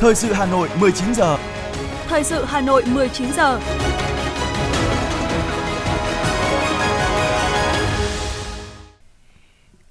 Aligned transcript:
Thời 0.00 0.14
sự 0.14 0.32
Hà 0.32 0.46
Nội 0.46 0.68
19 0.80 1.14
giờ. 1.14 1.38
Thời 2.08 2.24
sự 2.24 2.44
Hà 2.44 2.60
Nội 2.60 2.82
19 2.86 3.32
giờ. 3.36 3.60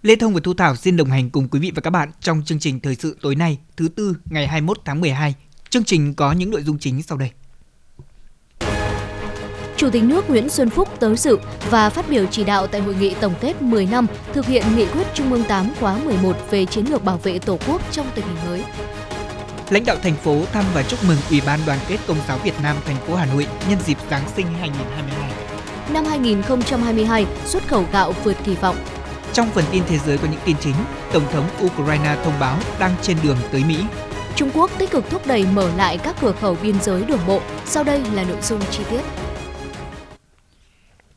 Lê 0.02 0.16
Thông 0.16 0.34
và 0.34 0.40
Thu 0.44 0.54
Thảo 0.54 0.76
xin 0.76 0.98
đồng 0.98 1.10
hành 1.10 1.30
cùng 1.30 1.48
quý 1.48 1.60
vị 1.60 1.72
và 1.76 1.82
các 1.82 1.90
bạn 1.90 2.12
trong 2.20 2.42
chương 2.46 2.60
trình 2.60 2.80
thời 2.80 2.96
sự 2.96 3.18
tối 3.22 3.36
nay, 3.36 3.58
thứ 3.78 3.88
tư 3.88 4.16
ngày 4.26 4.48
21 4.48 4.78
tháng 4.86 5.02
12. 5.02 5.36
Chương 5.70 5.84
trình 5.84 6.14
có 6.14 6.32
những 6.32 6.52
nội 6.52 6.64
dung 6.64 6.80
chính 6.80 7.04
sau 7.04 7.18
đây. 7.18 7.32
Chủ 9.78 9.90
tịch 9.90 10.04
nước 10.04 10.30
Nguyễn 10.30 10.50
Xuân 10.50 10.70
Phúc 10.70 10.90
tới 11.00 11.16
dự 11.16 11.38
và 11.70 11.90
phát 11.90 12.10
biểu 12.10 12.26
chỉ 12.32 12.44
đạo 12.44 12.68
tại 12.68 12.82
hội 12.82 12.96
nghị 12.96 13.16
tổng 13.22 13.34
kết 13.42 13.62
10 13.62 13.86
năm 13.86 14.08
thực 14.34 14.46
hiện 14.46 14.64
nghị 14.76 14.86
quyết 14.86 15.08
Trung 15.14 15.34
ương 15.34 15.44
8 15.44 15.70
khóa 15.80 16.00
11 16.06 16.38
về 16.52 16.66
chiến 16.66 16.86
lược 16.86 17.04
bảo 17.04 17.18
vệ 17.18 17.40
Tổ 17.40 17.58
quốc 17.68 17.82
trong 17.92 18.08
tình 18.16 18.26
hình 18.26 18.50
mới. 18.50 18.64
Lãnh 19.70 19.86
đạo 19.86 19.98
thành 20.04 20.16
phố 20.16 20.42
thăm 20.54 20.66
và 20.74 20.84
chúc 20.84 21.04
mừng 21.08 21.18
Ủy 21.30 21.42
ban 21.46 21.60
Đoàn 21.66 21.80
kết 21.88 21.98
Công 22.08 22.18
giáo 22.28 22.38
Việt 22.38 22.54
Nam 22.64 22.76
thành 22.86 22.96
phố 22.96 23.16
Hà 23.16 23.26
Nội 23.26 23.48
nhân 23.70 23.80
dịp 23.86 23.98
Giáng 24.12 24.24
sinh 24.36 24.46
2022. 24.60 25.32
Năm 25.94 26.06
2022, 26.06 27.26
xuất 27.46 27.68
khẩu 27.68 27.86
gạo 27.92 28.14
vượt 28.24 28.38
kỳ 28.44 28.56
vọng. 28.56 28.76
Trong 29.34 29.50
phần 29.50 29.64
tin 29.72 29.84
thế 29.88 29.98
giới 29.98 30.18
có 30.18 30.28
những 30.32 30.40
tin 30.46 30.58
chính, 30.60 30.76
Tổng 31.14 31.24
thống 31.32 31.50
Ukraine 31.66 32.18
thông 32.24 32.40
báo 32.40 32.58
đang 32.80 32.92
trên 33.02 33.18
đường 33.24 33.38
tới 33.52 33.64
Mỹ. 33.68 33.78
Trung 34.36 34.50
Quốc 34.54 34.72
tích 34.78 34.92
cực 34.92 35.10
thúc 35.10 35.28
đẩy 35.28 35.46
mở 35.54 35.70
lại 35.78 35.98
các 35.98 36.16
cửa 36.22 36.34
khẩu 36.42 36.58
biên 36.62 36.76
giới 36.82 37.04
đường 37.04 37.28
bộ. 37.28 37.42
Sau 37.66 37.84
đây 37.84 38.02
là 38.14 38.24
nội 38.24 38.42
dung 38.42 38.62
chi 38.72 38.84
tiết. 38.90 39.02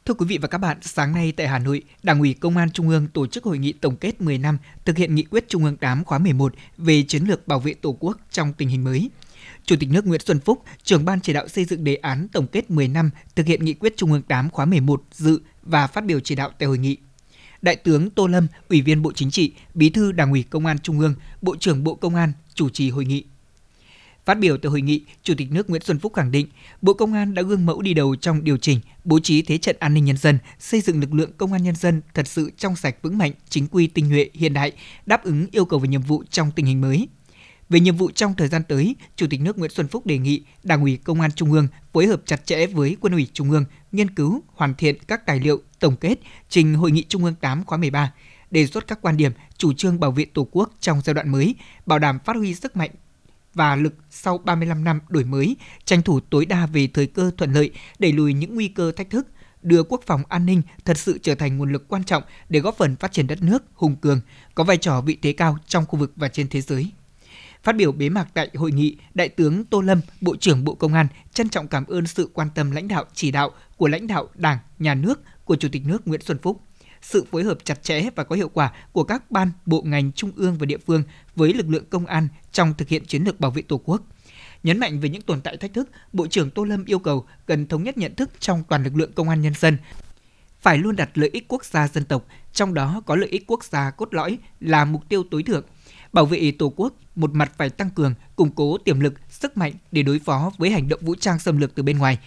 Thưa 0.04 0.14
quý 0.14 0.26
vị 0.26 0.38
và 0.38 0.48
các 0.48 0.58
bạn, 0.58 0.78
sáng 0.82 1.14
nay 1.14 1.32
tại 1.32 1.48
Hà 1.48 1.58
Nội, 1.58 1.82
Đảng 2.02 2.20
ủy 2.20 2.34
Công 2.34 2.56
an 2.56 2.70
Trung 2.70 2.88
ương 2.88 3.06
tổ 3.06 3.26
chức 3.26 3.44
hội 3.44 3.58
nghị 3.58 3.72
tổng 3.72 3.96
kết 3.96 4.20
10 4.20 4.38
năm 4.38 4.58
thực 4.84 4.96
hiện 4.96 5.14
nghị 5.14 5.22
quyết 5.22 5.48
Trung 5.48 5.64
ương 5.64 5.76
8 5.76 6.04
khóa 6.04 6.18
11 6.18 6.54
về 6.76 7.02
chiến 7.08 7.24
lược 7.24 7.48
bảo 7.48 7.60
vệ 7.60 7.74
Tổ 7.74 7.96
quốc 8.00 8.18
trong 8.30 8.52
tình 8.52 8.68
hình 8.68 8.84
mới. 8.84 9.10
Chủ 9.64 9.76
tịch 9.80 9.88
nước 9.90 10.06
Nguyễn 10.06 10.20
Xuân 10.24 10.40
Phúc, 10.40 10.62
trưởng 10.82 11.04
ban 11.04 11.20
chỉ 11.20 11.32
đạo 11.32 11.48
xây 11.48 11.64
dựng 11.64 11.84
đề 11.84 11.94
án 11.94 12.28
tổng 12.32 12.46
kết 12.46 12.70
10 12.70 12.88
năm 12.88 13.10
thực 13.34 13.46
hiện 13.46 13.64
nghị 13.64 13.74
quyết 13.74 13.96
Trung 13.96 14.12
ương 14.12 14.22
8 14.22 14.50
khóa 14.50 14.64
11 14.64 15.02
dự 15.12 15.40
và 15.62 15.86
phát 15.86 16.04
biểu 16.04 16.20
chỉ 16.20 16.34
đạo 16.34 16.50
tại 16.58 16.66
hội 16.66 16.78
nghị. 16.78 16.96
Đại 17.62 17.76
tướng 17.76 18.10
Tô 18.10 18.26
Lâm, 18.26 18.46
Ủy 18.68 18.80
viên 18.80 19.02
Bộ 19.02 19.12
Chính 19.12 19.30
trị, 19.30 19.52
Bí 19.74 19.90
thư 19.90 20.12
Đảng 20.12 20.30
ủy 20.30 20.42
Công 20.42 20.66
an 20.66 20.78
Trung 20.78 21.00
ương, 21.00 21.14
Bộ 21.42 21.56
trưởng 21.56 21.84
Bộ 21.84 21.94
Công 21.94 22.14
an 22.14 22.32
chủ 22.54 22.68
trì 22.68 22.90
hội 22.90 23.04
nghị. 23.04 23.24
Phát 24.24 24.38
biểu 24.38 24.56
tại 24.56 24.70
hội 24.70 24.80
nghị, 24.80 25.04
Chủ 25.22 25.34
tịch 25.38 25.52
nước 25.52 25.70
Nguyễn 25.70 25.82
Xuân 25.82 25.98
Phúc 25.98 26.14
khẳng 26.14 26.30
định, 26.30 26.46
Bộ 26.82 26.92
Công 26.92 27.12
an 27.12 27.34
đã 27.34 27.42
gương 27.42 27.66
mẫu 27.66 27.82
đi 27.82 27.94
đầu 27.94 28.16
trong 28.16 28.44
điều 28.44 28.56
chỉnh, 28.56 28.80
bố 29.04 29.18
trí 29.20 29.42
thế 29.42 29.58
trận 29.58 29.76
an 29.78 29.94
ninh 29.94 30.04
nhân 30.04 30.16
dân, 30.16 30.38
xây 30.58 30.80
dựng 30.80 31.00
lực 31.00 31.14
lượng 31.14 31.30
công 31.36 31.52
an 31.52 31.62
nhân 31.62 31.76
dân 31.76 32.02
thật 32.14 32.26
sự 32.26 32.50
trong 32.56 32.76
sạch 32.76 32.96
vững 33.02 33.18
mạnh, 33.18 33.32
chính 33.48 33.66
quy 33.66 33.86
tinh 33.86 34.08
nhuệ, 34.08 34.30
hiện 34.34 34.52
đại, 34.52 34.72
đáp 35.06 35.24
ứng 35.24 35.46
yêu 35.52 35.64
cầu 35.64 35.78
và 35.78 35.86
nhiệm 35.86 36.02
vụ 36.02 36.24
trong 36.30 36.50
tình 36.50 36.66
hình 36.66 36.80
mới. 36.80 37.08
Về 37.68 37.80
nhiệm 37.80 37.96
vụ 37.96 38.10
trong 38.10 38.34
thời 38.34 38.48
gian 38.48 38.62
tới, 38.68 38.96
Chủ 39.16 39.26
tịch 39.30 39.40
nước 39.40 39.58
Nguyễn 39.58 39.70
Xuân 39.70 39.88
Phúc 39.88 40.06
đề 40.06 40.18
nghị 40.18 40.42
Đảng 40.62 40.82
ủy 40.82 40.96
Công 40.96 41.20
an 41.20 41.32
Trung 41.32 41.52
ương 41.52 41.68
phối 41.92 42.06
hợp 42.06 42.22
chặt 42.26 42.46
chẽ 42.46 42.66
với 42.66 42.96
Quân 43.00 43.12
ủy 43.12 43.28
Trung 43.32 43.50
ương, 43.50 43.64
nghiên 43.92 44.10
cứu, 44.10 44.42
hoàn 44.54 44.74
thiện 44.74 44.96
các 45.08 45.26
tài 45.26 45.40
liệu, 45.40 45.62
tổng 45.78 45.96
kết, 45.96 46.18
trình 46.48 46.74
Hội 46.74 46.90
nghị 46.90 47.04
Trung 47.08 47.24
ương 47.24 47.34
8 47.34 47.64
khóa 47.64 47.78
13, 47.78 48.12
đề 48.50 48.66
xuất 48.66 48.86
các 48.86 48.98
quan 49.02 49.16
điểm, 49.16 49.32
chủ 49.56 49.72
trương 49.72 50.00
bảo 50.00 50.10
vệ 50.10 50.24
Tổ 50.24 50.48
quốc 50.50 50.72
trong 50.80 51.00
giai 51.04 51.14
đoạn 51.14 51.28
mới, 51.28 51.54
bảo 51.86 51.98
đảm 51.98 52.18
phát 52.24 52.36
huy 52.36 52.54
sức 52.54 52.76
mạnh 52.76 52.90
và 53.54 53.76
lực 53.76 53.94
sau 54.10 54.38
35 54.38 54.84
năm 54.84 55.00
đổi 55.08 55.24
mới, 55.24 55.56
tranh 55.84 56.02
thủ 56.02 56.20
tối 56.20 56.46
đa 56.46 56.66
về 56.66 56.88
thời 56.94 57.06
cơ 57.06 57.30
thuận 57.36 57.52
lợi, 57.52 57.70
đẩy 57.98 58.12
lùi 58.12 58.32
những 58.32 58.54
nguy 58.54 58.68
cơ 58.68 58.92
thách 58.92 59.10
thức, 59.10 59.26
đưa 59.62 59.82
quốc 59.82 60.02
phòng 60.06 60.22
an 60.28 60.46
ninh 60.46 60.62
thật 60.84 60.98
sự 60.98 61.18
trở 61.22 61.34
thành 61.34 61.58
nguồn 61.58 61.72
lực 61.72 61.88
quan 61.88 62.04
trọng 62.04 62.22
để 62.48 62.60
góp 62.60 62.76
phần 62.76 62.96
phát 62.96 63.12
triển 63.12 63.26
đất 63.26 63.42
nước 63.42 63.62
hùng 63.74 63.96
cường, 63.96 64.20
có 64.54 64.64
vai 64.64 64.76
trò 64.76 65.00
vị 65.00 65.18
thế 65.22 65.32
cao 65.32 65.58
trong 65.66 65.86
khu 65.86 65.98
vực 65.98 66.12
và 66.16 66.28
trên 66.28 66.48
thế 66.48 66.60
giới. 66.60 66.90
Phát 67.62 67.76
biểu 67.76 67.92
bế 67.92 68.08
mạc 68.08 68.28
tại 68.34 68.50
hội 68.54 68.72
nghị, 68.72 68.96
Đại 69.14 69.28
tướng 69.28 69.64
Tô 69.64 69.80
Lâm, 69.80 70.00
Bộ 70.20 70.36
trưởng 70.36 70.64
Bộ 70.64 70.74
Công 70.74 70.94
an 70.94 71.06
trân 71.34 71.48
trọng 71.48 71.68
cảm 71.68 71.86
ơn 71.86 72.06
sự 72.06 72.30
quan 72.34 72.48
tâm 72.54 72.70
lãnh 72.70 72.88
đạo 72.88 73.04
chỉ 73.14 73.30
đạo 73.30 73.50
của 73.76 73.88
lãnh 73.88 74.06
đạo 74.06 74.28
Đảng, 74.34 74.58
Nhà 74.78 74.94
nước 74.94 75.20
của 75.44 75.56
Chủ 75.56 75.68
tịch 75.72 75.86
nước 75.86 76.08
Nguyễn 76.08 76.20
Xuân 76.22 76.38
Phúc 76.38 76.60
sự 77.02 77.24
phối 77.30 77.42
hợp 77.42 77.58
chặt 77.64 77.82
chẽ 77.82 78.10
và 78.16 78.24
có 78.24 78.36
hiệu 78.36 78.48
quả 78.48 78.72
của 78.92 79.04
các 79.04 79.30
ban, 79.30 79.50
bộ 79.66 79.82
ngành 79.82 80.12
trung 80.12 80.32
ương 80.36 80.56
và 80.58 80.66
địa 80.66 80.78
phương 80.78 81.02
với 81.36 81.54
lực 81.54 81.68
lượng 81.68 81.84
công 81.90 82.06
an 82.06 82.28
trong 82.52 82.74
thực 82.74 82.88
hiện 82.88 83.04
chiến 83.04 83.24
lược 83.24 83.40
bảo 83.40 83.50
vệ 83.50 83.62
Tổ 83.62 83.80
quốc. 83.84 84.02
Nhấn 84.62 84.78
mạnh 84.78 85.00
về 85.00 85.08
những 85.08 85.22
tồn 85.22 85.40
tại 85.40 85.56
thách 85.56 85.74
thức, 85.74 85.88
Bộ 86.12 86.26
trưởng 86.26 86.50
Tô 86.50 86.64
Lâm 86.64 86.84
yêu 86.84 86.98
cầu 86.98 87.26
cần 87.46 87.66
thống 87.66 87.82
nhất 87.82 87.98
nhận 87.98 88.14
thức 88.14 88.30
trong 88.38 88.62
toàn 88.68 88.84
lực 88.84 88.96
lượng 88.96 89.12
công 89.12 89.28
an 89.28 89.42
nhân 89.42 89.54
dân, 89.54 89.76
phải 90.60 90.78
luôn 90.78 90.96
đặt 90.96 91.10
lợi 91.14 91.30
ích 91.32 91.44
quốc 91.48 91.64
gia 91.64 91.88
dân 91.88 92.04
tộc, 92.04 92.26
trong 92.52 92.74
đó 92.74 93.02
có 93.06 93.16
lợi 93.16 93.28
ích 93.28 93.44
quốc 93.46 93.64
gia 93.64 93.90
cốt 93.90 94.14
lõi 94.14 94.38
là 94.60 94.84
mục 94.84 95.08
tiêu 95.08 95.24
tối 95.30 95.42
thượng. 95.42 95.64
Bảo 96.12 96.26
vệ 96.26 96.52
Tổ 96.58 96.72
quốc, 96.76 96.94
một 97.16 97.34
mặt 97.34 97.52
phải 97.56 97.70
tăng 97.70 97.90
cường, 97.90 98.14
củng 98.36 98.50
cố 98.50 98.78
tiềm 98.78 99.00
lực, 99.00 99.14
sức 99.30 99.56
mạnh 99.56 99.72
để 99.92 100.02
đối 100.02 100.18
phó 100.18 100.52
với 100.58 100.70
hành 100.70 100.88
động 100.88 101.00
vũ 101.02 101.14
trang 101.14 101.38
xâm 101.38 101.56
lược 101.56 101.74
từ 101.74 101.82
bên 101.82 101.98
ngoài. 101.98 102.18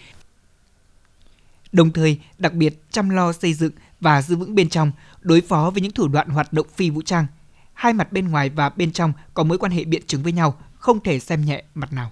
Đồng 1.74 1.92
thời, 1.92 2.20
đặc 2.38 2.54
biệt 2.54 2.82
chăm 2.90 3.10
lo 3.10 3.32
xây 3.32 3.54
dựng 3.54 3.72
và 4.00 4.22
giữ 4.22 4.36
vững 4.36 4.54
bên 4.54 4.68
trong, 4.68 4.92
đối 5.20 5.40
phó 5.40 5.70
với 5.70 5.82
những 5.82 5.92
thủ 5.92 6.08
đoạn 6.08 6.28
hoạt 6.28 6.52
động 6.52 6.66
phi 6.74 6.90
vũ 6.90 7.02
trang. 7.02 7.26
Hai 7.72 7.92
mặt 7.92 8.12
bên 8.12 8.28
ngoài 8.28 8.48
và 8.48 8.68
bên 8.68 8.92
trong 8.92 9.12
có 9.34 9.42
mối 9.44 9.58
quan 9.58 9.72
hệ 9.72 9.84
biện 9.84 10.02
chứng 10.06 10.22
với 10.22 10.32
nhau, 10.32 10.58
không 10.74 11.00
thể 11.00 11.20
xem 11.20 11.44
nhẹ 11.44 11.64
mặt 11.74 11.92
nào. 11.92 12.10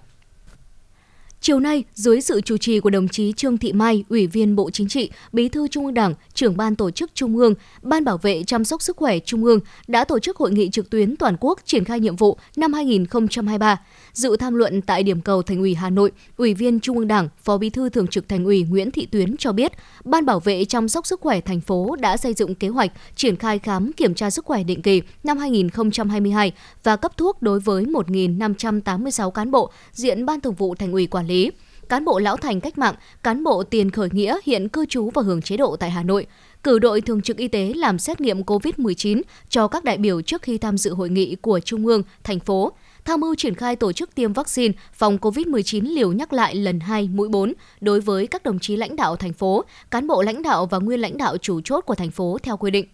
Chiều 1.45 1.59
nay, 1.59 1.83
dưới 1.93 2.21
sự 2.21 2.41
chủ 2.41 2.57
trì 2.57 2.79
của 2.79 2.89
đồng 2.89 3.07
chí 3.07 3.33
Trương 3.33 3.57
Thị 3.57 3.73
Mai, 3.73 4.03
Ủy 4.09 4.27
viên 4.27 4.55
Bộ 4.55 4.69
Chính 4.69 4.87
trị, 4.87 5.11
Bí 5.31 5.49
thư 5.49 5.67
Trung 5.67 5.85
ương 5.85 5.93
Đảng, 5.93 6.13
trưởng 6.33 6.57
ban 6.57 6.75
tổ 6.75 6.91
chức 6.91 7.11
Trung 7.13 7.37
ương, 7.37 7.53
Ban 7.81 8.05
bảo 8.05 8.17
vệ 8.17 8.43
chăm 8.43 8.65
sóc 8.65 8.81
sức 8.81 8.97
khỏe 8.97 9.19
Trung 9.19 9.43
ương 9.45 9.59
đã 9.87 10.05
tổ 10.05 10.19
chức 10.19 10.37
hội 10.37 10.51
nghị 10.51 10.69
trực 10.69 10.89
tuyến 10.89 11.15
toàn 11.15 11.35
quốc 11.39 11.59
triển 11.65 11.83
khai 11.83 11.99
nhiệm 11.99 12.15
vụ 12.15 12.37
năm 12.55 12.73
2023. 12.73 13.79
Dự 14.13 14.37
tham 14.37 14.53
luận 14.53 14.81
tại 14.81 15.03
điểm 15.03 15.21
cầu 15.21 15.41
Thành 15.41 15.59
ủy 15.59 15.75
Hà 15.75 15.89
Nội, 15.89 16.11
Ủy 16.37 16.53
viên 16.53 16.79
Trung 16.79 16.97
ương 16.97 17.07
Đảng, 17.07 17.29
Phó 17.43 17.57
Bí 17.57 17.69
thư 17.69 17.89
Thường 17.89 18.07
trực 18.07 18.29
Thành 18.29 18.45
ủy 18.45 18.63
Nguyễn 18.63 18.91
Thị 18.91 19.05
Tuyến 19.05 19.37
cho 19.37 19.51
biết, 19.51 19.71
Ban 20.03 20.25
bảo 20.25 20.39
vệ 20.39 20.65
chăm 20.65 20.89
sóc 20.89 21.07
sức 21.07 21.21
khỏe 21.21 21.41
thành 21.41 21.61
phố 21.61 21.95
đã 21.99 22.17
xây 22.17 22.33
dựng 22.33 22.55
kế 22.55 22.67
hoạch 22.67 22.91
triển 23.15 23.35
khai 23.35 23.59
khám 23.59 23.93
kiểm 23.93 24.13
tra 24.13 24.29
sức 24.29 24.45
khỏe 24.45 24.63
định 24.63 24.81
kỳ 24.81 25.01
năm 25.23 25.37
2022 25.37 26.51
và 26.83 26.95
cấp 26.95 27.17
thuốc 27.17 27.41
đối 27.41 27.59
với 27.59 27.85
1.586 27.85 29.31
cán 29.31 29.51
bộ 29.51 29.71
diện 29.91 30.25
Ban 30.25 30.41
Thường 30.41 30.53
vụ 30.53 30.75
Thành 30.75 30.91
ủy 30.91 31.07
quản 31.07 31.27
lý 31.27 31.32
cán 31.89 32.05
bộ 32.05 32.19
lão 32.19 32.37
thành 32.37 32.61
cách 32.61 32.77
mạng, 32.77 32.95
cán 33.23 33.43
bộ 33.43 33.63
tiền 33.63 33.91
khởi 33.91 34.09
nghĩa 34.11 34.37
hiện 34.43 34.69
cư 34.69 34.85
trú 34.85 35.09
và 35.09 35.21
hưởng 35.21 35.41
chế 35.41 35.57
độ 35.57 35.75
tại 35.75 35.89
Hà 35.91 36.03
Nội, 36.03 36.25
cử 36.63 36.79
đội 36.79 37.01
thường 37.01 37.21
trực 37.21 37.37
y 37.37 37.47
tế 37.47 37.73
làm 37.75 37.99
xét 37.99 38.21
nghiệm 38.21 38.41
COVID-19 38.41 39.21
cho 39.49 39.67
các 39.67 39.83
đại 39.83 39.97
biểu 39.97 40.21
trước 40.21 40.41
khi 40.41 40.57
tham 40.57 40.77
dự 40.77 40.93
hội 40.93 41.09
nghị 41.09 41.35
của 41.35 41.59
Trung 41.59 41.87
ương, 41.87 42.03
thành 42.23 42.39
phố, 42.39 42.71
tham 43.05 43.19
mưu 43.19 43.35
triển 43.35 43.55
khai 43.55 43.75
tổ 43.75 43.91
chức 43.91 44.15
tiêm 44.15 44.33
vaccine 44.33 44.73
phòng 44.93 45.17
COVID-19 45.17 45.95
liều 45.95 46.11
nhắc 46.11 46.33
lại 46.33 46.55
lần 46.55 46.79
2 46.79 47.09
mũi 47.13 47.29
4 47.29 47.53
đối 47.81 48.01
với 48.01 48.27
các 48.27 48.43
đồng 48.43 48.59
chí 48.59 48.75
lãnh 48.75 48.95
đạo 48.95 49.15
thành 49.15 49.33
phố, 49.33 49.63
cán 49.91 50.07
bộ 50.07 50.21
lãnh 50.21 50.41
đạo 50.41 50.65
và 50.65 50.77
nguyên 50.77 50.99
lãnh 50.99 51.17
đạo 51.17 51.37
chủ 51.37 51.61
chốt 51.61 51.81
của 51.81 51.95
thành 51.95 52.11
phố 52.11 52.37
theo 52.43 52.57
quy 52.57 52.71
định. 52.71 52.85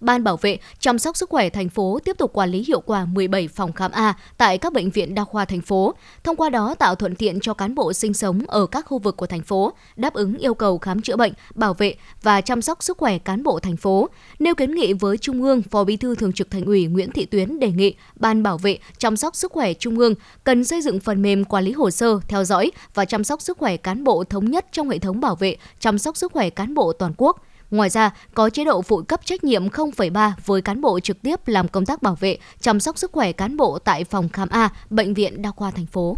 Ban 0.00 0.24
bảo 0.24 0.36
vệ 0.36 0.58
chăm 0.78 0.98
sóc 0.98 1.16
sức 1.16 1.30
khỏe 1.30 1.50
thành 1.50 1.68
phố 1.68 1.98
tiếp 2.04 2.18
tục 2.18 2.32
quản 2.32 2.50
lý 2.50 2.64
hiệu 2.68 2.80
quả 2.80 3.04
17 3.04 3.48
phòng 3.48 3.72
khám 3.72 3.90
A 3.90 4.14
tại 4.36 4.58
các 4.58 4.72
bệnh 4.72 4.90
viện 4.90 5.14
đa 5.14 5.24
khoa 5.24 5.44
thành 5.44 5.60
phố, 5.60 5.94
thông 6.24 6.36
qua 6.36 6.50
đó 6.50 6.74
tạo 6.74 6.94
thuận 6.94 7.14
tiện 7.14 7.40
cho 7.40 7.54
cán 7.54 7.74
bộ 7.74 7.92
sinh 7.92 8.14
sống 8.14 8.40
ở 8.46 8.66
các 8.66 8.86
khu 8.86 8.98
vực 8.98 9.16
của 9.16 9.26
thành 9.26 9.42
phố, 9.42 9.72
đáp 9.96 10.14
ứng 10.14 10.38
yêu 10.38 10.54
cầu 10.54 10.78
khám 10.78 11.02
chữa 11.02 11.16
bệnh, 11.16 11.32
bảo 11.54 11.74
vệ 11.74 11.94
và 12.22 12.40
chăm 12.40 12.62
sóc 12.62 12.82
sức 12.82 12.98
khỏe 12.98 13.18
cán 13.18 13.42
bộ 13.42 13.58
thành 13.58 13.76
phố. 13.76 14.08
Nêu 14.38 14.54
kiến 14.54 14.74
nghị 14.74 14.92
với 14.92 15.18
Trung 15.18 15.42
ương, 15.42 15.62
Phó 15.62 15.84
Bí 15.84 15.96
thư 15.96 16.14
Thường 16.14 16.32
trực 16.32 16.50
Thành 16.50 16.64
ủy 16.64 16.86
Nguyễn 16.86 17.10
Thị 17.10 17.26
Tuyến 17.26 17.58
đề 17.58 17.70
nghị 17.70 17.94
Ban 18.16 18.42
bảo 18.42 18.58
vệ 18.58 18.78
chăm 18.98 19.16
sóc 19.16 19.36
sức 19.36 19.52
khỏe 19.52 19.74
Trung 19.74 19.98
ương 19.98 20.14
cần 20.44 20.64
xây 20.64 20.80
dựng 20.80 21.00
phần 21.00 21.22
mềm 21.22 21.44
quản 21.44 21.64
lý 21.64 21.72
hồ 21.72 21.90
sơ, 21.90 22.20
theo 22.28 22.44
dõi 22.44 22.72
và 22.94 23.04
chăm 23.04 23.24
sóc 23.24 23.42
sức 23.42 23.58
khỏe 23.58 23.76
cán 23.76 24.04
bộ 24.04 24.24
thống 24.24 24.50
nhất 24.50 24.66
trong 24.72 24.90
hệ 24.90 24.98
thống 24.98 25.20
bảo 25.20 25.36
vệ 25.36 25.56
chăm 25.80 25.98
sóc 25.98 26.16
sức 26.16 26.32
khỏe 26.32 26.50
cán 26.50 26.74
bộ 26.74 26.92
toàn 26.92 27.12
quốc 27.16 27.42
Ngoài 27.70 27.90
ra, 27.90 28.10
có 28.34 28.50
chế 28.50 28.64
độ 28.64 28.82
phụ 28.82 29.02
cấp 29.02 29.20
trách 29.24 29.44
nhiệm 29.44 29.68
0,3 29.68 30.32
với 30.46 30.62
cán 30.62 30.80
bộ 30.80 31.00
trực 31.00 31.22
tiếp 31.22 31.48
làm 31.48 31.68
công 31.68 31.86
tác 31.86 32.02
bảo 32.02 32.14
vệ, 32.14 32.38
chăm 32.60 32.80
sóc 32.80 32.98
sức 32.98 33.12
khỏe 33.12 33.32
cán 33.32 33.56
bộ 33.56 33.78
tại 33.78 34.04
phòng 34.04 34.28
khám 34.28 34.48
A, 34.48 34.68
bệnh 34.90 35.14
viện 35.14 35.42
đa 35.42 35.50
khoa 35.50 35.70
thành 35.70 35.86
phố. 35.86 36.16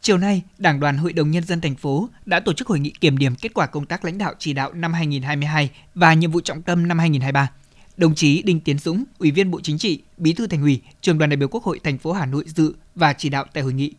Chiều 0.00 0.18
nay, 0.18 0.42
Đảng 0.58 0.80
đoàn 0.80 0.96
Hội 0.96 1.12
đồng 1.12 1.30
Nhân 1.30 1.44
dân 1.44 1.60
thành 1.60 1.76
phố 1.76 2.08
đã 2.26 2.40
tổ 2.40 2.52
chức 2.52 2.68
hội 2.68 2.80
nghị 2.80 2.90
kiểm 3.00 3.18
điểm 3.18 3.34
kết 3.34 3.54
quả 3.54 3.66
công 3.66 3.86
tác 3.86 4.04
lãnh 4.04 4.18
đạo 4.18 4.34
chỉ 4.38 4.52
đạo 4.52 4.72
năm 4.72 4.92
2022 4.92 5.70
và 5.94 6.14
nhiệm 6.14 6.30
vụ 6.30 6.40
trọng 6.40 6.62
tâm 6.62 6.88
năm 6.88 6.98
2023. 6.98 7.50
Đồng 7.96 8.14
chí 8.14 8.42
Đinh 8.42 8.60
Tiến 8.60 8.78
Dũng, 8.78 9.04
Ủy 9.18 9.30
viên 9.30 9.50
Bộ 9.50 9.60
Chính 9.60 9.78
trị, 9.78 10.02
Bí 10.16 10.32
thư 10.32 10.46
Thành 10.46 10.62
ủy, 10.62 10.80
Trường 11.00 11.18
đoàn 11.18 11.30
đại 11.30 11.36
biểu 11.36 11.48
Quốc 11.48 11.64
hội 11.64 11.80
thành 11.84 11.98
phố 11.98 12.12
Hà 12.12 12.26
Nội 12.26 12.44
dự 12.46 12.74
và 12.94 13.12
chỉ 13.12 13.28
đạo 13.28 13.44
tại 13.52 13.62
hội 13.62 13.72
nghị. 13.72 13.92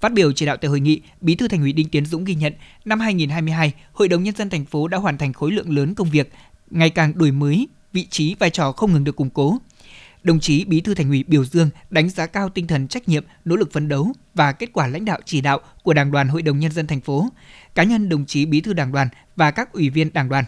Phát 0.00 0.12
biểu 0.12 0.32
chỉ 0.32 0.46
đạo 0.46 0.56
tại 0.56 0.68
hội 0.68 0.80
nghị, 0.80 1.00
Bí 1.20 1.34
thư 1.34 1.48
Thành 1.48 1.60
ủy 1.60 1.72
Đinh 1.72 1.88
Tiến 1.88 2.06
Dũng 2.06 2.24
ghi 2.24 2.34
nhận 2.34 2.52
năm 2.84 3.00
2022, 3.00 3.72
Hội 3.92 4.08
đồng 4.08 4.22
nhân 4.22 4.36
dân 4.36 4.50
thành 4.50 4.64
phố 4.64 4.88
đã 4.88 4.98
hoàn 4.98 5.18
thành 5.18 5.32
khối 5.32 5.52
lượng 5.52 5.76
lớn 5.76 5.94
công 5.94 6.10
việc, 6.10 6.32
ngày 6.70 6.90
càng 6.90 7.18
đổi 7.18 7.30
mới, 7.30 7.68
vị 7.92 8.06
trí 8.10 8.34
vai 8.34 8.50
trò 8.50 8.72
không 8.72 8.92
ngừng 8.92 9.04
được 9.04 9.16
củng 9.16 9.30
cố. 9.30 9.58
Đồng 10.22 10.40
chí 10.40 10.64
Bí 10.64 10.80
thư 10.80 10.94
Thành 10.94 11.08
ủy 11.08 11.24
biểu 11.26 11.44
dương, 11.44 11.70
đánh 11.90 12.10
giá 12.10 12.26
cao 12.26 12.48
tinh 12.48 12.66
thần 12.66 12.88
trách 12.88 13.08
nhiệm, 13.08 13.24
nỗ 13.44 13.56
lực 13.56 13.72
phấn 13.72 13.88
đấu 13.88 14.12
và 14.34 14.52
kết 14.52 14.70
quả 14.72 14.86
lãnh 14.86 15.04
đạo 15.04 15.20
chỉ 15.24 15.40
đạo 15.40 15.60
của 15.82 15.94
Đảng 15.94 16.10
đoàn 16.10 16.28
Hội 16.28 16.42
đồng 16.42 16.58
nhân 16.58 16.72
dân 16.72 16.86
thành 16.86 17.00
phố, 17.00 17.28
cá 17.74 17.82
nhân 17.82 18.08
đồng 18.08 18.26
chí 18.26 18.46
Bí 18.46 18.60
thư 18.60 18.72
Đảng 18.72 18.92
đoàn 18.92 19.08
và 19.36 19.50
các 19.50 19.72
ủy 19.72 19.90
viên 19.90 20.12
Đảng 20.12 20.28
đoàn 20.28 20.44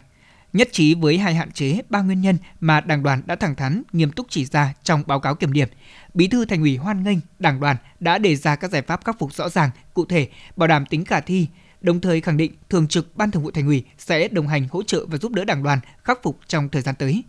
nhất 0.53 0.69
trí 0.73 0.95
với 0.95 1.19
hai 1.19 1.35
hạn 1.35 1.53
chế, 1.53 1.79
ba 1.89 2.03
nguyên 2.03 2.21
nhân 2.21 2.37
mà 2.61 2.81
Đảng 2.81 3.03
đoàn 3.03 3.23
đã 3.27 3.37
thẳng 3.37 3.55
thắn, 3.55 3.83
nghiêm 3.93 4.13
túc 4.13 4.27
chỉ 4.31 4.45
ra 4.45 4.75
trong 4.83 5.03
báo 5.07 5.21
cáo 5.21 5.35
kiểm 5.35 5.53
điểm. 5.53 5.69
Bí 6.15 6.29
thư 6.29 6.45
Thành 6.45 6.61
ủy 6.61 6.77
hoan 6.77 7.03
nghênh 7.03 7.19
Đảng 7.39 7.61
đoàn 7.61 7.77
đã 8.01 8.19
đề 8.19 8.37
ra 8.37 8.57
các 8.57 8.71
giải 8.71 8.83
pháp 8.83 9.05
khắc 9.05 9.19
phục 9.19 9.35
rõ 9.35 9.49
ràng, 9.49 9.71
cụ 9.95 10.05
thể, 10.05 10.29
bảo 10.57 10.67
đảm 10.67 10.87
tính 10.87 11.05
khả 11.05 11.21
thi, 11.21 11.47
đồng 11.81 12.01
thời 12.01 12.21
khẳng 12.21 12.37
định 12.37 12.53
thường 12.71 12.89
trực 12.89 13.17
Ban 13.17 13.31
Thường 13.31 13.43
vụ 13.43 13.51
Thành 13.51 13.67
ủy 13.67 13.85
sẽ 13.99 14.29
đồng 14.29 14.49
hành 14.49 14.69
hỗ 14.71 14.83
trợ 14.83 15.07
và 15.07 15.19
giúp 15.19 15.33
đỡ 15.33 15.45
Đảng 15.45 15.63
đoàn 15.63 15.81
khắc 16.05 16.23
phục 16.23 16.41
trong 16.47 16.69
thời 16.69 16.83
gian 16.83 16.95
tới. 16.95 17.25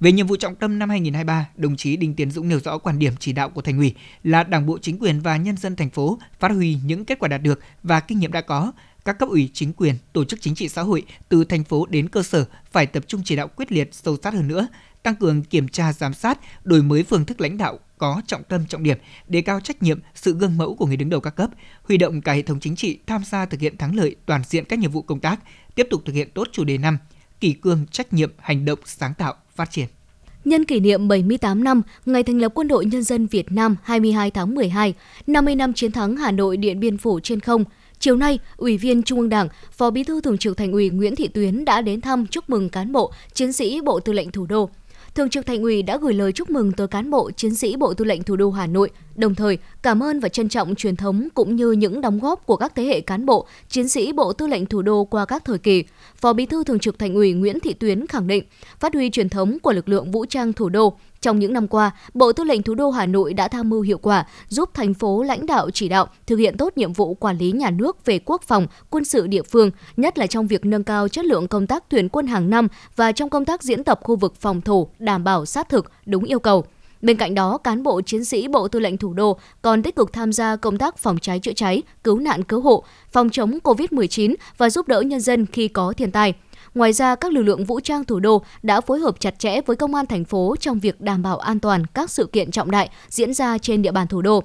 Về 0.00 0.12
nhiệm 0.12 0.26
vụ 0.26 0.36
trọng 0.36 0.54
tâm 0.54 0.78
năm 0.78 0.88
2023, 0.88 1.48
đồng 1.56 1.76
chí 1.76 1.96
Đinh 1.96 2.14
Tiến 2.14 2.30
Dũng 2.30 2.48
nêu 2.48 2.60
rõ 2.60 2.78
quan 2.78 2.98
điểm 2.98 3.12
chỉ 3.18 3.32
đạo 3.32 3.50
của 3.50 3.62
thành 3.62 3.78
ủy 3.78 3.94
là 4.22 4.42
Đảng 4.42 4.66
bộ 4.66 4.78
chính 4.78 4.98
quyền 4.98 5.20
và 5.20 5.36
nhân 5.36 5.56
dân 5.56 5.76
thành 5.76 5.90
phố 5.90 6.18
phát 6.38 6.50
huy 6.50 6.78
những 6.84 7.04
kết 7.04 7.18
quả 7.18 7.28
đạt 7.28 7.42
được 7.42 7.60
và 7.82 8.00
kinh 8.00 8.18
nghiệm 8.18 8.32
đã 8.32 8.40
có, 8.40 8.72
các 9.06 9.18
cấp 9.18 9.28
ủy 9.28 9.50
chính 9.52 9.72
quyền, 9.72 9.94
tổ 10.12 10.24
chức 10.24 10.40
chính 10.40 10.54
trị 10.54 10.68
xã 10.68 10.82
hội 10.82 11.02
từ 11.28 11.44
thành 11.44 11.64
phố 11.64 11.86
đến 11.86 12.08
cơ 12.08 12.22
sở 12.22 12.44
phải 12.70 12.86
tập 12.86 13.04
trung 13.06 13.20
chỉ 13.24 13.36
đạo 13.36 13.48
quyết 13.48 13.72
liệt 13.72 13.94
sâu 13.94 14.16
sát 14.22 14.34
hơn 14.34 14.48
nữa, 14.48 14.68
tăng 15.02 15.14
cường 15.16 15.42
kiểm 15.42 15.68
tra 15.68 15.92
giám 15.92 16.14
sát, 16.14 16.38
đổi 16.64 16.82
mới 16.82 17.02
phương 17.02 17.24
thức 17.24 17.40
lãnh 17.40 17.58
đạo 17.58 17.78
có 17.98 18.22
trọng 18.26 18.42
tâm 18.42 18.66
trọng 18.66 18.82
điểm, 18.82 18.98
đề 19.28 19.40
cao 19.40 19.60
trách 19.60 19.82
nhiệm, 19.82 20.00
sự 20.14 20.34
gương 20.34 20.56
mẫu 20.56 20.74
của 20.74 20.86
người 20.86 20.96
đứng 20.96 21.10
đầu 21.10 21.20
các 21.20 21.30
cấp, 21.30 21.50
huy 21.82 21.96
động 21.96 22.20
cả 22.20 22.32
hệ 22.32 22.42
thống 22.42 22.60
chính 22.60 22.76
trị 22.76 22.98
tham 23.06 23.24
gia 23.24 23.46
thực 23.46 23.60
hiện 23.60 23.76
thắng 23.76 23.96
lợi 23.96 24.16
toàn 24.26 24.42
diện 24.44 24.64
các 24.64 24.78
nhiệm 24.78 24.90
vụ 24.90 25.02
công 25.02 25.20
tác, 25.20 25.40
tiếp 25.74 25.86
tục 25.90 26.02
thực 26.04 26.12
hiện 26.12 26.30
tốt 26.34 26.48
chủ 26.52 26.64
đề 26.64 26.78
năm, 26.78 26.98
kỷ 27.40 27.52
cương 27.52 27.86
trách 27.86 28.12
nhiệm, 28.12 28.32
hành 28.38 28.64
động 28.64 28.78
sáng 28.84 29.14
tạo, 29.14 29.34
phát 29.54 29.70
triển. 29.70 29.86
Nhân 30.44 30.64
kỷ 30.64 30.80
niệm 30.80 31.08
78 31.08 31.64
năm 31.64 31.82
ngày 32.06 32.22
thành 32.22 32.38
lập 32.38 32.52
Quân 32.54 32.68
đội 32.68 32.86
Nhân 32.86 33.02
dân 33.02 33.26
Việt 33.26 33.52
Nam 33.52 33.76
22 33.82 34.30
tháng 34.30 34.54
12, 34.54 34.94
50 35.26 35.54
năm 35.54 35.72
chiến 35.72 35.92
thắng 35.92 36.16
Hà 36.16 36.30
Nội 36.30 36.56
Điện 36.56 36.80
Biên 36.80 36.98
Phủ 36.98 37.20
trên 37.20 37.40
không, 37.40 37.64
Chiều 38.00 38.16
nay, 38.16 38.38
Ủy 38.56 38.76
viên 38.76 39.02
Trung 39.02 39.20
ương 39.20 39.28
Đảng, 39.28 39.48
Phó 39.72 39.90
Bí 39.90 40.02
thư 40.04 40.20
Thường 40.20 40.38
trực 40.38 40.56
Thành 40.56 40.72
ủy 40.72 40.90
Nguyễn 40.90 41.16
Thị 41.16 41.28
Tuyến 41.28 41.64
đã 41.64 41.80
đến 41.80 42.00
thăm 42.00 42.26
chúc 42.26 42.50
mừng 42.50 42.68
cán 42.68 42.92
bộ, 42.92 43.12
chiến 43.32 43.52
sĩ 43.52 43.80
Bộ 43.80 44.00
Tư 44.00 44.12
lệnh 44.12 44.30
Thủ 44.30 44.46
đô. 44.46 44.70
Thường 45.14 45.30
trực 45.30 45.46
Thành 45.46 45.62
ủy 45.62 45.82
đã 45.82 45.96
gửi 45.96 46.14
lời 46.14 46.32
chúc 46.32 46.50
mừng 46.50 46.72
tới 46.72 46.88
cán 46.88 47.10
bộ, 47.10 47.30
chiến 47.30 47.54
sĩ 47.54 47.76
Bộ 47.76 47.94
Tư 47.94 48.04
lệnh 48.04 48.22
Thủ 48.22 48.36
đô 48.36 48.50
Hà 48.50 48.66
Nội, 48.66 48.90
đồng 49.14 49.34
thời 49.34 49.58
cảm 49.82 50.02
ơn 50.02 50.20
và 50.20 50.28
trân 50.28 50.48
trọng 50.48 50.74
truyền 50.74 50.96
thống 50.96 51.28
cũng 51.34 51.56
như 51.56 51.72
những 51.72 52.00
đóng 52.00 52.20
góp 52.20 52.46
của 52.46 52.56
các 52.56 52.72
thế 52.74 52.84
hệ 52.84 53.00
cán 53.00 53.26
bộ, 53.26 53.46
chiến 53.68 53.88
sĩ 53.88 54.12
Bộ 54.12 54.32
Tư 54.32 54.46
lệnh 54.46 54.66
Thủ 54.66 54.82
đô 54.82 55.04
qua 55.04 55.24
các 55.24 55.44
thời 55.44 55.58
kỳ. 55.58 55.84
Phó 56.16 56.32
Bí 56.32 56.46
thư 56.46 56.64
Thường 56.64 56.78
trực 56.78 56.98
Thành 56.98 57.14
ủy 57.14 57.32
Nguyễn 57.32 57.60
Thị 57.60 57.72
Tuyến 57.72 58.06
khẳng 58.06 58.26
định, 58.26 58.44
phát 58.80 58.94
huy 58.94 59.10
truyền 59.10 59.28
thống 59.28 59.58
của 59.58 59.72
lực 59.72 59.88
lượng 59.88 60.10
vũ 60.10 60.26
trang 60.26 60.52
thủ 60.52 60.68
đô, 60.68 60.98
trong 61.26 61.38
những 61.38 61.52
năm 61.52 61.68
qua, 61.68 61.90
Bộ 62.14 62.32
Tư 62.32 62.44
lệnh 62.44 62.62
Thủ 62.62 62.74
đô 62.74 62.90
Hà 62.90 63.06
Nội 63.06 63.34
đã 63.34 63.48
tham 63.48 63.70
mưu 63.70 63.80
hiệu 63.80 63.98
quả, 63.98 64.26
giúp 64.48 64.70
thành 64.74 64.94
phố 64.94 65.22
lãnh 65.22 65.46
đạo 65.46 65.70
chỉ 65.70 65.88
đạo 65.88 66.06
thực 66.26 66.36
hiện 66.36 66.56
tốt 66.56 66.72
nhiệm 66.76 66.92
vụ 66.92 67.14
quản 67.14 67.38
lý 67.38 67.52
nhà 67.52 67.70
nước 67.70 68.04
về 68.04 68.18
quốc 68.24 68.42
phòng, 68.42 68.66
quân 68.90 69.04
sự 69.04 69.26
địa 69.26 69.42
phương, 69.42 69.70
nhất 69.96 70.18
là 70.18 70.26
trong 70.26 70.46
việc 70.46 70.64
nâng 70.64 70.84
cao 70.84 71.08
chất 71.08 71.24
lượng 71.24 71.48
công 71.48 71.66
tác 71.66 71.84
tuyển 71.88 72.08
quân 72.08 72.26
hàng 72.26 72.50
năm 72.50 72.68
và 72.96 73.12
trong 73.12 73.30
công 73.30 73.44
tác 73.44 73.62
diễn 73.62 73.84
tập 73.84 74.00
khu 74.02 74.16
vực 74.16 74.34
phòng 74.40 74.60
thủ, 74.60 74.88
đảm 74.98 75.24
bảo 75.24 75.46
sát 75.46 75.68
thực, 75.68 75.90
đúng 76.06 76.24
yêu 76.24 76.38
cầu. 76.38 76.64
Bên 77.02 77.16
cạnh 77.16 77.34
đó, 77.34 77.58
cán 77.58 77.82
bộ 77.82 78.00
chiến 78.00 78.24
sĩ 78.24 78.48
Bộ 78.48 78.68
Tư 78.68 78.80
lệnh 78.80 78.96
Thủ 78.96 79.14
đô 79.14 79.38
còn 79.62 79.82
tích 79.82 79.96
cực 79.96 80.12
tham 80.12 80.32
gia 80.32 80.56
công 80.56 80.78
tác 80.78 80.98
phòng 80.98 81.18
cháy 81.18 81.38
chữa 81.38 81.52
cháy, 81.52 81.82
cứu 82.04 82.18
nạn 82.18 82.42
cứu 82.44 82.60
hộ, 82.60 82.84
phòng 83.12 83.30
chống 83.30 83.58
COVID-19 83.64 84.34
và 84.58 84.70
giúp 84.70 84.88
đỡ 84.88 85.00
nhân 85.00 85.20
dân 85.20 85.46
khi 85.46 85.68
có 85.68 85.92
thiên 85.96 86.10
tai– 86.10 86.34
Ngoài 86.76 86.92
ra, 86.92 87.14
các 87.14 87.32
lực 87.32 87.42
lượng 87.42 87.64
vũ 87.64 87.80
trang 87.80 88.04
thủ 88.04 88.20
đô 88.20 88.42
đã 88.62 88.80
phối 88.80 88.98
hợp 88.98 89.20
chặt 89.20 89.38
chẽ 89.38 89.60
với 89.66 89.76
công 89.76 89.94
an 89.94 90.06
thành 90.06 90.24
phố 90.24 90.56
trong 90.60 90.78
việc 90.78 91.00
đảm 91.00 91.22
bảo 91.22 91.38
an 91.38 91.60
toàn 91.60 91.86
các 91.86 92.10
sự 92.10 92.26
kiện 92.26 92.50
trọng 92.50 92.70
đại 92.70 92.90
diễn 93.08 93.34
ra 93.34 93.58
trên 93.58 93.82
địa 93.82 93.92
bàn 93.92 94.06
thủ 94.06 94.22
đô. 94.22 94.42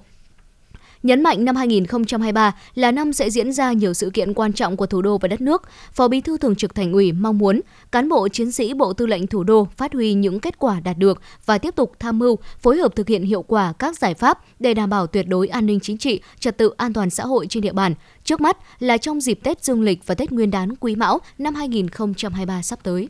Nhấn 1.03 1.23
mạnh 1.23 1.45
năm 1.45 1.55
2023 1.55 2.55
là 2.75 2.91
năm 2.91 3.13
sẽ 3.13 3.29
diễn 3.29 3.53
ra 3.53 3.73
nhiều 3.73 3.93
sự 3.93 4.09
kiện 4.09 4.33
quan 4.33 4.53
trọng 4.53 4.77
của 4.77 4.85
thủ 4.85 5.01
đô 5.01 5.17
và 5.17 5.27
đất 5.27 5.41
nước, 5.41 5.63
Phó 5.93 6.07
Bí 6.07 6.21
thư 6.21 6.37
Thường 6.37 6.55
trực 6.55 6.75
Thành 6.75 6.93
ủy 6.93 7.11
mong 7.11 7.37
muốn 7.37 7.61
cán 7.91 8.09
bộ 8.09 8.27
chiến 8.27 8.51
sĩ 8.51 8.73
Bộ 8.73 8.93
Tư 8.93 9.05
lệnh 9.05 9.27
Thủ 9.27 9.43
đô 9.43 9.67
phát 9.77 9.93
huy 9.93 10.13
những 10.13 10.39
kết 10.39 10.59
quả 10.59 10.79
đạt 10.79 10.97
được 10.97 11.21
và 11.45 11.57
tiếp 11.57 11.75
tục 11.75 11.91
tham 11.99 12.19
mưu, 12.19 12.35
phối 12.59 12.77
hợp 12.77 12.95
thực 12.95 13.07
hiện 13.07 13.23
hiệu 13.23 13.41
quả 13.41 13.73
các 13.79 13.97
giải 13.97 14.13
pháp 14.13 14.39
để 14.59 14.73
đảm 14.73 14.89
bảo 14.89 15.07
tuyệt 15.07 15.27
đối 15.27 15.47
an 15.47 15.65
ninh 15.65 15.79
chính 15.79 15.97
trị, 15.97 16.21
trật 16.39 16.57
tự 16.57 16.73
an 16.77 16.93
toàn 16.93 17.09
xã 17.09 17.25
hội 17.25 17.47
trên 17.49 17.63
địa 17.63 17.73
bàn. 17.73 17.93
Trước 18.23 18.41
mắt 18.41 18.57
là 18.79 18.97
trong 18.97 19.21
dịp 19.21 19.39
Tết 19.43 19.63
Dương 19.63 19.81
lịch 19.81 19.99
và 20.05 20.15
Tết 20.15 20.31
Nguyên 20.31 20.51
đán 20.51 20.75
Quý 20.75 20.95
Mão 20.95 21.19
năm 21.37 21.55
2023 21.55 22.61
sắp 22.61 22.79
tới. 22.83 23.09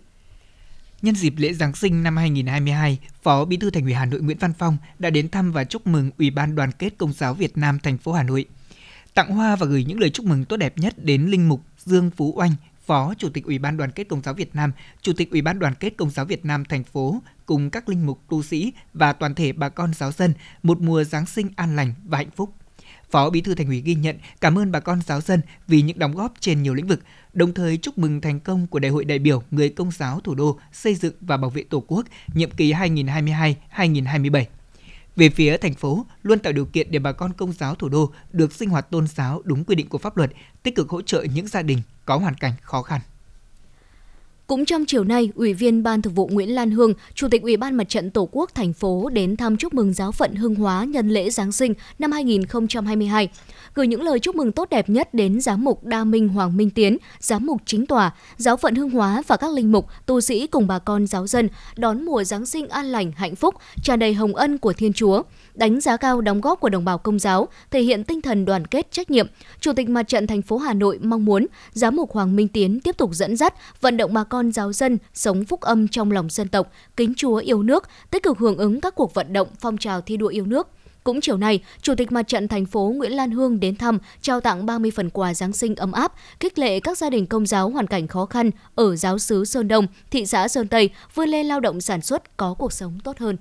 Nhân 1.01 1.15
dịp 1.15 1.33
lễ 1.37 1.53
Giáng 1.53 1.75
sinh 1.75 2.03
năm 2.03 2.17
2022, 2.17 2.99
Phó 3.23 3.45
Bí 3.45 3.57
thư 3.57 3.69
Thành 3.69 3.83
ủy 3.83 3.93
Hà 3.93 4.05
Nội 4.05 4.21
Nguyễn 4.21 4.37
Văn 4.37 4.53
Phong 4.57 4.77
đã 4.99 5.09
đến 5.09 5.29
thăm 5.29 5.51
và 5.51 5.63
chúc 5.63 5.87
mừng 5.87 6.11
Ủy 6.17 6.29
ban 6.29 6.55
Đoàn 6.55 6.71
kết 6.71 6.97
Công 6.97 7.13
giáo 7.13 7.33
Việt 7.33 7.57
Nam 7.57 7.79
thành 7.79 7.97
phố 7.97 8.13
Hà 8.13 8.23
Nội. 8.23 8.45
Tặng 9.13 9.31
hoa 9.31 9.55
và 9.55 9.65
gửi 9.65 9.83
những 9.83 9.99
lời 9.99 10.09
chúc 10.09 10.25
mừng 10.25 10.45
tốt 10.45 10.57
đẹp 10.57 10.77
nhất 10.77 10.93
đến 10.97 11.25
linh 11.25 11.49
mục 11.49 11.61
Dương 11.77 12.11
Phú 12.11 12.33
Oanh, 12.35 12.55
Phó 12.85 13.13
Chủ 13.17 13.29
tịch 13.29 13.45
Ủy 13.45 13.59
ban 13.59 13.77
Đoàn 13.77 13.91
kết 13.91 14.03
Công 14.03 14.21
giáo 14.21 14.33
Việt 14.33 14.55
Nam, 14.55 14.71
Chủ 15.01 15.13
tịch 15.13 15.31
Ủy 15.31 15.41
ban 15.41 15.59
Đoàn 15.59 15.75
kết 15.75 15.93
Công 15.97 16.09
giáo 16.09 16.25
Việt 16.25 16.45
Nam 16.45 16.65
thành 16.65 16.83
phố 16.83 17.21
cùng 17.45 17.69
các 17.69 17.89
linh 17.89 18.05
mục 18.05 18.19
tu 18.29 18.43
sĩ 18.43 18.73
và 18.93 19.13
toàn 19.13 19.35
thể 19.35 19.51
bà 19.51 19.69
con 19.69 19.93
giáo 19.93 20.11
dân 20.11 20.33
một 20.63 20.81
mùa 20.81 21.03
Giáng 21.03 21.25
sinh 21.25 21.49
an 21.55 21.75
lành 21.75 21.93
và 22.05 22.17
hạnh 22.17 22.31
phúc. 22.35 22.53
Phó 23.11 23.29
Bí 23.29 23.41
thư 23.41 23.55
Thành 23.55 23.67
ủy 23.67 23.81
ghi 23.81 23.95
nhận, 23.95 24.17
cảm 24.41 24.57
ơn 24.57 24.71
bà 24.71 24.79
con 24.79 25.01
giáo 25.01 25.21
dân 25.21 25.41
vì 25.67 25.81
những 25.81 25.99
đóng 25.99 26.15
góp 26.15 26.33
trên 26.39 26.63
nhiều 26.63 26.73
lĩnh 26.73 26.87
vực, 26.87 27.01
đồng 27.33 27.53
thời 27.53 27.77
chúc 27.77 27.97
mừng 27.97 28.21
thành 28.21 28.39
công 28.39 28.67
của 28.67 28.79
Đại 28.79 28.91
hội 28.91 29.05
đại 29.05 29.19
biểu 29.19 29.43
người 29.51 29.69
công 29.69 29.91
giáo 29.91 30.19
thủ 30.19 30.35
đô 30.35 30.59
xây 30.73 30.95
dựng 30.95 31.13
và 31.21 31.37
bảo 31.37 31.49
vệ 31.49 31.63
Tổ 31.63 31.83
quốc 31.87 32.05
nhiệm 32.33 32.51
kỳ 32.51 32.73
2022-2027. 32.73 34.45
Về 35.15 35.29
phía 35.29 35.57
thành 35.57 35.73
phố, 35.73 36.05
luôn 36.23 36.39
tạo 36.39 36.53
điều 36.53 36.65
kiện 36.65 36.91
để 36.91 36.99
bà 36.99 37.11
con 37.11 37.33
công 37.33 37.53
giáo 37.53 37.75
thủ 37.75 37.89
đô 37.89 38.11
được 38.31 38.53
sinh 38.53 38.69
hoạt 38.69 38.89
tôn 38.89 39.07
giáo 39.07 39.41
đúng 39.43 39.63
quy 39.65 39.75
định 39.75 39.89
của 39.89 39.97
pháp 39.97 40.17
luật, 40.17 40.31
tích 40.63 40.75
cực 40.75 40.89
hỗ 40.89 41.01
trợ 41.01 41.25
những 41.33 41.47
gia 41.47 41.61
đình 41.61 41.81
có 42.05 42.17
hoàn 42.17 42.35
cảnh 42.35 42.53
khó 42.61 42.81
khăn. 42.81 43.01
Cũng 44.51 44.65
trong 44.65 44.85
chiều 44.85 45.03
nay, 45.03 45.29
Ủy 45.35 45.53
viên 45.53 45.83
Ban 45.83 46.01
Thường 46.01 46.13
vụ 46.13 46.27
Nguyễn 46.27 46.55
Lan 46.55 46.71
Hương, 46.71 46.93
Chủ 47.13 47.27
tịch 47.31 47.41
Ủy 47.41 47.57
ban 47.57 47.75
Mặt 47.75 47.89
trận 47.89 48.11
Tổ 48.11 48.29
quốc 48.31 48.55
thành 48.55 48.73
phố 48.73 49.09
đến 49.09 49.37
thăm 49.37 49.57
chúc 49.57 49.73
mừng 49.73 49.93
giáo 49.93 50.11
phận 50.11 50.35
Hưng 50.35 50.55
Hóa 50.55 50.83
nhân 50.83 51.09
lễ 51.09 51.29
Giáng 51.29 51.51
sinh 51.51 51.73
năm 51.99 52.11
2022 52.11 53.29
gửi 53.73 53.87
những 53.87 54.01
lời 54.01 54.19
chúc 54.19 54.35
mừng 54.35 54.51
tốt 54.51 54.69
đẹp 54.69 54.89
nhất 54.89 55.13
đến 55.13 55.41
giám 55.41 55.63
mục 55.63 55.83
Đa 55.83 56.03
Minh 56.03 56.27
Hoàng 56.29 56.57
Minh 56.57 56.69
Tiến, 56.69 56.97
giám 57.19 57.45
mục 57.45 57.61
chính 57.65 57.85
tòa, 57.85 58.11
giáo 58.37 58.57
phận 58.57 58.75
Hưng 58.75 58.89
Hóa 58.89 59.23
và 59.27 59.37
các 59.37 59.51
linh 59.51 59.71
mục, 59.71 59.87
tu 60.05 60.21
sĩ 60.21 60.47
cùng 60.47 60.67
bà 60.67 60.79
con 60.79 61.07
giáo 61.07 61.27
dân 61.27 61.49
đón 61.77 62.05
mùa 62.05 62.23
Giáng 62.23 62.45
sinh 62.45 62.67
an 62.67 62.85
lành, 62.85 63.11
hạnh 63.11 63.35
phúc, 63.35 63.55
tràn 63.83 63.99
đầy 63.99 64.13
hồng 64.13 64.35
ân 64.35 64.57
của 64.57 64.73
Thiên 64.73 64.93
Chúa. 64.93 65.23
Đánh 65.53 65.81
giá 65.81 65.97
cao 65.97 66.21
đóng 66.21 66.41
góp 66.41 66.59
của 66.59 66.69
đồng 66.69 66.85
bào 66.85 66.97
công 66.97 67.19
giáo, 67.19 67.47
thể 67.71 67.81
hiện 67.81 68.03
tinh 68.03 68.21
thần 68.21 68.45
đoàn 68.45 68.67
kết 68.67 68.91
trách 68.91 69.11
nhiệm. 69.11 69.27
Chủ 69.59 69.73
tịch 69.73 69.89
Mặt 69.89 70.03
trận 70.03 70.27
thành 70.27 70.41
phố 70.41 70.57
Hà 70.57 70.73
Nội 70.73 70.99
mong 71.01 71.25
muốn 71.25 71.47
giám 71.71 71.95
mục 71.95 72.11
Hoàng 72.11 72.35
Minh 72.35 72.47
Tiến 72.47 72.79
tiếp 72.79 72.97
tục 72.97 73.09
dẫn 73.13 73.37
dắt, 73.37 73.53
vận 73.81 73.97
động 73.97 74.13
bà 74.13 74.23
con 74.23 74.51
giáo 74.51 74.73
dân 74.73 74.97
sống 75.13 75.45
phúc 75.45 75.61
âm 75.61 75.87
trong 75.87 76.11
lòng 76.11 76.29
dân 76.29 76.47
tộc, 76.47 76.71
kính 76.97 77.13
Chúa 77.17 77.35
yêu 77.35 77.63
nước, 77.63 77.89
tích 78.11 78.23
cực 78.23 78.37
hưởng 78.37 78.57
ứng 78.57 78.81
các 78.81 78.95
cuộc 78.95 79.13
vận 79.13 79.33
động 79.33 79.47
phong 79.59 79.77
trào 79.77 80.01
thi 80.01 80.17
đua 80.17 80.27
yêu 80.27 80.45
nước 80.45 80.67
cũng 81.03 81.21
chiều 81.21 81.37
nay, 81.37 81.63
Chủ 81.81 81.95
tịch 81.95 82.11
Mặt 82.11 82.27
trận 82.27 82.47
thành 82.47 82.65
phố 82.65 82.93
Nguyễn 82.95 83.11
Lan 83.11 83.31
Hương 83.31 83.59
đến 83.59 83.75
thăm, 83.75 83.97
trao 84.21 84.39
tặng 84.39 84.65
30 84.65 84.91
phần 84.95 85.09
quà 85.09 85.33
Giáng 85.33 85.53
sinh 85.53 85.75
ấm 85.75 85.91
áp, 85.91 86.13
khích 86.39 86.59
lệ 86.59 86.79
các 86.79 86.97
gia 86.97 87.09
đình 87.09 87.25
công 87.25 87.45
giáo 87.45 87.69
hoàn 87.69 87.87
cảnh 87.87 88.07
khó 88.07 88.25
khăn 88.25 88.51
ở 88.75 88.95
giáo 88.95 89.19
xứ 89.19 89.45
Sơn 89.45 89.67
Đông, 89.67 89.87
thị 90.11 90.25
xã 90.25 90.47
Sơn 90.47 90.67
Tây 90.67 90.89
vươn 91.15 91.29
lên 91.29 91.45
lao 91.45 91.59
động 91.59 91.81
sản 91.81 92.01
xuất 92.01 92.37
có 92.37 92.53
cuộc 92.53 92.73
sống 92.73 92.99
tốt 93.03 93.17
hơn. 93.17 93.37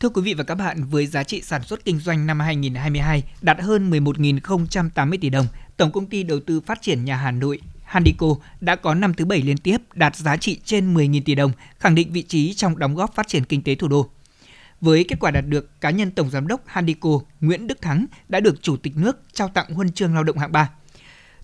Thưa 0.00 0.08
quý 0.08 0.22
vị 0.22 0.34
và 0.34 0.44
các 0.44 0.54
bạn, 0.54 0.84
với 0.84 1.06
giá 1.06 1.24
trị 1.24 1.42
sản 1.42 1.62
xuất 1.62 1.84
kinh 1.84 1.98
doanh 1.98 2.26
năm 2.26 2.40
2022 2.40 3.22
đạt 3.42 3.60
hơn 3.60 3.90
11.080 3.90 5.18
tỷ 5.20 5.30
đồng, 5.30 5.46
Tổng 5.76 5.92
công 5.92 6.06
ty 6.06 6.22
đầu 6.22 6.40
tư 6.46 6.60
phát 6.60 6.82
triển 6.82 7.04
nhà 7.04 7.16
Hà 7.16 7.30
Nội 7.30 7.60
Handico 7.84 8.26
đã 8.60 8.76
có 8.76 8.94
năm 8.94 9.14
thứ 9.14 9.24
bảy 9.24 9.42
liên 9.42 9.58
tiếp 9.58 9.76
đạt 9.94 10.16
giá 10.16 10.36
trị 10.36 10.60
trên 10.64 10.94
10.000 10.94 11.22
tỷ 11.24 11.34
đồng, 11.34 11.52
khẳng 11.78 11.94
định 11.94 12.12
vị 12.12 12.22
trí 12.22 12.54
trong 12.54 12.78
đóng 12.78 12.94
góp 12.94 13.14
phát 13.14 13.28
triển 13.28 13.44
kinh 13.44 13.62
tế 13.62 13.74
thủ 13.74 13.88
đô. 13.88 14.10
Với 14.80 15.04
kết 15.04 15.16
quả 15.20 15.30
đạt 15.30 15.46
được, 15.46 15.80
cá 15.80 15.90
nhân 15.90 16.10
Tổng 16.10 16.30
Giám 16.30 16.48
đốc 16.48 16.60
Handico 16.66 17.10
Nguyễn 17.40 17.66
Đức 17.66 17.82
Thắng 17.82 18.06
đã 18.28 18.40
được 18.40 18.62
Chủ 18.62 18.76
tịch 18.76 18.96
nước 18.96 19.20
trao 19.32 19.48
tặng 19.48 19.70
huân 19.70 19.92
chương 19.92 20.14
lao 20.14 20.24
động 20.24 20.38
hạng 20.38 20.52
3. 20.52 20.70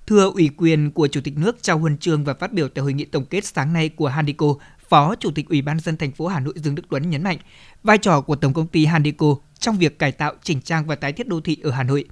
Thưa 0.06 0.30
ủy 0.30 0.50
quyền 0.56 0.90
của 0.90 1.08
Chủ 1.08 1.20
tịch 1.25 1.38
nước 1.38 1.62
trao 1.62 1.78
huân 1.78 1.99
chương 1.99 2.25
và 2.25 2.34
phát 2.34 2.52
biểu 2.52 2.68
tại 2.68 2.82
hội 2.82 2.92
nghị 2.92 3.04
tổng 3.04 3.26
kết 3.26 3.44
sáng 3.44 3.73
nay 3.73 3.88
của 3.88 4.08
Handico, 4.08 4.46
Phó 4.88 5.14
Chủ 5.14 5.30
tịch 5.30 5.48
Ủy 5.48 5.62
ban 5.62 5.80
dân 5.80 5.96
thành 5.96 6.12
phố 6.12 6.26
Hà 6.26 6.40
Nội 6.40 6.54
Dương 6.56 6.74
Đức 6.74 6.82
Tuấn 6.90 7.10
nhấn 7.10 7.22
mạnh 7.22 7.38
vai 7.82 7.98
trò 7.98 8.20
của 8.20 8.36
Tổng 8.36 8.54
công 8.54 8.66
ty 8.66 8.86
Handico 8.86 9.36
trong 9.58 9.78
việc 9.78 9.98
cải 9.98 10.12
tạo, 10.12 10.32
chỉnh 10.42 10.60
trang 10.60 10.86
và 10.86 10.94
tái 10.94 11.12
thiết 11.12 11.28
đô 11.28 11.40
thị 11.40 11.56
ở 11.62 11.70
Hà 11.70 11.82
Nội. 11.82 12.04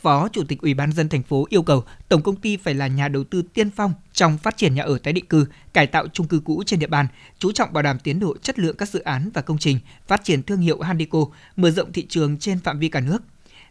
Phó 0.00 0.28
Chủ 0.28 0.44
tịch 0.48 0.60
Ủy 0.60 0.74
ban 0.74 0.92
dân 0.92 1.08
thành 1.08 1.22
phố 1.22 1.46
yêu 1.48 1.62
cầu 1.62 1.84
tổng 2.08 2.22
công 2.22 2.36
ty 2.36 2.56
phải 2.56 2.74
là 2.74 2.86
nhà 2.86 3.08
đầu 3.08 3.24
tư 3.24 3.42
tiên 3.42 3.70
phong 3.70 3.94
trong 4.12 4.38
phát 4.38 4.56
triển 4.56 4.74
nhà 4.74 4.82
ở 4.82 4.98
tái 4.98 5.12
định 5.12 5.26
cư, 5.26 5.46
cải 5.72 5.86
tạo 5.86 6.06
chung 6.12 6.28
cư 6.28 6.40
cũ 6.44 6.62
trên 6.66 6.80
địa 6.80 6.86
bàn, 6.86 7.06
chú 7.38 7.52
trọng 7.52 7.72
bảo 7.72 7.82
đảm 7.82 7.98
tiến 7.98 8.20
độ 8.20 8.36
chất 8.42 8.58
lượng 8.58 8.76
các 8.76 8.88
dự 8.88 9.00
án 9.00 9.30
và 9.34 9.42
công 9.42 9.58
trình, 9.58 9.78
phát 10.06 10.24
triển 10.24 10.42
thương 10.42 10.60
hiệu 10.60 10.80
Handico, 10.80 11.18
mở 11.56 11.70
rộng 11.70 11.92
thị 11.92 12.06
trường 12.08 12.38
trên 12.38 12.58
phạm 12.58 12.78
vi 12.78 12.88
cả 12.88 13.00
nước. 13.00 13.22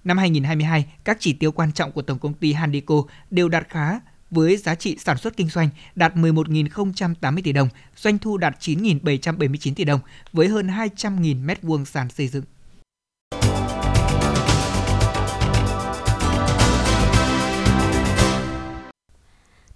Năm 0.04 0.18
2022, 0.18 0.86
các 1.04 1.18
chỉ 1.20 1.34
tiêu 1.34 1.52
quan 1.52 1.72
trọng 1.72 1.92
của 1.92 2.02
tổng 2.02 2.20
công 2.20 2.34
ty 2.34 2.54
Handico 2.54 2.96
đều 3.30 3.50
đạt 3.50 3.70
khá 3.70 4.00
với 4.32 4.58
giá 4.58 4.76
trị 4.76 4.98
sản 5.00 5.18
xuất 5.18 5.38
kinh 5.38 5.50
doanh 5.50 5.70
đạt 5.96 6.16
11.080 6.16 7.42
tỷ 7.44 7.52
đồng, 7.52 7.68
doanh 7.96 8.18
thu 8.18 8.38
đạt 8.38 8.56
9.779 8.60 9.74
tỷ 9.76 9.84
đồng 9.84 10.00
với 10.34 10.48
hơn 10.48 10.68
200.000 10.68 11.46
m2 11.46 11.86
sàn 11.86 12.10
xây 12.10 12.28
dựng. 12.28 12.44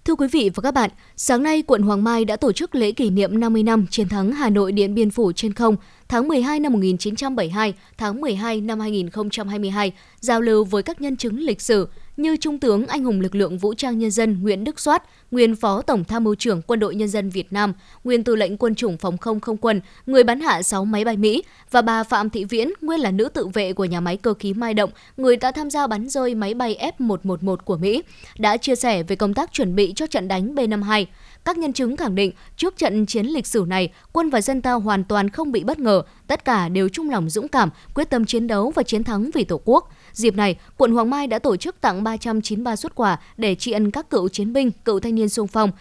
Thưa 0.05 0.15
quý 0.15 0.27
vị 0.31 0.49
và 0.55 0.61
các 0.61 0.73
bạn, 0.73 0.89
sáng 1.15 1.43
nay 1.43 1.61
quận 1.61 1.81
Hoàng 1.81 2.03
Mai 2.03 2.25
đã 2.25 2.35
tổ 2.35 2.51
chức 2.51 2.75
lễ 2.75 2.91
kỷ 2.91 3.09
niệm 3.09 3.39
50 3.39 3.63
năm 3.63 3.85
chiến 3.89 4.09
thắng 4.09 4.31
Hà 4.31 4.49
Nội 4.49 4.71
Điện 4.71 4.95
Biên 4.95 5.11
Phủ 5.11 5.31
trên 5.31 5.53
không 5.53 5.75
tháng 6.07 6.27
12 6.27 6.59
năm 6.59 6.73
1972, 6.73 7.73
tháng 7.97 8.21
12 8.21 8.61
năm 8.61 8.79
2022, 8.79 9.91
giao 10.19 10.41
lưu 10.41 10.63
với 10.63 10.83
các 10.83 11.01
nhân 11.01 11.17
chứng 11.17 11.39
lịch 11.39 11.61
sử 11.61 11.87
như 12.17 12.37
Trung 12.37 12.59
tướng 12.59 12.87
Anh 12.87 13.03
hùng 13.03 13.21
lực 13.21 13.35
lượng 13.35 13.57
vũ 13.57 13.73
trang 13.73 13.99
nhân 13.99 14.11
dân 14.11 14.41
Nguyễn 14.41 14.63
Đức 14.63 14.79
Soát, 14.79 15.03
nguyên 15.31 15.55
Phó 15.55 15.81
Tổng 15.81 16.03
tham 16.03 16.23
mưu 16.23 16.35
trưởng 16.35 16.61
Quân 16.61 16.79
đội 16.79 16.95
Nhân 16.95 17.07
dân 17.07 17.29
Việt 17.29 17.53
Nam, 17.53 17.73
nguyên 18.03 18.23
Tư 18.23 18.35
lệnh 18.35 18.57
Quân 18.57 18.75
chủng 18.75 18.97
Phòng 18.97 19.17
không 19.17 19.39
không 19.39 19.57
quân, 19.57 19.81
người 20.05 20.23
bắn 20.23 20.39
hạ 20.39 20.63
6 20.63 20.85
máy 20.85 21.05
bay 21.05 21.17
Mỹ 21.17 21.43
và 21.71 21.81
bà 21.81 22.03
Phạm 22.03 22.29
Thị 22.29 22.45
Viễn, 22.45 22.69
nguyên 22.81 22.99
là 22.99 23.11
nữ 23.11 23.29
tự 23.33 23.47
vệ 23.47 23.73
của 23.73 23.85
nhà 23.85 23.99
máy 23.99 24.17
cơ 24.17 24.33
khí 24.33 24.53
Mai 24.53 24.73
Động, 24.73 24.89
người 25.17 25.37
đã 25.37 25.51
tham 25.51 25.69
gia 25.69 25.87
bắn 25.87 26.09
rơi 26.09 26.35
máy 26.35 26.53
bay 26.53 26.91
F-111 26.99 27.55
của 27.55 27.77
Mỹ, 27.77 28.03
đã 28.39 28.57
chia 28.57 28.75
sẻ 28.75 29.03
về 29.03 29.15
công 29.15 29.33
tác 29.33 29.53
chuẩn 29.53 29.75
bị 29.75 29.93
cho 29.95 30.07
trận 30.07 30.27
đánh 30.27 30.55
B-52. 30.55 31.05
Các 31.45 31.57
nhân 31.57 31.73
chứng 31.73 31.97
khẳng 31.97 32.15
định, 32.15 32.31
trước 32.57 32.77
trận 32.77 33.05
chiến 33.05 33.25
lịch 33.25 33.47
sử 33.47 33.65
này, 33.67 33.89
quân 34.13 34.29
và 34.29 34.41
dân 34.41 34.61
ta 34.61 34.73
hoàn 34.73 35.03
toàn 35.03 35.29
không 35.29 35.51
bị 35.51 35.63
bất 35.63 35.79
ngờ, 35.79 36.01
tất 36.27 36.45
cả 36.45 36.69
đều 36.69 36.89
chung 36.89 37.09
lòng 37.09 37.29
dũng 37.29 37.47
cảm, 37.47 37.69
quyết 37.93 38.09
tâm 38.09 38.25
chiến 38.25 38.47
đấu 38.47 38.71
và 38.75 38.83
chiến 38.83 39.03
thắng 39.03 39.29
vì 39.33 39.43
Tổ 39.43 39.61
quốc. 39.65 39.89
Dịp 40.15 40.35
này, 40.35 40.55
quận 40.77 40.91
Hoàng 40.91 41.09
Mai 41.09 41.27
đã 41.27 41.39
tổ 41.39 41.57
chức 41.57 41.81
tặng 41.81 42.03
393 42.03 42.75
xuất 42.75 42.95
quà 42.95 43.19
để 43.37 43.55
tri 43.55 43.71
ân 43.71 43.91
các 43.91 44.09
cựu 44.09 44.29
chiến 44.29 44.53
binh, 44.53 44.71
cựu 44.85 44.99
thanh 44.99 45.15
niên 45.15 45.29
sung 45.29 45.47
phong. 45.47 45.71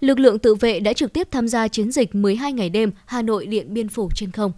Lực 0.00 0.18
lượng 0.18 0.38
tự 0.38 0.54
vệ 0.54 0.80
đã 0.80 0.92
trực 0.92 1.12
tiếp 1.12 1.28
tham 1.30 1.48
gia 1.48 1.68
chiến 1.68 1.92
dịch 1.92 2.14
12 2.14 2.52
ngày 2.52 2.70
đêm 2.70 2.90
Hà 3.06 3.22
Nội 3.22 3.46
Điện 3.46 3.74
Biên 3.74 3.88
Phủ 3.88 4.10
trên 4.14 4.30
không. 4.30 4.52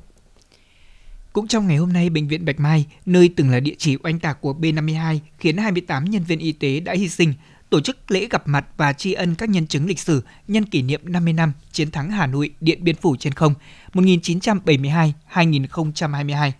Cũng 1.33 1.49
trong 1.49 1.67
ngày 1.67 1.77
hôm 1.77 1.93
nay, 1.93 2.11
Bệnh 2.11 2.29
viện 2.29 2.45
Bạch 2.45 2.61
Mai, 2.61 2.87
nơi 3.07 3.31
từng 3.37 3.51
là 3.51 3.61
địa 3.61 3.75
chỉ 3.79 3.97
oanh 4.03 4.19
tạc 4.19 4.41
của 4.41 4.53
B-52, 4.53 5.19
khiến 5.39 5.57
28 5.57 6.05
nhân 6.05 6.23
viên 6.23 6.39
y 6.39 6.53
tế 6.53 6.81
đã 6.81 6.93
hy 6.93 7.09
sinh, 7.09 7.35
tổ 7.71 7.81
chức 7.81 8.11
lễ 8.11 8.27
gặp 8.31 8.49
mặt 8.49 8.67
và 8.77 8.93
tri 8.93 9.13
ân 9.13 9.35
các 9.35 9.49
nhân 9.49 9.67
chứng 9.67 9.87
lịch 9.87 9.99
sử 9.99 10.23
nhân 10.49 10.65
kỷ 10.65 10.83
niệm 10.83 11.01
50 11.05 11.33
năm 11.33 11.53
chiến 11.73 11.91
thắng 11.91 12.11
Hà 12.11 12.27
Nội 12.27 12.51
Điện 12.61 12.85
Biên 12.85 12.97
Phủ 12.97 13.17
trên 13.17 13.33
không 13.33 13.55
1972-2022. 13.93 16.51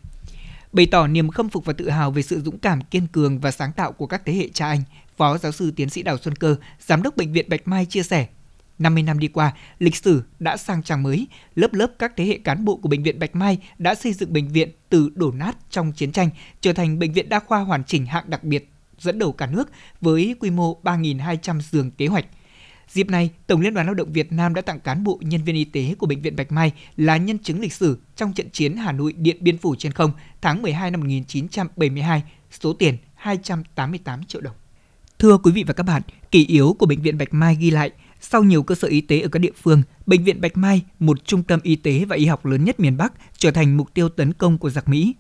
Bày 0.73 0.87
tỏ 0.87 1.07
niềm 1.07 1.29
khâm 1.29 1.49
phục 1.49 1.65
và 1.65 1.73
tự 1.73 1.91
hào 1.91 2.11
về 2.11 2.23
sự 2.23 2.41
dũng 2.41 2.59
cảm, 2.59 2.81
kiên 2.81 3.07
cường 3.07 3.39
và 3.39 3.51
sáng 3.51 3.73
tạo 3.73 3.93
của 3.93 4.07
các 4.07 4.23
thế 4.25 4.33
hệ 4.33 4.49
cha 4.49 4.67
anh, 4.67 4.83
Phó 5.17 5.39
giáo 5.39 5.53
sư 5.53 5.73
tiến 5.77 5.91
sĩ 5.91 6.03
Đào 6.03 6.19
Xuân 6.19 6.37
Cơ, 6.37 6.57
Giám 6.81 7.03
đốc 7.03 7.17
Bệnh 7.17 7.33
viện 7.33 7.49
Bạch 7.49 7.69
Mai 7.69 7.87
chia 7.87 8.03
sẻ, 8.03 8.27
50 8.79 9.03
năm 9.03 9.19
đi 9.19 9.29
qua, 9.29 9.53
lịch 9.79 9.97
sử 9.97 10.23
đã 10.39 10.57
sang 10.57 10.83
trang 10.83 11.03
mới, 11.03 11.27
lớp 11.55 11.75
lớp 11.75 11.93
các 11.99 12.13
thế 12.17 12.25
hệ 12.25 12.39
cán 12.45 12.65
bộ 12.65 12.77
của 12.77 12.89
Bệnh 12.89 13.03
viện 13.03 13.19
Bạch 13.19 13.35
Mai 13.35 13.59
đã 13.79 13.95
xây 13.95 14.13
dựng 14.13 14.33
bệnh 14.33 14.49
viện 14.49 14.71
từ 14.89 15.11
đổ 15.15 15.33
nát 15.33 15.57
trong 15.71 15.93
chiến 15.93 16.13
tranh 16.13 16.31
trở 16.61 16.73
thành 16.73 16.99
bệnh 16.99 17.13
viện 17.13 17.29
đa 17.29 17.39
khoa 17.39 17.61
hoàn 17.61 17.85
chỉnh 17.85 18.07
hạng 18.07 18.31
đặc 18.31 18.45
biệt 18.45 18.71
dẫn 18.99 19.19
đầu 19.19 19.33
cả 19.33 19.47
nước 19.47 19.71
với 20.01 20.35
quy 20.41 20.51
mô 20.51 20.81
3.200 20.83 21.61
giường 21.61 21.91
kế 21.91 22.07
hoạch. 22.07 22.27
Dịp 22.93 23.11
này, 23.11 23.31
Tổng 23.47 23.61
Liên 23.61 23.75
đoàn 23.75 23.87
Lao 23.87 23.95
động 23.95 24.13
Việt 24.13 24.33
Nam 24.33 24.55
đã 24.55 24.63
tặng 24.63 24.81
cán 24.81 25.05
bộ 25.05 25.19
nhân 25.23 25.43
viên 25.45 25.57
y 25.57 25.65
tế 25.65 25.95
của 25.99 26.07
Bệnh 26.07 26.23
viện 26.23 26.37
Bạch 26.37 26.53
Mai 26.53 26.73
là 26.97 27.17
nhân 27.17 27.39
chứng 27.39 27.61
lịch 27.61 27.73
sử 27.73 27.99
trong 28.17 28.33
trận 28.33 28.51
chiến 28.51 28.77
Hà 28.77 28.93
Nội 28.93 29.13
Điện 29.13 29.37
Biên 29.41 29.59
Phủ 29.59 29.75
trên 29.79 29.93
không 29.93 30.13
tháng 30.41 30.63
12 30.63 30.91
năm 30.91 31.01
1972, 31.01 32.23
số 32.51 32.73
tiền 32.73 32.97
288 33.15 34.25
triệu 34.25 34.41
đồng. 34.41 34.55
Thưa 35.19 35.39
quý 35.39 35.53
vị 35.53 35.65
và 35.67 35.73
các 35.73 35.83
bạn, 35.83 36.03
kỷ 36.31 36.47
yếu 36.47 36.77
của 36.79 36.87
Bệnh 36.87 37.03
viện 37.03 37.19
Bạch 37.19 37.35
Mai 37.35 37.57
ghi 37.61 37.71
lại, 37.71 37.91
sau 38.21 38.45
nhiều 38.45 38.63
cơ 38.63 38.75
sở 38.75 38.89
y 38.89 39.01
tế 39.01 39.21
ở 39.21 39.29
các 39.29 39.39
địa 39.39 39.53
phương, 39.63 39.83
Bệnh 40.07 40.25
viện 40.25 40.41
Bạch 40.41 40.57
Mai, 40.57 40.83
một 40.99 41.25
trung 41.25 41.43
tâm 41.43 41.61
y 41.63 41.77
tế 41.77 42.05
và 42.05 42.17
y 42.17 42.27
học 42.27 42.47
lớn 42.47 42.65
nhất 42.65 42.81
miền 42.81 42.97
Bắc, 42.97 43.13
trở 43.39 43.51
thành 43.51 43.77
mục 43.77 43.95
tiêu 43.95 44.09
tấn 44.09 44.33
công 44.33 44.59
của 44.59 44.71
giặc 44.71 44.89
Mỹ. 44.89 45.15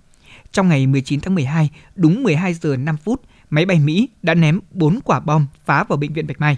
Trong 0.52 0.68
ngày 0.68 0.86
19 0.86 1.20
tháng 1.20 1.34
12, 1.34 1.70
đúng 1.96 2.22
12 2.22 2.54
giờ 2.54 2.76
5 2.76 2.96
phút, 2.96 3.22
máy 3.50 3.66
bay 3.66 3.80
Mỹ 3.80 4.08
đã 4.22 4.34
ném 4.34 4.60
4 4.70 5.00
quả 5.04 5.20
bom 5.20 5.46
phá 5.64 5.84
vào 5.84 5.98
bệnh 5.98 6.12
viện 6.12 6.26
Bạch 6.26 6.40
Mai. 6.40 6.56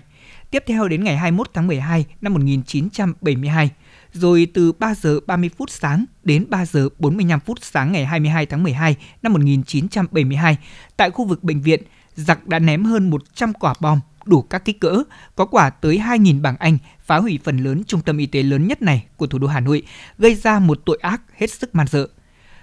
Tiếp 0.52 0.64
theo 0.66 0.88
đến 0.88 1.04
ngày 1.04 1.16
21 1.16 1.50
tháng 1.54 1.66
12 1.66 2.04
năm 2.21 2.35
1972, 2.35 3.71
rồi 4.12 4.47
từ 4.54 4.73
3 4.73 4.94
giờ 4.94 5.21
30 5.26 5.50
phút 5.59 5.71
sáng 5.71 6.04
đến 6.25 6.47
3 6.49 6.66
giờ 6.66 6.88
45 6.99 7.40
phút 7.40 7.59
sáng 7.62 7.92
ngày 7.92 8.06
22 8.06 8.47
tháng 8.47 8.62
12 8.62 8.97
năm 9.23 9.32
1972, 9.32 10.56
tại 10.97 11.11
khu 11.11 11.25
vực 11.25 11.44
bệnh 11.44 11.61
viện, 11.61 11.82
giặc 12.14 12.47
đã 12.47 12.59
ném 12.59 12.85
hơn 12.85 13.11
100 13.11 13.52
quả 13.52 13.75
bom 13.80 14.00
đủ 14.25 14.42
các 14.42 14.64
kích 14.64 14.80
cỡ, 14.80 15.02
có 15.37 15.44
quả 15.44 15.71
tới 15.71 15.99
2.000 15.99 16.42
bảng 16.42 16.56
Anh, 16.56 16.78
phá 17.00 17.16
hủy 17.16 17.38
phần 17.44 17.56
lớn 17.56 17.82
trung 17.87 18.00
tâm 18.00 18.18
y 18.18 18.26
tế 18.26 18.42
lớn 18.42 18.68
nhất 18.68 18.82
này 18.82 19.04
của 19.16 19.26
thủ 19.26 19.38
đô 19.38 19.47
Hà 19.47 19.61
Nội, 19.61 19.82
gây 20.18 20.35
ra 20.35 20.59
một 20.59 20.80
tội 20.87 20.99
ác 21.02 21.23
hết 21.37 21.50
sức 21.50 21.75
man 21.75 21.87
dợ. 21.87 22.09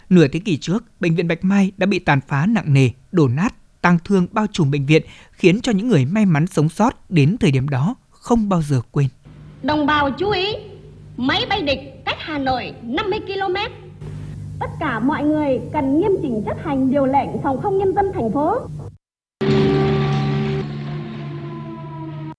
Nửa 0.09 0.27
thế 0.27 0.39
kỷ 0.39 0.57
trước, 0.57 0.83
bệnh 0.99 1.15
viện 1.15 1.27
Bạch 1.27 1.43
Mai 1.43 1.71
đã 1.77 1.85
bị 1.85 1.99
tàn 1.99 2.19
phá 2.27 2.45
nặng 2.45 2.73
nề, 2.73 2.89
đổ 3.11 3.27
nát, 3.27 3.55
tăng 3.81 3.97
thương 4.05 4.27
bao 4.31 4.45
trùm 4.51 4.71
bệnh 4.71 4.85
viện, 4.85 5.03
khiến 5.31 5.61
cho 5.61 5.71
những 5.71 5.87
người 5.87 6.05
may 6.05 6.25
mắn 6.25 6.47
sống 6.47 6.69
sót 6.69 7.11
đến 7.11 7.37
thời 7.39 7.51
điểm 7.51 7.69
đó 7.69 7.95
không 8.09 8.49
bao 8.49 8.61
giờ 8.61 8.81
quên. 8.91 9.07
Đồng 9.63 9.85
bào 9.85 10.11
chú 10.11 10.29
ý, 10.29 10.55
máy 11.17 11.45
bay 11.49 11.61
địch 11.61 11.79
cách 12.05 12.17
Hà 12.19 12.37
Nội 12.37 12.73
50 12.83 13.19
km. 13.19 13.55
Tất 14.59 14.69
cả 14.79 14.99
mọi 14.99 15.23
người 15.23 15.59
cần 15.73 15.99
nghiêm 15.99 16.11
chỉnh 16.21 16.43
chấp 16.45 16.57
hành 16.65 16.91
điều 16.91 17.05
lệnh 17.05 17.29
phòng 17.43 17.61
không 17.61 17.77
nhân 17.77 17.95
dân 17.95 18.05
thành 18.13 18.31
phố. 18.33 18.55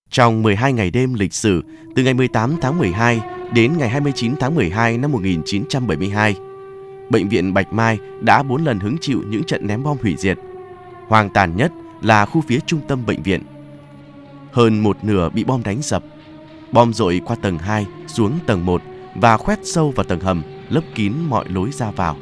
Trong 0.09 0.41
12 0.41 0.73
ngày 0.73 0.91
đêm 0.91 1.13
lịch 1.13 1.33
sử, 1.33 1.63
từ 1.95 2.03
ngày 2.03 2.13
18 2.13 2.55
tháng 2.61 2.77
12 2.77 3.21
đến 3.53 3.77
ngày 3.77 3.89
29 3.89 4.35
tháng 4.39 4.55
12 4.55 4.97
năm 4.97 5.11
1972, 5.11 6.35
Bệnh 7.09 7.29
viện 7.29 7.53
Bạch 7.53 7.73
Mai 7.73 7.99
đã 8.21 8.43
4 8.43 8.65
lần 8.65 8.79
hứng 8.79 8.97
chịu 9.01 9.23
những 9.27 9.43
trận 9.43 9.67
ném 9.67 9.83
bom 9.83 9.97
hủy 10.01 10.15
diệt 10.17 10.37
hoang 11.11 11.29
tàn 11.29 11.55
nhất 11.55 11.71
là 12.01 12.25
khu 12.25 12.41
phía 12.41 12.59
trung 12.59 12.81
tâm 12.87 13.05
bệnh 13.05 13.23
viện. 13.23 13.43
Hơn 14.51 14.83
một 14.83 14.97
nửa 15.03 15.29
bị 15.29 15.43
bom 15.43 15.63
đánh 15.63 15.81
sập. 15.81 16.03
Bom 16.71 16.93
dội 16.93 17.21
qua 17.25 17.35
tầng 17.41 17.57
2 17.57 17.85
xuống 18.07 18.39
tầng 18.47 18.65
1 18.65 18.81
và 19.15 19.37
khoét 19.37 19.59
sâu 19.63 19.91
vào 19.95 20.03
tầng 20.03 20.19
hầm, 20.19 20.43
lấp 20.69 20.83
kín 20.95 21.13
mọi 21.29 21.49
lối 21.49 21.71
ra 21.71 21.91
vào. 21.91 22.17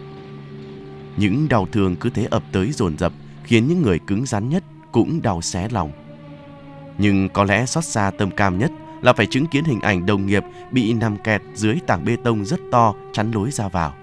Những 1.18 1.50
đau 1.50 1.68
thương 1.72 1.96
cứ 1.96 2.10
thế 2.10 2.28
ập 2.32 2.44
tới 2.52 2.72
dồn 2.72 2.98
dập 2.98 3.14
khiến 3.44 3.68
những 3.68 3.82
người 3.82 4.00
cứng 4.00 4.26
rắn 4.26 4.50
nhất 4.50 4.64
cũng 4.92 5.22
đau 5.22 5.42
xé 5.42 5.68
lòng. 5.72 5.92
Nhưng 6.98 7.30
có 7.30 7.44
lẽ 7.44 7.66
xót 7.66 7.86
xa 7.86 8.12
tâm 8.18 8.32
cam 8.32 8.58
nhất 8.58 8.72
là 9.02 9.14
phải 9.14 9.26
chứng 9.26 9.46
kiến 9.46 9.64
hình 9.64 9.82
ảnh 9.82 10.06
đồng 10.06 10.26
nghiệp 10.26 10.44
bị 10.72 10.94
nằm 10.94 11.18
kẹt 11.18 11.42
dưới 11.54 11.76
tảng 11.88 12.06
bê 12.06 12.16
tông 12.24 12.46
rất 12.46 12.60
to 12.72 12.94
chắn 13.14 13.32
lối 13.32 13.52
ra 13.52 13.68
vào. 13.68 13.94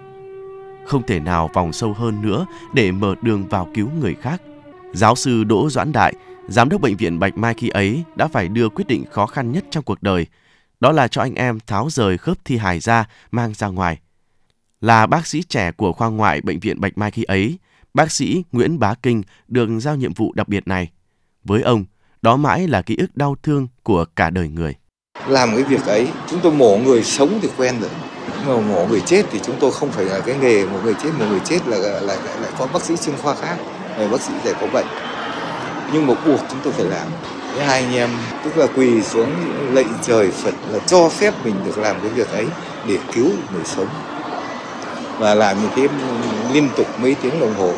Không 0.84 1.02
thể 1.06 1.20
nào 1.20 1.50
vòng 1.54 1.72
sâu 1.72 1.92
hơn 1.92 2.22
nữa 2.22 2.46
để 2.72 2.92
mở 2.92 3.14
đường 3.22 3.46
vào 3.48 3.68
cứu 3.74 3.88
người 4.00 4.14
khác. 4.14 4.42
Giáo 4.96 5.14
sư 5.14 5.44
Đỗ 5.44 5.70
Doãn 5.70 5.92
Đại, 5.92 6.14
giám 6.48 6.68
đốc 6.68 6.80
bệnh 6.80 6.96
viện 6.96 7.18
Bạch 7.18 7.38
Mai 7.38 7.54
khi 7.54 7.68
ấy 7.68 8.02
đã 8.14 8.28
phải 8.28 8.48
đưa 8.48 8.68
quyết 8.68 8.86
định 8.86 9.04
khó 9.10 9.26
khăn 9.26 9.52
nhất 9.52 9.64
trong 9.70 9.84
cuộc 9.84 10.02
đời. 10.02 10.26
Đó 10.80 10.92
là 10.92 11.08
cho 11.08 11.22
anh 11.22 11.34
em 11.34 11.58
tháo 11.66 11.88
rời 11.90 12.18
khớp 12.18 12.36
thi 12.44 12.56
hài 12.56 12.80
ra 12.80 13.08
mang 13.30 13.54
ra 13.54 13.68
ngoài. 13.68 13.98
Là 14.80 15.06
bác 15.06 15.26
sĩ 15.26 15.42
trẻ 15.42 15.72
của 15.72 15.92
khoa 15.92 16.08
ngoại 16.08 16.40
bệnh 16.40 16.60
viện 16.60 16.80
Bạch 16.80 16.98
Mai 16.98 17.10
khi 17.10 17.22
ấy, 17.22 17.58
bác 17.94 18.12
sĩ 18.12 18.44
Nguyễn 18.52 18.78
Bá 18.78 18.94
Kinh 18.94 19.22
được 19.48 19.68
giao 19.80 19.96
nhiệm 19.96 20.14
vụ 20.14 20.32
đặc 20.32 20.48
biệt 20.48 20.68
này. 20.68 20.90
Với 21.44 21.62
ông, 21.62 21.84
đó 22.22 22.36
mãi 22.36 22.68
là 22.68 22.82
ký 22.82 22.96
ức 22.98 23.16
đau 23.16 23.36
thương 23.42 23.68
của 23.82 24.04
cả 24.16 24.30
đời 24.30 24.48
người. 24.48 24.74
Làm 25.28 25.50
cái 25.56 25.62
việc 25.62 25.86
ấy, 25.86 26.08
chúng 26.30 26.40
tôi 26.42 26.52
mổ 26.52 26.78
người 26.78 27.04
sống 27.04 27.38
thì 27.42 27.48
quen 27.56 27.74
rồi. 27.80 27.90
Mà 28.46 28.60
mổ 28.60 28.86
người 28.86 29.00
chết 29.00 29.26
thì 29.30 29.40
chúng 29.44 29.56
tôi 29.60 29.72
không 29.72 29.90
phải 29.90 30.04
là 30.04 30.20
cái 30.20 30.36
nghề 30.40 30.66
một 30.66 30.78
người 30.84 30.94
chết, 31.02 31.10
một 31.18 31.26
người 31.28 31.40
chết 31.44 31.66
là 31.66 31.78
lại, 31.78 32.02
lại, 32.02 32.18
lại 32.40 32.52
có 32.58 32.66
bác 32.66 32.82
sĩ 32.82 32.94
chuyên 32.96 33.16
khoa 33.16 33.34
khác, 33.34 33.56
người 33.98 34.08
bác 34.08 34.20
sĩ 34.20 34.32
để 34.44 34.54
có 34.60 34.66
bệnh. 34.72 34.86
Nhưng 35.92 36.06
mà 36.06 36.14
buộc 36.26 36.40
chúng 36.50 36.60
tôi 36.64 36.72
phải 36.72 36.84
làm. 36.84 37.06
thế 37.56 37.64
hai 37.64 37.82
anh 37.82 37.94
em 37.94 38.10
tức 38.44 38.56
là 38.58 38.66
quỳ 38.76 39.02
xuống 39.02 39.30
lạy 39.72 39.84
trời 40.02 40.30
Phật 40.30 40.54
là 40.72 40.78
cho 40.86 41.08
phép 41.08 41.34
mình 41.44 41.54
được 41.66 41.78
làm 41.78 41.96
cái 42.00 42.10
việc 42.10 42.32
ấy 42.32 42.46
để 42.88 42.98
cứu 43.14 43.26
người 43.52 43.64
sống 43.64 43.88
và 45.18 45.34
làm 45.34 45.62
như 45.62 45.68
thế 45.76 45.88
liên 46.52 46.68
tục 46.76 46.86
mấy 47.00 47.16
tiếng 47.22 47.40
đồng 47.40 47.54
hồ 47.54 47.72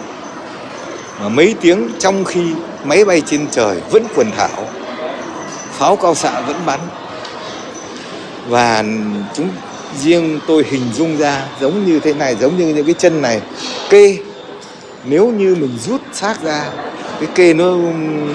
mà 1.21 1.29
mấy 1.29 1.55
tiếng 1.61 1.89
trong 1.99 2.25
khi 2.25 2.53
máy 2.85 3.05
bay 3.05 3.23
trên 3.27 3.47
trời 3.51 3.81
vẫn 3.91 4.05
quần 4.15 4.31
thảo, 4.31 4.69
pháo 5.73 5.97
cao 5.97 6.15
xạ 6.15 6.41
vẫn 6.41 6.57
bắn 6.67 6.81
và 8.49 8.85
chúng, 9.35 9.49
riêng 9.99 10.41
tôi 10.47 10.65
hình 10.71 10.93
dung 10.95 11.17
ra 11.17 11.43
giống 11.61 11.87
như 11.87 12.01
thế 12.01 12.15
này, 12.15 12.37
giống 12.41 12.57
như 12.57 12.67
những 12.67 12.87
cái 12.87 12.95
chân 12.99 13.23
này, 13.23 13.41
kê 13.91 14.19
nếu 15.05 15.33
như 15.33 15.55
mình 15.55 15.79
rút 15.79 16.01
xác 16.13 16.43
ra 16.43 16.71
cái 17.21 17.29
kê 17.35 17.55
nó 17.55 17.77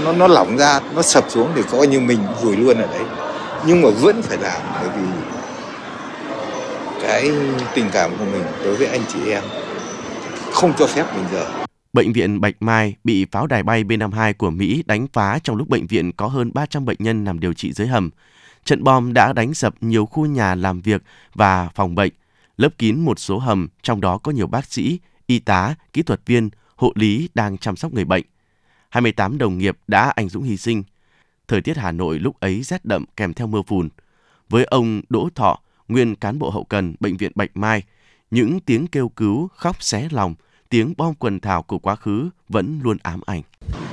nó 0.04 0.14
nó 0.14 0.28
lỏng 0.28 0.58
ra 0.58 0.80
nó 0.96 1.02
sập 1.02 1.26
xuống 1.30 1.52
thì 1.56 1.62
coi 1.72 1.88
như 1.88 2.00
mình 2.00 2.20
vùi 2.42 2.58
luôn 2.58 2.78
ở 2.78 2.88
đấy. 2.88 3.04
Nhưng 3.68 3.82
mà 3.82 3.90
vẫn 3.90 4.22
phải 4.22 4.38
làm 4.38 4.62
bởi 4.82 4.90
vì 4.98 5.08
cái 7.02 7.32
tình 7.76 7.90
cảm 7.92 8.12
của 8.20 8.26
mình 8.26 8.44
đối 8.64 8.76
với 8.76 8.88
anh 8.88 9.02
chị 9.14 9.20
em 9.32 9.44
không 10.52 10.74
cho 10.80 10.88
phép 10.88 11.06
mình 11.16 11.26
giờ. 11.32 11.52
Bệnh 11.94 12.14
viện 12.14 12.42
Bạch 12.42 12.56
Mai 12.60 12.96
bị 13.04 13.26
pháo 13.32 13.48
đài 13.48 13.64
bay 13.64 13.84
B-52 13.84 14.34
của 14.38 14.50
Mỹ 14.50 14.84
đánh 14.86 15.08
phá 15.14 15.40
trong 15.44 15.56
lúc 15.56 15.70
bệnh 15.70 15.88
viện 15.88 16.12
có 16.12 16.28
hơn 16.28 16.52
300 16.54 16.86
bệnh 16.86 16.98
nhân 17.00 17.24
nằm 17.24 17.40
điều 17.40 17.54
trị 17.54 17.74
dưới 17.74 17.88
hầm. 17.88 18.10
Trận 18.66 18.84
bom 18.84 19.14
đã 19.14 19.34
đánh 19.34 19.54
sập 19.54 19.74
nhiều 19.82 20.06
khu 20.06 20.26
nhà 20.26 20.56
làm 20.56 20.82
việc 20.82 21.02
và 21.36 21.70
phòng 21.76 21.96
bệnh, 21.96 22.14
lấp 22.58 22.72
kín 22.78 23.00
một 23.00 23.20
số 23.20 23.38
hầm, 23.38 23.68
trong 23.84 24.02
đó 24.02 24.18
có 24.18 24.32
nhiều 24.32 24.48
bác 24.48 24.66
sĩ, 24.66 25.00
y 25.34 25.40
tá, 25.40 25.76
kỹ 25.94 26.02
thuật 26.02 26.22
viên, 26.26 26.50
hộ 26.76 26.92
lý 26.96 27.30
đang 27.34 27.58
chăm 27.58 27.76
sóc 27.76 27.94
người 27.94 28.06
bệnh. 28.06 28.24
28 28.90 29.38
đồng 29.38 29.58
nghiệp 29.58 29.78
đã 29.88 30.14
anh 30.16 30.30
dũng 30.30 30.44
hy 30.44 30.58
sinh. 30.58 30.84
Thời 31.48 31.62
tiết 31.62 31.78
Hà 31.78 31.92
Nội 31.92 32.20
lúc 32.20 32.40
ấy 32.40 32.64
rét 32.64 32.86
đậm 32.86 33.06
kèm 33.18 33.34
theo 33.34 33.48
mưa 33.48 33.62
phùn. 33.68 33.90
Với 34.50 34.64
ông 34.64 35.02
Đỗ 35.10 35.30
Thọ, 35.36 35.60
nguyên 35.88 36.16
cán 36.16 36.40
bộ 36.40 36.50
hậu 36.50 36.64
cần 36.64 36.96
Bệnh 37.00 37.18
viện 37.18 37.32
Bạch 37.36 37.58
Mai, 37.58 37.84
những 38.32 38.60
tiếng 38.60 38.88
kêu 38.88 39.10
cứu 39.10 39.48
khóc 39.56 39.84
xé 39.84 40.08
lòng, 40.12 40.36
tiếng 40.70 40.94
bom 40.98 41.14
quần 41.14 41.40
thảo 41.40 41.64
của 41.64 41.78
quá 41.78 41.96
khứ 41.96 42.30
vẫn 42.50 42.80
luôn 42.84 42.98
ám 43.04 43.22
ảnh. 43.26 43.42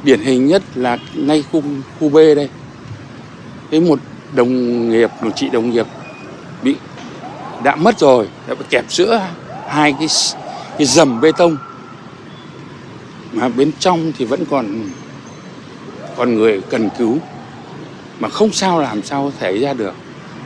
Điển 0.05 0.21
hình 0.21 0.47
nhất 0.47 0.63
là 0.75 0.99
ngay 1.15 1.43
khu, 1.43 1.63
khu 1.99 2.09
B 2.09 2.15
đây. 2.15 2.49
Thế 3.71 3.81
một 3.81 4.01
đồng 4.35 4.89
nghiệp, 4.91 5.11
một 5.23 5.31
chị 5.37 5.49
đồng 5.49 5.71
nghiệp 5.71 5.87
bị 6.63 6.77
đã 7.65 7.77
mất 7.77 7.99
rồi, 7.99 8.29
đã 8.49 8.55
bị 8.55 8.65
kẹp 8.71 8.85
giữa 8.89 9.27
hai 9.69 9.95
cái 9.99 10.09
cái 10.81 10.87
dầm 10.87 11.21
bê 11.21 11.33
tông. 11.33 11.57
Mà 13.33 13.49
bên 13.49 13.73
trong 13.79 14.13
thì 14.19 14.25
vẫn 14.25 14.45
còn 14.51 14.91
còn 16.17 16.35
người 16.35 16.61
cần 16.71 16.89
cứu. 16.99 17.19
Mà 18.21 18.29
không 18.29 18.53
sao 18.53 18.81
làm 18.81 19.03
sao 19.03 19.33
thể 19.39 19.59
ra 19.59 19.73
được. 19.73 19.95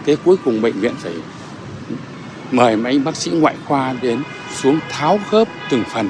Thế 0.07 0.17
cuối 0.25 0.37
cùng 0.45 0.63
bệnh 0.63 0.81
viện 0.81 0.95
phải 0.99 1.13
mời 2.51 2.77
mấy 2.77 2.99
bác 2.99 3.17
sĩ 3.17 3.31
ngoại 3.31 3.55
khoa 3.67 3.95
đến 4.03 4.23
xuống 4.57 4.79
tháo 4.91 5.21
khớp 5.31 5.49
từng 5.71 5.85
phần 5.93 6.09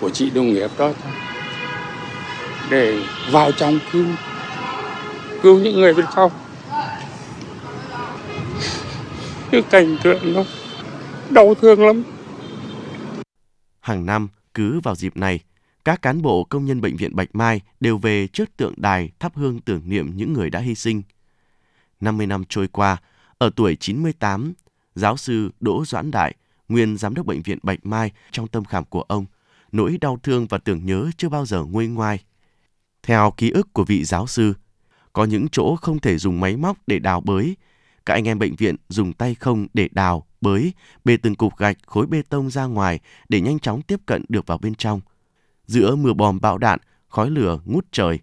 của 0.00 0.10
chị 0.10 0.30
đồng 0.30 0.52
nghiệp 0.52 0.70
đó 0.78 0.90
để 2.70 2.98
vào 3.30 3.52
trong 3.52 3.78
cứu 3.92 4.04
cứu 5.42 5.58
những 5.58 5.80
người 5.80 5.94
bên 5.94 6.06
trong 6.16 6.30
cái 9.50 9.62
cảnh 9.62 9.96
tượng 10.02 10.34
nó 10.34 10.44
đau 11.30 11.54
thương 11.60 11.86
lắm. 11.86 12.02
Hàng 13.84 14.06
năm, 14.06 14.28
cứ 14.54 14.80
vào 14.80 14.94
dịp 14.94 15.16
này, 15.16 15.40
các 15.84 16.02
cán 16.02 16.22
bộ 16.22 16.44
công 16.44 16.64
nhân 16.64 16.80
bệnh 16.80 16.96
viện 16.96 17.16
Bạch 17.16 17.28
Mai 17.32 17.60
đều 17.80 17.98
về 17.98 18.26
trước 18.26 18.56
tượng 18.56 18.74
đài 18.76 19.10
thắp 19.18 19.32
hương 19.36 19.60
tưởng 19.60 19.80
niệm 19.84 20.16
những 20.16 20.32
người 20.32 20.50
đã 20.50 20.60
hy 20.60 20.74
sinh. 20.74 21.02
50 22.00 22.26
năm 22.26 22.44
trôi 22.48 22.68
qua, 22.68 22.96
ở 23.38 23.50
tuổi 23.56 23.76
98, 23.76 24.52
giáo 24.94 25.16
sư 25.16 25.50
Đỗ 25.60 25.84
Doãn 25.84 26.10
Đại, 26.10 26.34
nguyên 26.68 26.96
giám 26.96 27.14
đốc 27.14 27.26
bệnh 27.26 27.42
viện 27.42 27.58
Bạch 27.62 27.86
Mai 27.86 28.10
trong 28.30 28.48
tâm 28.48 28.64
khảm 28.64 28.84
của 28.84 29.02
ông, 29.02 29.26
nỗi 29.72 29.98
đau 30.00 30.18
thương 30.22 30.46
và 30.46 30.58
tưởng 30.58 30.86
nhớ 30.86 31.10
chưa 31.16 31.28
bao 31.28 31.46
giờ 31.46 31.64
nguôi 31.64 31.86
ngoai. 31.86 32.24
Theo 33.02 33.32
ký 33.36 33.50
ức 33.50 33.72
của 33.72 33.84
vị 33.84 34.04
giáo 34.04 34.26
sư, 34.26 34.54
có 35.12 35.24
những 35.24 35.48
chỗ 35.52 35.76
không 35.76 35.98
thể 35.98 36.18
dùng 36.18 36.40
máy 36.40 36.56
móc 36.56 36.76
để 36.86 36.98
đào 36.98 37.20
bới, 37.20 37.56
các 38.06 38.14
anh 38.14 38.28
em 38.28 38.38
bệnh 38.38 38.56
viện 38.56 38.76
dùng 38.88 39.12
tay 39.12 39.34
không 39.34 39.66
để 39.74 39.88
đào, 39.92 40.26
bới, 40.40 40.72
bê 41.04 41.16
từng 41.16 41.34
cục 41.34 41.56
gạch, 41.56 41.76
khối 41.86 42.06
bê 42.06 42.22
tông 42.28 42.50
ra 42.50 42.64
ngoài 42.64 43.00
để 43.28 43.40
nhanh 43.40 43.58
chóng 43.58 43.82
tiếp 43.82 44.00
cận 44.06 44.24
được 44.28 44.46
vào 44.46 44.58
bên 44.58 44.74
trong. 44.74 45.00
Giữa 45.66 45.96
mưa 45.96 46.12
bom 46.12 46.40
bão 46.40 46.58
đạn, 46.58 46.78
khói 47.08 47.30
lửa 47.30 47.60
ngút 47.64 47.86
trời, 47.92 48.18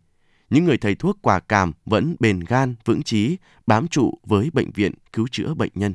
những 0.49 0.65
người 0.65 0.77
thầy 0.77 0.95
thuốc 0.95 1.17
quả 1.21 1.39
cảm 1.39 1.71
vẫn 1.85 2.15
bền 2.19 2.39
gan, 2.39 2.75
vững 2.85 3.03
chí, 3.03 3.37
bám 3.67 3.87
trụ 3.87 4.13
với 4.23 4.49
bệnh 4.53 4.71
viện 4.71 4.93
cứu 5.13 5.27
chữa 5.31 5.53
bệnh 5.53 5.71
nhân. 5.75 5.93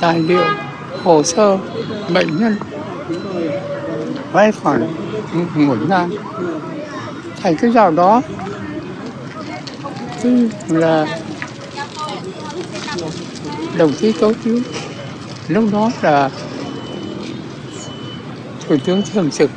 Tài 0.00 0.18
liệu, 0.18 0.44
hồ 1.02 1.22
sơ, 1.22 1.58
bệnh 2.14 2.36
nhân 2.36 2.56
vay 4.32 4.52
khoản 4.52 4.86
một 5.54 5.78
ngang, 5.88 6.10
thành 7.42 7.56
cái 7.56 7.70
vào 7.70 7.90
đó 7.90 8.22
tức 10.22 10.48
là 10.68 11.20
đồng 13.78 13.92
chí 14.00 14.12
tố 14.12 14.32
chứ 14.44 14.62
lúc 15.48 15.64
đó 15.72 15.90
là 16.02 16.30
thủ 18.68 18.76
tướng 18.84 19.02
thường 19.12 19.30
trực 19.30 19.50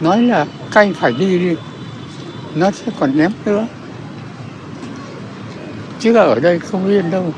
nói 0.00 0.22
là 0.22 0.46
canh 0.72 0.94
phải 0.94 1.12
đi 1.12 1.38
đi, 1.38 1.56
nó 2.54 2.70
sẽ 2.70 2.92
còn 3.00 3.18
ném 3.18 3.32
nữa. 3.44 3.66
Chứ 6.00 6.14
ở 6.14 6.40
đây 6.40 6.58
không 6.58 6.88
yên 6.88 7.10
đâu. 7.10 7.34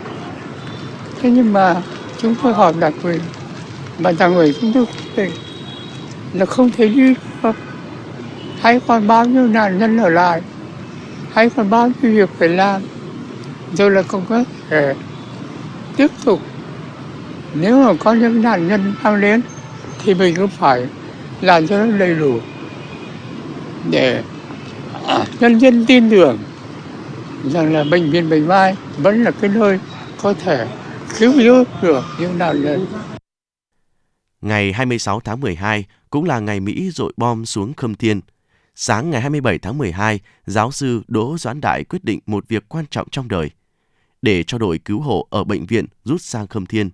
Thế 1.22 1.30
nhưng 1.30 1.52
mà 1.52 1.82
chúng 2.18 2.34
tôi 2.42 2.52
họp 2.52 2.76
đặc 2.80 2.92
quyền 3.02 3.20
mà 3.98 4.12
đảng 4.12 4.34
ủy 4.34 4.54
chúng 4.60 4.72
tôi 4.72 4.84
thì 5.16 5.24
là 6.32 6.46
không 6.46 6.70
thể 6.70 6.88
đi 6.88 7.14
được. 7.42 7.56
Hay 8.60 8.80
còn 8.86 9.06
bao 9.06 9.24
nhiêu 9.26 9.46
nạn 9.46 9.78
nhân 9.78 9.96
ở 9.96 10.08
lại, 10.08 10.42
hay 11.32 11.50
còn 11.50 11.70
bao 11.70 11.90
nhiêu 12.02 12.12
việc 12.12 12.30
phải 12.38 12.48
làm 12.48 12.82
rồi 13.74 13.90
là 13.90 14.02
không 14.02 14.24
có 14.28 14.44
thể 14.68 14.94
tiếp 15.96 16.10
tục 16.24 16.40
nếu 17.54 17.84
mà 17.84 17.94
có 17.98 18.12
những 18.12 18.42
nạn 18.42 18.68
nhân 18.68 18.94
tham 19.02 19.20
đến 19.20 19.42
thì 20.04 20.14
mình 20.14 20.36
cũng 20.36 20.48
phải 20.48 20.86
làm 21.40 21.66
cho 21.66 21.86
nó 21.86 21.98
đầy 21.98 22.14
đủ 22.14 22.40
để 23.90 24.22
nhân 25.40 25.58
dân 25.58 25.86
tin 25.86 26.10
tưởng 26.10 26.38
rằng 27.44 27.72
là 27.72 27.84
bệnh 27.84 28.10
viện 28.10 28.30
Bạch 28.30 28.42
Mai 28.42 28.76
vẫn 28.98 29.24
là 29.24 29.30
cái 29.30 29.50
nơi 29.54 29.78
có 30.22 30.34
thể 30.34 30.68
cứu 31.18 31.40
giúp 31.40 31.64
được 31.82 32.04
những 32.20 32.38
nạn 32.38 32.62
nhân. 32.62 32.86
Ngày 34.40 34.72
26 34.72 35.20
tháng 35.20 35.40
12 35.40 35.84
cũng 36.10 36.24
là 36.24 36.38
ngày 36.38 36.60
Mỹ 36.60 36.90
dội 36.90 37.12
bom 37.16 37.46
xuống 37.46 37.74
Khâm 37.74 37.94
Thiên. 37.94 38.20
Sáng 38.74 39.10
ngày 39.10 39.20
27 39.20 39.58
tháng 39.58 39.78
12, 39.78 40.20
giáo 40.46 40.72
sư 40.72 41.02
Đỗ 41.08 41.38
Doãn 41.38 41.60
Đại 41.60 41.84
quyết 41.84 42.04
định 42.04 42.20
một 42.26 42.44
việc 42.48 42.64
quan 42.68 42.84
trọng 42.90 43.08
trong 43.10 43.28
đời 43.28 43.50
để 44.22 44.42
cho 44.42 44.58
đội 44.58 44.78
cứu 44.78 45.00
hộ 45.00 45.26
ở 45.30 45.44
bệnh 45.44 45.66
viện 45.66 45.86
rút 46.04 46.22
sang 46.22 46.46
Khâm 46.46 46.66
Thiên. 46.66 46.90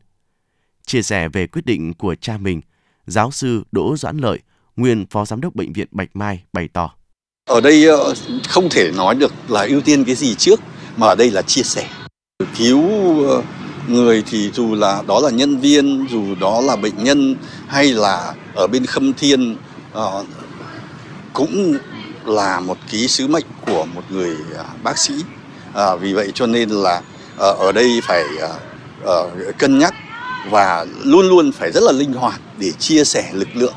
Chia 0.86 1.02
sẻ 1.02 1.28
về 1.28 1.46
quyết 1.46 1.66
định 1.66 1.94
của 1.94 2.14
cha 2.14 2.38
mình, 2.38 2.60
giáo 3.06 3.30
sư 3.30 3.64
Đỗ 3.72 3.96
Doãn 3.96 4.18
Lợi, 4.18 4.38
nguyên 4.76 5.06
phó 5.10 5.24
giám 5.24 5.40
đốc 5.40 5.54
bệnh 5.54 5.72
viện 5.72 5.88
Bạch 5.90 6.16
Mai 6.16 6.42
bày 6.52 6.68
tỏ. 6.72 6.90
Ở 7.48 7.60
đây 7.60 7.86
ờ, 7.86 8.14
không 8.48 8.68
thể 8.70 8.90
nói 8.96 9.14
được 9.14 9.32
là 9.48 9.62
ưu 9.62 9.80
tiên 9.80 10.04
cái 10.04 10.14
gì 10.14 10.34
trước, 10.34 10.60
mà 10.96 11.06
ở 11.06 11.14
đây 11.14 11.30
là 11.30 11.42
chia 11.42 11.62
sẻ. 11.62 11.88
Cứu 12.58 12.82
ờ, 13.28 13.42
người 13.88 14.22
thì 14.30 14.50
dù 14.50 14.74
là 14.74 15.02
đó 15.06 15.20
là 15.20 15.30
nhân 15.30 15.58
viên, 15.58 16.06
dù 16.10 16.34
đó 16.40 16.60
là 16.60 16.76
bệnh 16.76 17.04
nhân 17.04 17.36
hay 17.68 17.92
là 17.92 18.34
ở 18.54 18.66
bên 18.66 18.86
Khâm 18.86 19.12
Thiên 19.12 19.56
ờ, 19.92 20.24
cũng 21.32 21.78
là 22.26 22.60
một 22.60 22.78
ký 22.90 23.08
sứ 23.08 23.28
mệnh 23.28 23.46
của 23.66 23.86
một 23.94 24.02
người 24.10 24.36
à, 24.58 24.64
bác 24.82 24.98
sĩ. 24.98 25.14
À, 25.74 25.96
vì 25.96 26.12
vậy 26.12 26.30
cho 26.34 26.46
nên 26.46 26.68
là 26.68 27.02
Ờ, 27.36 27.52
ở 27.52 27.72
đây 27.72 28.00
phải 28.02 28.24
ờ, 28.40 28.58
ờ, 29.04 29.30
cân 29.58 29.78
nhắc 29.78 29.94
và 30.50 30.86
luôn 31.04 31.28
luôn 31.28 31.52
phải 31.52 31.72
rất 31.72 31.82
là 31.82 31.92
linh 31.92 32.12
hoạt 32.12 32.40
để 32.58 32.70
chia 32.78 33.04
sẻ 33.04 33.30
lực 33.32 33.48
lượng 33.54 33.74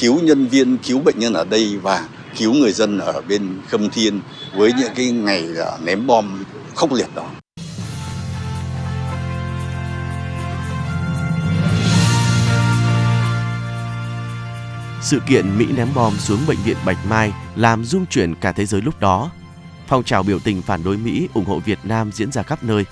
cứu 0.00 0.20
nhân 0.22 0.46
viên, 0.46 0.78
cứu 0.78 0.98
bệnh 0.98 1.18
nhân 1.18 1.32
ở 1.32 1.44
đây 1.44 1.78
và 1.82 2.08
cứu 2.38 2.54
người 2.54 2.72
dân 2.72 2.98
ở 2.98 3.22
bên 3.28 3.60
Khâm 3.68 3.90
Thiên 3.90 4.20
với 4.56 4.72
những 4.78 4.92
cái 4.94 5.10
ngày 5.10 5.48
ném 5.84 6.06
bom 6.06 6.44
khốc 6.74 6.92
liệt 6.92 7.08
đó. 7.14 7.24
Sự 15.02 15.20
kiện 15.28 15.58
Mỹ 15.58 15.66
ném 15.76 15.88
bom 15.94 16.12
xuống 16.18 16.38
bệnh 16.48 16.58
viện 16.64 16.76
Bạch 16.86 17.06
Mai 17.08 17.32
làm 17.56 17.84
rung 17.84 18.06
chuyển 18.06 18.34
cả 18.34 18.52
thế 18.52 18.66
giới 18.66 18.80
lúc 18.80 19.00
đó. 19.00 19.30
Phong 19.86 20.04
trào 20.04 20.22
biểu 20.22 20.38
tình 20.38 20.62
phản 20.62 20.84
đối 20.84 20.96
Mỹ 20.96 21.28
ủng 21.34 21.44
hộ 21.44 21.58
Việt 21.58 21.78
Nam 21.84 22.10
diễn 22.12 22.32
ra 22.32 22.42
khắp 22.42 22.64
nơi. 22.64 22.84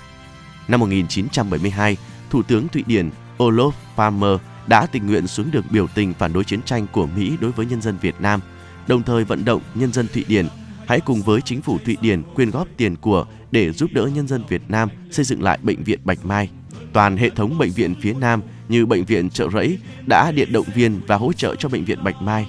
Năm 0.67 0.79
1972, 0.79 1.97
Thủ 2.29 2.43
tướng 2.43 2.67
Thụy 2.67 2.83
Điển 2.87 3.09
Olof 3.37 3.71
Palme 3.97 4.27
đã 4.67 4.85
tình 4.85 5.07
nguyện 5.07 5.27
xuống 5.27 5.51
đường 5.51 5.63
biểu 5.69 5.87
tình 5.87 6.13
phản 6.13 6.33
đối 6.33 6.43
chiến 6.43 6.61
tranh 6.61 6.87
của 6.91 7.05
Mỹ 7.05 7.37
đối 7.41 7.51
với 7.51 7.65
nhân 7.65 7.81
dân 7.81 7.97
Việt 8.01 8.15
Nam, 8.19 8.39
đồng 8.87 9.03
thời 9.03 9.23
vận 9.23 9.45
động 9.45 9.61
nhân 9.75 9.93
dân 9.93 10.07
Thụy 10.13 10.25
Điển 10.27 10.47
hãy 10.87 10.99
cùng 10.99 11.21
với 11.21 11.41
chính 11.41 11.61
phủ 11.61 11.77
Thụy 11.85 11.97
Điển 12.01 12.23
quyên 12.35 12.51
góp 12.51 12.67
tiền 12.77 12.95
của 12.95 13.25
để 13.51 13.71
giúp 13.71 13.89
đỡ 13.93 14.09
nhân 14.13 14.27
dân 14.27 14.43
Việt 14.49 14.61
Nam 14.67 14.89
xây 15.11 15.25
dựng 15.25 15.43
lại 15.43 15.59
bệnh 15.61 15.83
viện 15.83 15.99
Bạch 16.03 16.25
Mai. 16.25 16.49
Toàn 16.93 17.17
hệ 17.17 17.29
thống 17.29 17.57
bệnh 17.57 17.71
viện 17.71 17.95
phía 18.01 18.13
Nam 18.13 18.41
như 18.69 18.85
bệnh 18.85 19.05
viện 19.05 19.29
Trợ 19.29 19.49
Rẫy 19.53 19.77
đã 20.05 20.31
điện 20.31 20.53
động 20.53 20.65
viên 20.75 21.01
và 21.07 21.15
hỗ 21.15 21.33
trợ 21.33 21.55
cho 21.55 21.69
bệnh 21.69 21.85
viện 21.85 22.03
Bạch 22.03 22.21
Mai. 22.21 22.47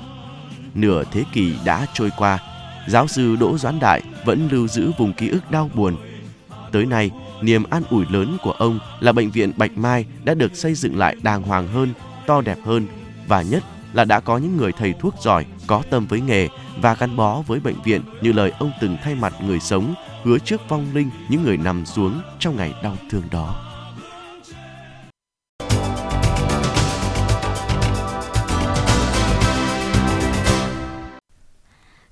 Nửa 0.75 1.05
thế 1.13 1.25
kỷ 1.33 1.55
đã 1.65 1.87
trôi 1.95 2.11
qua, 2.19 2.39
giáo 2.89 3.07
sư 3.07 3.37
Đỗ 3.37 3.59
Doãn 3.59 3.81
Đại 3.81 4.03
vẫn 4.25 4.49
lưu 4.51 4.69
giữ 4.69 4.91
vùng 4.99 5.13
ký 5.13 5.29
ức 5.29 5.51
đau 5.51 5.71
buồn. 5.75 5.97
Tới 6.73 6.87
nay, 6.87 7.11
niềm 7.43 7.65
an 7.71 7.83
ủi 7.91 8.05
lớn 8.11 8.37
của 8.43 8.53
ông 8.53 8.79
là 9.01 9.13
bệnh 9.13 9.31
viện 9.31 9.53
Bạch 9.57 9.79
Mai 9.79 10.07
đã 10.25 10.35
được 10.35 10.57
xây 10.57 10.75
dựng 10.75 10.99
lại 10.99 11.17
đàng 11.23 11.43
hoàng 11.43 11.69
hơn, 11.69 11.93
to 12.27 12.41
đẹp 12.41 12.59
hơn 12.65 12.87
và 13.29 13.43
nhất 13.43 13.65
là 13.93 14.05
đã 14.05 14.21
có 14.21 14.39
những 14.39 14.57
người 14.57 14.73
thầy 14.73 14.93
thuốc 14.93 15.15
giỏi, 15.21 15.47
có 15.67 15.83
tâm 15.91 16.07
với 16.07 16.21
nghề 16.21 16.49
và 16.81 16.95
gắn 16.95 17.17
bó 17.17 17.43
với 17.47 17.61
bệnh 17.61 17.83
viện 17.85 18.03
như 18.21 18.33
lời 18.33 18.53
ông 18.59 18.73
từng 18.81 18.97
thay 19.05 19.15
mặt 19.15 19.35
người 19.47 19.61
sống 19.61 19.95
hứa 20.25 20.39
trước 20.39 20.69
vong 20.69 20.87
linh 20.95 21.11
những 21.29 21.43
người 21.43 21.57
nằm 21.57 21.87
xuống 21.87 22.21
trong 22.39 22.57
ngày 22.57 22.75
đau 22.83 22.97
thương 23.11 23.23
đó. 23.31 23.74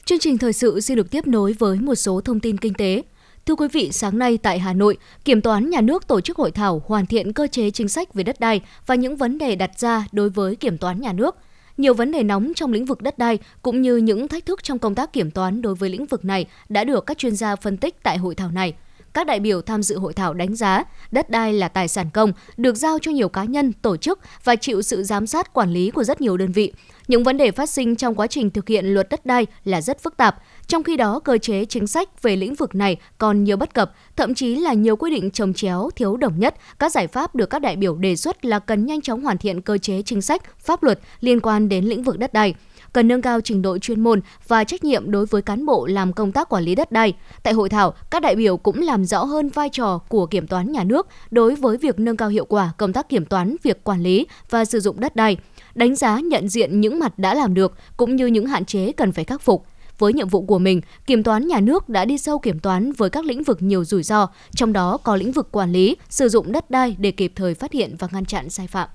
Chương 0.04 0.18
trình 0.18 0.38
thời 0.38 0.52
sự 0.52 0.80
xin 0.80 0.96
được 0.96 1.10
tiếp 1.10 1.26
nối 1.26 1.52
với 1.58 1.78
một 1.78 1.94
số 1.94 2.20
thông 2.20 2.40
tin 2.40 2.58
kinh 2.58 2.74
tế. 2.74 3.02
Thưa 3.46 3.54
quý 3.54 3.68
vị, 3.72 3.88
sáng 3.92 4.18
nay 4.18 4.38
tại 4.38 4.58
Hà 4.58 4.72
Nội, 4.72 4.96
Kiểm 5.24 5.40
toán 5.40 5.70
Nhà 5.70 5.80
nước 5.80 6.06
tổ 6.06 6.20
chức 6.20 6.36
hội 6.36 6.50
thảo 6.50 6.82
hoàn 6.86 7.06
thiện 7.06 7.32
cơ 7.32 7.46
chế 7.46 7.70
chính 7.70 7.88
sách 7.88 8.14
về 8.14 8.22
đất 8.24 8.40
đai 8.40 8.60
và 8.86 8.94
những 8.94 9.16
vấn 9.16 9.38
đề 9.38 9.56
đặt 9.56 9.78
ra 9.78 10.06
đối 10.12 10.30
với 10.30 10.56
Kiểm 10.56 10.78
toán 10.78 11.00
Nhà 11.00 11.12
nước. 11.12 11.36
Nhiều 11.76 11.94
vấn 11.94 12.12
đề 12.12 12.22
nóng 12.22 12.52
trong 12.54 12.72
lĩnh 12.72 12.84
vực 12.84 13.02
đất 13.02 13.18
đai 13.18 13.38
cũng 13.62 13.82
như 13.82 13.96
những 13.96 14.28
thách 14.28 14.46
thức 14.46 14.62
trong 14.62 14.78
công 14.78 14.94
tác 14.94 15.12
kiểm 15.12 15.30
toán 15.30 15.62
đối 15.62 15.74
với 15.74 15.90
lĩnh 15.90 16.06
vực 16.06 16.24
này 16.24 16.46
đã 16.68 16.84
được 16.84 17.06
các 17.06 17.18
chuyên 17.18 17.36
gia 17.36 17.56
phân 17.56 17.76
tích 17.76 18.02
tại 18.02 18.18
hội 18.18 18.34
thảo 18.34 18.50
này 18.50 18.74
các 19.14 19.26
đại 19.26 19.40
biểu 19.40 19.62
tham 19.62 19.82
dự 19.82 19.98
hội 19.98 20.12
thảo 20.12 20.34
đánh 20.34 20.54
giá 20.54 20.84
đất 21.10 21.30
đai 21.30 21.52
là 21.52 21.68
tài 21.68 21.88
sản 21.88 22.10
công, 22.10 22.32
được 22.56 22.76
giao 22.76 22.98
cho 23.02 23.10
nhiều 23.10 23.28
cá 23.28 23.44
nhân, 23.44 23.72
tổ 23.72 23.96
chức 23.96 24.18
và 24.44 24.56
chịu 24.56 24.82
sự 24.82 25.02
giám 25.02 25.26
sát 25.26 25.52
quản 25.52 25.70
lý 25.72 25.90
của 25.90 26.04
rất 26.04 26.20
nhiều 26.20 26.36
đơn 26.36 26.52
vị. 26.52 26.72
Những 27.08 27.24
vấn 27.24 27.36
đề 27.36 27.50
phát 27.50 27.70
sinh 27.70 27.96
trong 27.96 28.14
quá 28.14 28.26
trình 28.26 28.50
thực 28.50 28.68
hiện 28.68 28.86
luật 28.86 29.08
đất 29.10 29.26
đai 29.26 29.46
là 29.64 29.80
rất 29.80 30.02
phức 30.02 30.16
tạp, 30.16 30.42
trong 30.66 30.82
khi 30.82 30.96
đó 30.96 31.18
cơ 31.18 31.38
chế 31.38 31.64
chính 31.64 31.86
sách 31.86 32.22
về 32.22 32.36
lĩnh 32.36 32.54
vực 32.54 32.74
này 32.74 32.96
còn 33.18 33.44
nhiều 33.44 33.56
bất 33.56 33.74
cập, 33.74 33.92
thậm 34.16 34.34
chí 34.34 34.56
là 34.56 34.72
nhiều 34.72 34.96
quy 34.96 35.10
định 35.10 35.30
trồng 35.30 35.54
chéo, 35.54 35.90
thiếu 35.96 36.16
đồng 36.16 36.40
nhất. 36.40 36.54
Các 36.78 36.92
giải 36.92 37.06
pháp 37.06 37.34
được 37.34 37.50
các 37.50 37.58
đại 37.58 37.76
biểu 37.76 37.96
đề 37.96 38.16
xuất 38.16 38.44
là 38.44 38.58
cần 38.58 38.86
nhanh 38.86 39.00
chóng 39.00 39.22
hoàn 39.22 39.38
thiện 39.38 39.60
cơ 39.60 39.78
chế 39.78 40.02
chính 40.02 40.22
sách, 40.22 40.58
pháp 40.58 40.82
luật 40.82 41.00
liên 41.20 41.40
quan 41.40 41.68
đến 41.68 41.84
lĩnh 41.84 42.02
vực 42.02 42.18
đất 42.18 42.32
đai 42.32 42.54
cần 42.92 43.08
nâng 43.08 43.22
cao 43.22 43.40
trình 43.40 43.62
độ 43.62 43.78
chuyên 43.78 44.00
môn 44.00 44.20
và 44.48 44.64
trách 44.64 44.84
nhiệm 44.84 45.10
đối 45.10 45.26
với 45.26 45.42
cán 45.42 45.66
bộ 45.66 45.86
làm 45.86 46.12
công 46.12 46.32
tác 46.32 46.48
quản 46.48 46.64
lý 46.64 46.74
đất 46.74 46.92
đai. 46.92 47.14
Tại 47.42 47.54
hội 47.54 47.68
thảo, 47.68 47.94
các 48.10 48.22
đại 48.22 48.36
biểu 48.36 48.56
cũng 48.56 48.82
làm 48.82 49.04
rõ 49.04 49.24
hơn 49.24 49.48
vai 49.48 49.68
trò 49.68 49.98
của 50.08 50.26
kiểm 50.26 50.46
toán 50.46 50.72
nhà 50.72 50.84
nước 50.84 51.06
đối 51.30 51.54
với 51.54 51.76
việc 51.76 51.98
nâng 51.98 52.16
cao 52.16 52.28
hiệu 52.28 52.44
quả 52.44 52.72
công 52.76 52.92
tác 52.92 53.08
kiểm 53.08 53.24
toán 53.24 53.56
việc 53.62 53.84
quản 53.84 54.02
lý 54.02 54.26
và 54.50 54.64
sử 54.64 54.80
dụng 54.80 55.00
đất 55.00 55.16
đai, 55.16 55.36
đánh 55.74 55.96
giá 55.96 56.20
nhận 56.20 56.48
diện 56.48 56.80
những 56.80 56.98
mặt 56.98 57.18
đã 57.18 57.34
làm 57.34 57.54
được 57.54 57.72
cũng 57.96 58.16
như 58.16 58.26
những 58.26 58.46
hạn 58.46 58.64
chế 58.64 58.92
cần 58.92 59.12
phải 59.12 59.24
khắc 59.24 59.42
phục. 59.42 59.66
Với 59.98 60.12
nhiệm 60.12 60.28
vụ 60.28 60.42
của 60.42 60.58
mình, 60.58 60.80
kiểm 61.06 61.22
toán 61.22 61.46
nhà 61.46 61.60
nước 61.60 61.88
đã 61.88 62.04
đi 62.04 62.18
sâu 62.18 62.38
kiểm 62.38 62.58
toán 62.58 62.92
với 62.92 63.10
các 63.10 63.24
lĩnh 63.24 63.42
vực 63.42 63.62
nhiều 63.62 63.84
rủi 63.84 64.02
ro, 64.02 64.28
trong 64.54 64.72
đó 64.72 64.98
có 65.02 65.16
lĩnh 65.16 65.32
vực 65.32 65.48
quản 65.52 65.72
lý, 65.72 65.96
sử 66.10 66.28
dụng 66.28 66.52
đất 66.52 66.70
đai 66.70 66.96
để 66.98 67.10
kịp 67.10 67.32
thời 67.36 67.54
phát 67.54 67.72
hiện 67.72 67.96
và 67.98 68.08
ngăn 68.12 68.24
chặn 68.24 68.50
sai 68.50 68.66
phạm. 68.66 68.88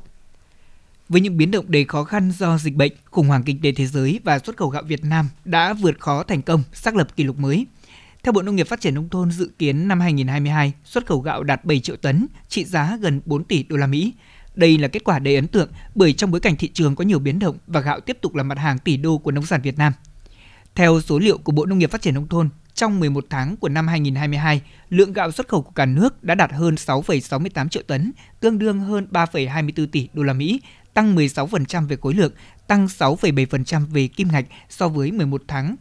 Với 1.10 1.22
những 1.22 1.38
biến 1.38 1.52
động 1.52 1.66
đầy 1.68 1.86
khó 1.86 2.04
khăn 2.04 2.32
do 2.32 2.58
dịch 2.58 2.76
bệnh, 2.76 2.92
khủng 3.06 3.28
hoảng 3.28 3.44
kinh 3.44 3.62
tế 3.62 3.72
thế 3.72 3.86
giới 3.86 4.20
và 4.24 4.40
xuất 4.40 4.58
khẩu 4.58 4.70
gạo 4.70 4.84
Việt 4.84 5.04
Nam 5.04 5.30
đã 5.46 5.74
vượt 5.74 6.00
khó 6.00 6.24
thành 6.24 6.42
công, 6.42 6.64
xác 6.74 6.96
lập 6.96 7.16
kỷ 7.16 7.24
lục 7.24 7.40
mới. 7.40 7.66
Theo 8.24 8.32
Bộ 8.32 8.42
Nông 8.42 8.56
nghiệp 8.56 8.68
Phát 8.68 8.82
triển 8.82 8.96
nông 8.96 9.10
thôn 9.10 9.32
dự 9.32 9.50
kiến 9.60 9.88
năm 9.88 10.00
2022, 10.00 10.74
xuất 10.84 11.06
khẩu 11.06 11.20
gạo 11.20 11.44
đạt 11.44 11.66
7 11.66 11.80
triệu 11.80 11.96
tấn, 11.96 12.28
trị 12.48 12.66
giá 12.66 12.98
gần 13.02 13.22
4 13.26 13.44
tỷ 13.44 13.64
đô 13.64 13.78
la 13.78 13.88
Mỹ. 13.88 14.14
Đây 14.56 14.78
là 14.78 14.88
kết 14.88 15.04
quả 15.04 15.20
đầy 15.20 15.36
ấn 15.36 15.48
tượng 15.48 15.70
bởi 15.96 16.14
trong 16.14 16.32
bối 16.32 16.42
cảnh 16.42 16.56
thị 16.56 16.70
trường 16.74 16.96
có 16.96 17.04
nhiều 17.04 17.20
biến 17.20 17.40
động 17.40 17.58
và 17.68 17.80
gạo 17.80 18.00
tiếp 18.00 18.18
tục 18.22 18.36
là 18.36 18.44
mặt 18.44 18.58
hàng 18.58 18.78
tỷ 18.80 18.98
đô 18.98 19.18
của 19.18 19.32
nông 19.32 19.46
sản 19.46 19.62
Việt 19.62 19.78
Nam. 19.78 19.94
Theo 20.76 21.02
số 21.02 21.20
liệu 21.20 21.38
của 21.38 21.52
Bộ 21.52 21.66
Nông 21.66 21.80
nghiệp 21.80 21.92
Phát 21.92 22.02
triển 22.02 22.14
nông 22.14 22.28
thôn, 22.28 22.50
trong 22.74 23.00
11 23.00 23.26
tháng 23.30 23.58
của 23.58 23.70
năm 23.70 23.88
2022, 23.88 24.62
lượng 24.90 25.14
gạo 25.14 25.32
xuất 25.32 25.48
khẩu 25.48 25.62
của 25.62 25.72
cả 25.72 25.86
nước 25.86 26.24
đã 26.24 26.36
đạt 26.36 26.52
hơn 26.52 26.76
6,68 26.76 27.70
triệu 27.70 27.84
tấn, 27.88 28.12
tương 28.40 28.60
đương 28.60 28.80
hơn 28.80 29.08
3,24 29.12 29.88
tỷ 29.88 30.10
đô 30.14 30.24
la 30.24 30.34
Mỹ, 30.34 30.62
tăng 30.98 31.16
16% 31.16 31.88
về 31.88 31.98
khối 32.02 32.14
lượng, 32.14 32.32
tăng 32.68 32.86
6,7% 32.86 33.86
về 33.86 34.08
kim 34.08 34.28
ngạch 34.32 34.46
so 34.70 34.88
với 34.88 35.12
11 35.12 35.42
tháng 35.48 35.76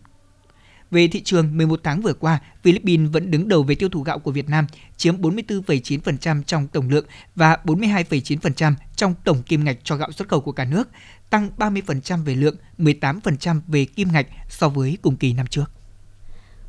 về 0.91 1.09
thị 1.09 1.23
trường, 1.23 1.57
11 1.57 1.81
tháng 1.85 2.03
vừa 2.03 2.13
qua, 2.13 2.39
Philippines 2.63 3.11
vẫn 3.13 3.31
đứng 3.31 3.49
đầu 3.49 3.63
về 3.63 3.75
tiêu 3.75 3.89
thụ 3.89 4.03
gạo 4.03 4.19
của 4.19 4.31
Việt 4.31 4.49
Nam, 4.49 4.67
chiếm 4.97 5.17
44,9% 5.17 6.43
trong 6.43 6.69
tổng 6.69 6.89
lượng 6.89 7.07
và 7.35 7.57
42,9% 7.65 8.75
trong 8.97 9.15
tổng 9.25 9.43
kim 9.43 9.65
ngạch 9.65 9.77
cho 9.85 9.97
gạo 9.97 10.13
xuất 10.13 10.29
khẩu 10.29 10.41
của 10.41 10.53
cả 10.53 10.65
nước, 10.65 10.89
tăng 11.31 11.51
30% 11.59 12.25
về 12.25 12.35
lượng, 12.35 12.57
18% 12.79 13.61
về 13.67 13.85
kim 13.85 14.13
ngạch 14.13 14.27
so 14.49 14.69
với 14.69 14.99
cùng 15.03 15.17
kỳ 15.17 15.33
năm 15.33 15.47
trước. 15.47 15.76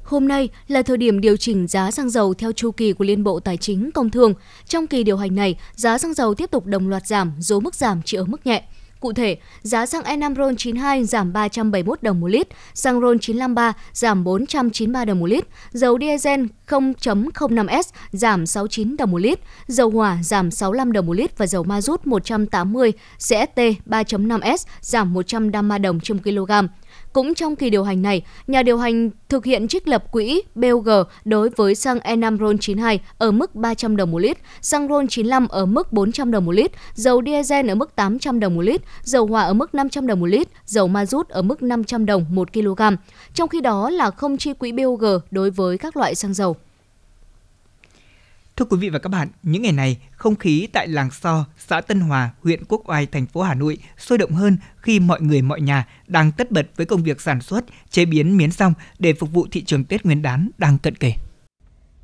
Hôm 0.07 0.27
nay 0.27 0.49
là 0.67 0.81
thời 0.81 0.97
điểm 0.97 1.21
điều 1.21 1.37
chỉnh 1.37 1.67
giá 1.67 1.91
xăng 1.91 2.09
dầu 2.09 2.33
theo 2.33 2.51
chu 2.51 2.71
kỳ 2.71 2.93
của 2.93 3.03
Liên 3.05 3.23
Bộ 3.23 3.39
Tài 3.39 3.57
chính 3.57 3.91
Công 3.91 4.09
Thương. 4.09 4.33
Trong 4.65 4.87
kỳ 4.87 5.03
điều 5.03 5.17
hành 5.17 5.35
này, 5.35 5.57
giá 5.75 5.97
xăng 5.97 6.13
dầu 6.13 6.33
tiếp 6.33 6.51
tục 6.51 6.65
đồng 6.65 6.89
loạt 6.89 7.07
giảm, 7.07 7.33
dù 7.39 7.59
mức 7.59 7.75
giảm 7.75 8.01
chỉ 8.05 8.17
ở 8.17 8.25
mức 8.25 8.45
nhẹ. 8.45 8.63
Cụ 8.99 9.13
thể, 9.13 9.37
giá 9.61 9.85
xăng 9.85 10.03
E5 10.03 10.33
RON92 10.33 11.03
giảm 11.03 11.33
371 11.33 12.03
đồng 12.03 12.19
một 12.19 12.27
lít, 12.27 12.47
xăng 12.73 12.99
RON953 12.99 13.73
giảm 13.93 14.23
493 14.23 15.05
đồng 15.05 15.19
một 15.19 15.25
lít, 15.25 15.45
dầu 15.71 15.97
diesel 15.99 16.45
0.05S 16.67 17.83
giảm 18.11 18.45
69 18.45 18.97
đồng 18.97 19.11
một 19.11 19.17
lít, 19.17 19.39
dầu 19.67 19.89
hỏa 19.89 20.17
giảm 20.23 20.51
65 20.51 20.91
đồng 20.91 21.05
một 21.05 21.13
lít 21.13 21.37
và 21.37 21.47
dầu 21.47 21.63
ma 21.63 21.81
rút 21.81 22.07
180 22.07 22.93
CST 23.17 23.59
3.5S 23.85 24.57
giảm 24.81 25.13
153 25.13 25.77
đồng 25.77 25.99
trên 25.99 26.19
kg. 26.19 26.51
Cũng 27.13 27.33
trong 27.33 27.55
kỳ 27.55 27.69
điều 27.69 27.83
hành 27.83 28.01
này, 28.01 28.21
nhà 28.47 28.63
điều 28.63 28.77
hành 28.77 29.09
thực 29.29 29.45
hiện 29.45 29.67
trích 29.67 29.87
lập 29.87 30.11
quỹ 30.11 30.41
BOG 30.55 30.89
đối 31.25 31.49
với 31.49 31.75
xăng 31.75 31.97
E5 31.97 32.37
RON92 32.37 32.97
ở 33.17 33.31
mức 33.31 33.55
300 33.55 33.95
đồng 33.97 34.11
một 34.11 34.17
lít, 34.17 34.37
xăng 34.61 34.87
RON95 34.87 35.47
ở 35.49 35.65
mức 35.65 35.93
400 35.93 36.31
đồng 36.31 36.45
một 36.45 36.51
lít, 36.51 36.71
dầu 36.93 37.21
diesel 37.25 37.69
ở 37.69 37.75
mức 37.75 37.95
800 37.95 38.39
đồng 38.39 38.55
một 38.55 38.61
lít, 38.61 38.81
dầu 39.03 39.25
hỏa 39.25 39.43
ở 39.43 39.53
mức 39.53 39.75
500 39.75 40.07
đồng 40.07 40.19
một 40.19 40.25
lít, 40.25 40.47
dầu 40.65 40.87
ma 40.87 41.05
rút 41.05 41.29
ở 41.29 41.41
mức 41.41 41.63
500 41.63 42.05
đồng 42.05 42.25
một 42.29 42.53
kg. 42.53 42.81
Trong 43.33 43.49
khi 43.49 43.61
đó 43.61 43.89
là 43.89 44.11
không 44.11 44.37
chi 44.37 44.53
quỹ 44.53 44.71
BOG 44.71 45.05
đối 45.31 45.49
với 45.51 45.77
các 45.77 45.97
loại 45.97 46.15
xăng 46.15 46.33
dầu. 46.33 46.56
Thưa 48.57 48.65
quý 48.65 48.77
vị 48.77 48.89
và 48.89 48.99
các 48.99 49.09
bạn, 49.09 49.27
những 49.43 49.61
ngày 49.61 49.71
này, 49.71 49.97
không 50.11 50.35
khí 50.35 50.67
tại 50.73 50.87
làng 50.87 51.11
So, 51.11 51.45
xã 51.67 51.81
Tân 51.81 51.99
Hòa, 51.99 52.29
huyện 52.43 52.65
Quốc 52.65 52.89
Oai, 52.89 53.05
thành 53.05 53.25
phố 53.25 53.41
Hà 53.41 53.53
Nội 53.53 53.77
sôi 53.97 54.17
động 54.17 54.31
hơn 54.31 54.57
khi 54.77 54.99
mọi 54.99 55.21
người 55.21 55.41
mọi 55.41 55.61
nhà 55.61 55.87
đang 56.07 56.31
tất 56.31 56.51
bật 56.51 56.67
với 56.75 56.85
công 56.85 57.03
việc 57.03 57.21
sản 57.21 57.41
xuất, 57.41 57.65
chế 57.89 58.05
biến 58.05 58.37
miến 58.37 58.51
xong 58.51 58.73
để 58.99 59.13
phục 59.13 59.31
vụ 59.33 59.47
thị 59.51 59.63
trường 59.63 59.85
Tết 59.85 60.05
Nguyên 60.05 60.21
đán 60.21 60.49
đang 60.57 60.77
cận 60.77 60.95
kề. 60.95 61.13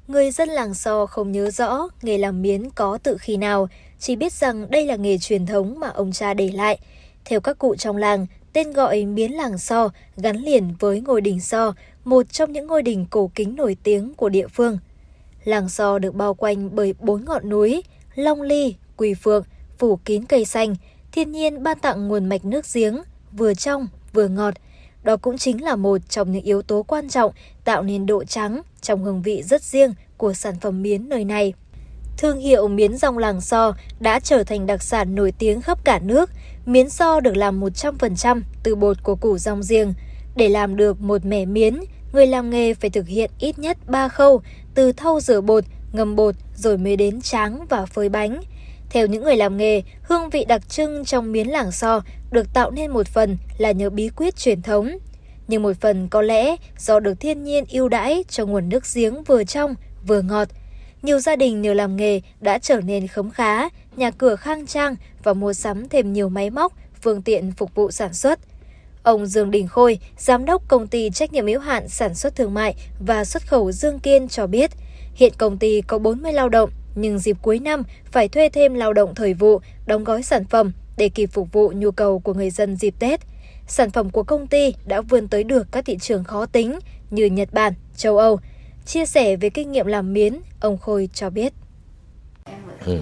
Người 0.07 0.31
dân 0.31 0.49
làng 0.49 0.73
So 0.73 1.05
không 1.05 1.31
nhớ 1.31 1.51
rõ 1.51 1.87
nghề 2.01 2.17
làm 2.17 2.41
miến 2.41 2.69
có 2.69 2.97
từ 3.03 3.17
khi 3.19 3.37
nào, 3.37 3.69
chỉ 3.99 4.15
biết 4.15 4.33
rằng 4.33 4.71
đây 4.71 4.85
là 4.85 4.95
nghề 4.95 5.17
truyền 5.17 5.45
thống 5.45 5.79
mà 5.79 5.87
ông 5.87 6.11
cha 6.11 6.33
để 6.33 6.51
lại. 6.53 6.79
Theo 7.25 7.39
các 7.41 7.57
cụ 7.57 7.75
trong 7.75 7.97
làng, 7.97 8.25
tên 8.53 8.73
gọi 8.73 9.05
miến 9.05 9.31
làng 9.31 9.57
So 9.57 9.89
gắn 10.17 10.37
liền 10.37 10.73
với 10.79 11.01
ngôi 11.01 11.21
đình 11.21 11.41
So, 11.41 11.73
một 12.05 12.31
trong 12.31 12.51
những 12.51 12.67
ngôi 12.67 12.81
đình 12.81 13.05
cổ 13.09 13.31
kính 13.35 13.55
nổi 13.55 13.77
tiếng 13.83 14.13
của 14.13 14.29
địa 14.29 14.47
phương– 14.47 14.77
Làng 15.43 15.69
So 15.69 15.99
được 15.99 16.15
bao 16.15 16.33
quanh 16.33 16.75
bởi 16.75 16.93
bốn 16.99 17.25
ngọn 17.25 17.49
núi, 17.49 17.83
Long 18.15 18.41
Ly, 18.41 18.75
Quỳ 18.97 19.13
Phượng, 19.13 19.43
phủ 19.77 19.95
kín 19.95 20.25
cây 20.25 20.45
xanh, 20.45 20.75
thiên 21.11 21.31
nhiên 21.31 21.63
ban 21.63 21.79
tặng 21.79 22.07
nguồn 22.07 22.25
mạch 22.25 22.45
nước 22.45 22.65
giếng, 22.73 22.97
vừa 23.31 23.53
trong, 23.53 23.87
vừa 24.13 24.27
ngọt. 24.27 24.53
Đó 25.03 25.17
cũng 25.17 25.37
chính 25.37 25.63
là 25.63 25.75
một 25.75 25.97
trong 26.09 26.31
những 26.31 26.43
yếu 26.43 26.61
tố 26.61 26.83
quan 26.83 27.09
trọng 27.09 27.31
tạo 27.63 27.83
nên 27.83 28.05
độ 28.05 28.23
trắng 28.23 28.61
trong 28.81 29.03
hương 29.03 29.21
vị 29.21 29.43
rất 29.43 29.61
riêng 29.61 29.93
của 30.17 30.33
sản 30.33 30.55
phẩm 30.61 30.81
miến 30.81 31.09
nơi 31.09 31.25
này. 31.25 31.53
Thương 32.17 32.39
hiệu 32.39 32.67
miến 32.67 32.97
rong 32.97 33.17
làng 33.17 33.41
So 33.41 33.73
đã 33.99 34.19
trở 34.19 34.43
thành 34.43 34.65
đặc 34.65 34.83
sản 34.83 35.15
nổi 35.15 35.33
tiếng 35.39 35.61
khắp 35.61 35.85
cả 35.85 35.99
nước. 35.99 36.29
Miến 36.65 36.89
So 36.89 37.19
được 37.19 37.37
làm 37.37 37.61
100% 37.61 38.41
từ 38.63 38.75
bột 38.75 39.03
của 39.03 39.15
củ 39.15 39.37
rong 39.37 39.63
riêng. 39.63 39.93
Để 40.35 40.49
làm 40.49 40.75
được 40.75 41.01
một 41.01 41.25
mẻ 41.25 41.45
miến, 41.45 41.79
người 42.13 42.27
làm 42.27 42.49
nghề 42.49 42.73
phải 42.73 42.89
thực 42.89 43.07
hiện 43.07 43.31
ít 43.39 43.59
nhất 43.59 43.77
3 43.87 44.07
khâu 44.07 44.41
từ 44.75 44.91
thau 44.91 45.19
rửa 45.19 45.41
bột, 45.41 45.63
ngâm 45.93 46.15
bột 46.15 46.35
rồi 46.55 46.77
mới 46.77 46.95
đến 46.95 47.21
tráng 47.21 47.65
và 47.69 47.85
phơi 47.85 48.09
bánh. 48.09 48.41
Theo 48.89 49.07
những 49.07 49.23
người 49.23 49.35
làm 49.37 49.57
nghề, 49.57 49.81
hương 50.03 50.29
vị 50.29 50.45
đặc 50.45 50.69
trưng 50.69 51.05
trong 51.05 51.31
miến 51.31 51.47
làng 51.47 51.71
so 51.71 52.01
được 52.31 52.53
tạo 52.53 52.71
nên 52.71 52.91
một 52.91 53.07
phần 53.07 53.37
là 53.57 53.71
nhờ 53.71 53.89
bí 53.89 54.09
quyết 54.15 54.35
truyền 54.35 54.61
thống. 54.61 54.97
Nhưng 55.47 55.63
một 55.63 55.73
phần 55.81 56.07
có 56.07 56.21
lẽ 56.21 56.55
do 56.79 56.99
được 56.99 57.19
thiên 57.19 57.43
nhiên 57.43 57.65
ưu 57.71 57.89
đãi 57.89 58.23
cho 58.29 58.45
nguồn 58.45 58.69
nước 58.69 58.83
giếng 58.93 59.23
vừa 59.23 59.43
trong 59.43 59.75
vừa 60.07 60.21
ngọt. 60.21 60.47
Nhiều 61.01 61.19
gia 61.19 61.35
đình 61.35 61.61
nhờ 61.61 61.73
làm 61.73 61.95
nghề 61.95 62.21
đã 62.41 62.59
trở 62.59 62.81
nên 62.81 63.07
khấm 63.07 63.29
khá, 63.31 63.69
nhà 63.95 64.11
cửa 64.11 64.35
khang 64.35 64.67
trang 64.67 64.95
và 65.23 65.33
mua 65.33 65.53
sắm 65.53 65.89
thêm 65.89 66.13
nhiều 66.13 66.29
máy 66.29 66.49
móc, 66.49 66.73
phương 67.01 67.21
tiện 67.21 67.51
phục 67.51 67.75
vụ 67.75 67.91
sản 67.91 68.13
xuất– 68.13 68.39
Ông 69.03 69.25
Dương 69.25 69.51
Đình 69.51 69.67
Khôi, 69.67 69.99
giám 70.17 70.45
đốc 70.45 70.67
công 70.67 70.87
ty 70.87 71.09
trách 71.09 71.33
nhiệm 71.33 71.47
hữu 71.47 71.59
hạn 71.59 71.89
sản 71.89 72.13
xuất 72.13 72.35
thương 72.35 72.53
mại 72.53 72.75
và 72.99 73.25
xuất 73.25 73.47
khẩu 73.47 73.71
Dương 73.71 73.99
Kiên 73.99 74.27
cho 74.27 74.47
biết, 74.47 74.71
hiện 75.15 75.33
công 75.37 75.57
ty 75.57 75.81
có 75.81 75.97
40 75.97 76.33
lao 76.33 76.49
động, 76.49 76.69
nhưng 76.95 77.19
dịp 77.19 77.37
cuối 77.41 77.59
năm 77.59 77.83
phải 78.05 78.27
thuê 78.27 78.49
thêm 78.49 78.73
lao 78.73 78.93
động 78.93 79.15
thời 79.15 79.33
vụ, 79.33 79.59
đóng 79.85 80.03
gói 80.03 80.23
sản 80.23 80.45
phẩm 80.45 80.71
để 80.97 81.09
kịp 81.09 81.29
phục 81.33 81.51
vụ 81.51 81.71
nhu 81.75 81.91
cầu 81.91 82.19
của 82.19 82.33
người 82.33 82.49
dân 82.49 82.75
dịp 82.75 82.93
Tết. 82.99 83.19
Sản 83.67 83.91
phẩm 83.91 84.09
của 84.09 84.23
công 84.23 84.47
ty 84.47 84.73
đã 84.85 85.01
vươn 85.01 85.27
tới 85.27 85.43
được 85.43 85.67
các 85.71 85.85
thị 85.85 85.97
trường 86.01 86.23
khó 86.23 86.45
tính 86.45 86.79
như 87.11 87.25
Nhật 87.25 87.53
Bản, 87.53 87.73
châu 87.95 88.17
Âu. 88.17 88.39
Chia 88.85 89.05
sẻ 89.05 89.35
về 89.35 89.49
kinh 89.49 89.71
nghiệm 89.71 89.85
làm 89.85 90.13
miến, 90.13 90.39
ông 90.59 90.77
Khôi 90.77 91.09
cho 91.13 91.29
biết. 91.29 91.53
Ừ. 92.85 92.99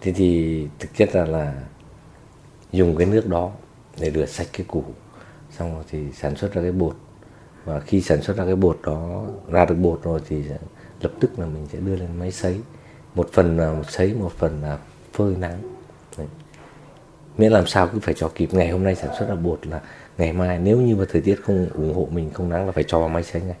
Thế 0.00 0.12
thì 0.12 0.60
thực 0.78 0.96
chất 0.96 1.14
là 1.14 1.24
là 1.24 1.54
dùng 2.72 2.96
cái 2.96 3.06
nước 3.06 3.26
đó 3.26 3.50
để 4.00 4.10
rửa 4.10 4.26
sạch 4.26 4.46
cái 4.52 4.66
củ 4.68 4.84
xong 5.60 5.74
rồi 5.74 5.84
thì 5.90 6.12
sản 6.12 6.36
xuất 6.36 6.52
ra 6.52 6.62
cái 6.62 6.72
bột. 6.72 6.96
Và 7.64 7.80
khi 7.80 8.00
sản 8.00 8.22
xuất 8.22 8.36
ra 8.36 8.44
cái 8.44 8.56
bột 8.56 8.78
đó, 8.84 9.26
ra 9.48 9.64
được 9.64 9.74
bột 9.74 10.02
rồi 10.02 10.20
thì 10.28 10.42
lập 11.00 11.12
tức 11.20 11.38
là 11.38 11.46
mình 11.46 11.66
sẽ 11.72 11.78
đưa 11.78 11.96
lên 11.96 12.08
máy 12.18 12.30
sấy. 12.32 12.60
Một 13.14 13.28
phần 13.32 13.56
là 13.56 13.72
một 13.72 13.90
sấy, 13.90 14.14
một 14.14 14.32
phần 14.38 14.62
là 14.62 14.78
phơi 15.12 15.36
nắng. 15.36 15.62
Đấy. 16.18 16.26
miễn 17.38 17.52
làm 17.52 17.66
sao 17.66 17.88
cứ 17.88 17.98
phải 17.98 18.14
cho 18.14 18.30
kịp. 18.34 18.48
Ngày 18.52 18.70
hôm 18.70 18.84
nay 18.84 18.94
sản 18.94 19.10
xuất 19.18 19.28
ra 19.28 19.34
bột 19.34 19.66
là 19.66 19.80
ngày 20.18 20.32
mai, 20.32 20.58
nếu 20.58 20.80
như 20.80 20.96
mà 20.96 21.04
thời 21.12 21.22
tiết 21.22 21.36
không 21.42 21.68
ủng 21.74 21.94
hộ 21.94 22.08
mình, 22.10 22.30
không 22.30 22.48
nắng 22.48 22.66
là 22.66 22.72
phải 22.72 22.84
cho 22.86 22.98
vào 22.98 23.08
máy 23.08 23.22
sấy 23.22 23.42
ngay. 23.42 23.56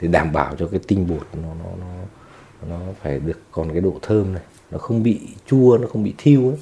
Để 0.00 0.08
đảm 0.08 0.32
bảo 0.32 0.56
cho 0.56 0.66
cái 0.66 0.80
tinh 0.88 1.08
bột 1.08 1.26
nó 1.42 1.48
nó 1.54 1.70
nó 1.80 1.86
nó 2.68 2.92
phải 3.02 3.18
được 3.18 3.38
còn 3.50 3.72
cái 3.72 3.80
độ 3.80 3.94
thơm 4.02 4.32
này. 4.32 4.42
Nó 4.70 4.78
không 4.78 5.02
bị 5.02 5.20
chua, 5.46 5.78
nó 5.80 5.88
không 5.88 6.04
bị 6.04 6.14
thiêu 6.18 6.48
ấy. 6.48 6.58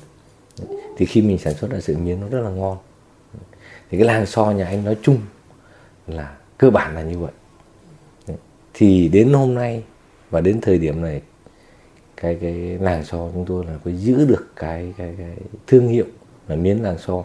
Thì 0.96 1.06
khi 1.06 1.22
mình 1.22 1.38
sản 1.38 1.54
xuất 1.54 1.70
ra 1.70 1.80
sợi 1.80 1.96
miến, 1.96 2.20
nó 2.20 2.28
rất 2.28 2.40
là 2.40 2.50
ngon 2.50 2.78
thì 3.90 3.98
cái 3.98 4.06
làng 4.06 4.26
so 4.26 4.50
nhà 4.50 4.64
anh 4.64 4.84
nói 4.84 4.96
chung 5.02 5.18
là 6.06 6.36
cơ 6.58 6.70
bản 6.70 6.94
là 6.94 7.02
như 7.02 7.18
vậy. 7.18 7.32
Thì 8.74 9.08
đến 9.08 9.32
hôm 9.32 9.54
nay 9.54 9.82
và 10.30 10.40
đến 10.40 10.60
thời 10.60 10.78
điểm 10.78 11.02
này 11.02 11.22
cái 12.16 12.38
cái 12.40 12.54
làng 12.80 13.04
so 13.04 13.18
chúng 13.34 13.44
tôi 13.48 13.64
là 13.64 13.72
có 13.84 13.90
giữ 13.90 14.24
được 14.24 14.46
cái 14.56 14.94
cái 14.98 15.14
cái 15.18 15.36
thương 15.66 15.88
hiệu 15.88 16.06
là 16.48 16.56
miến 16.56 16.78
làng 16.78 16.98
so 16.98 17.22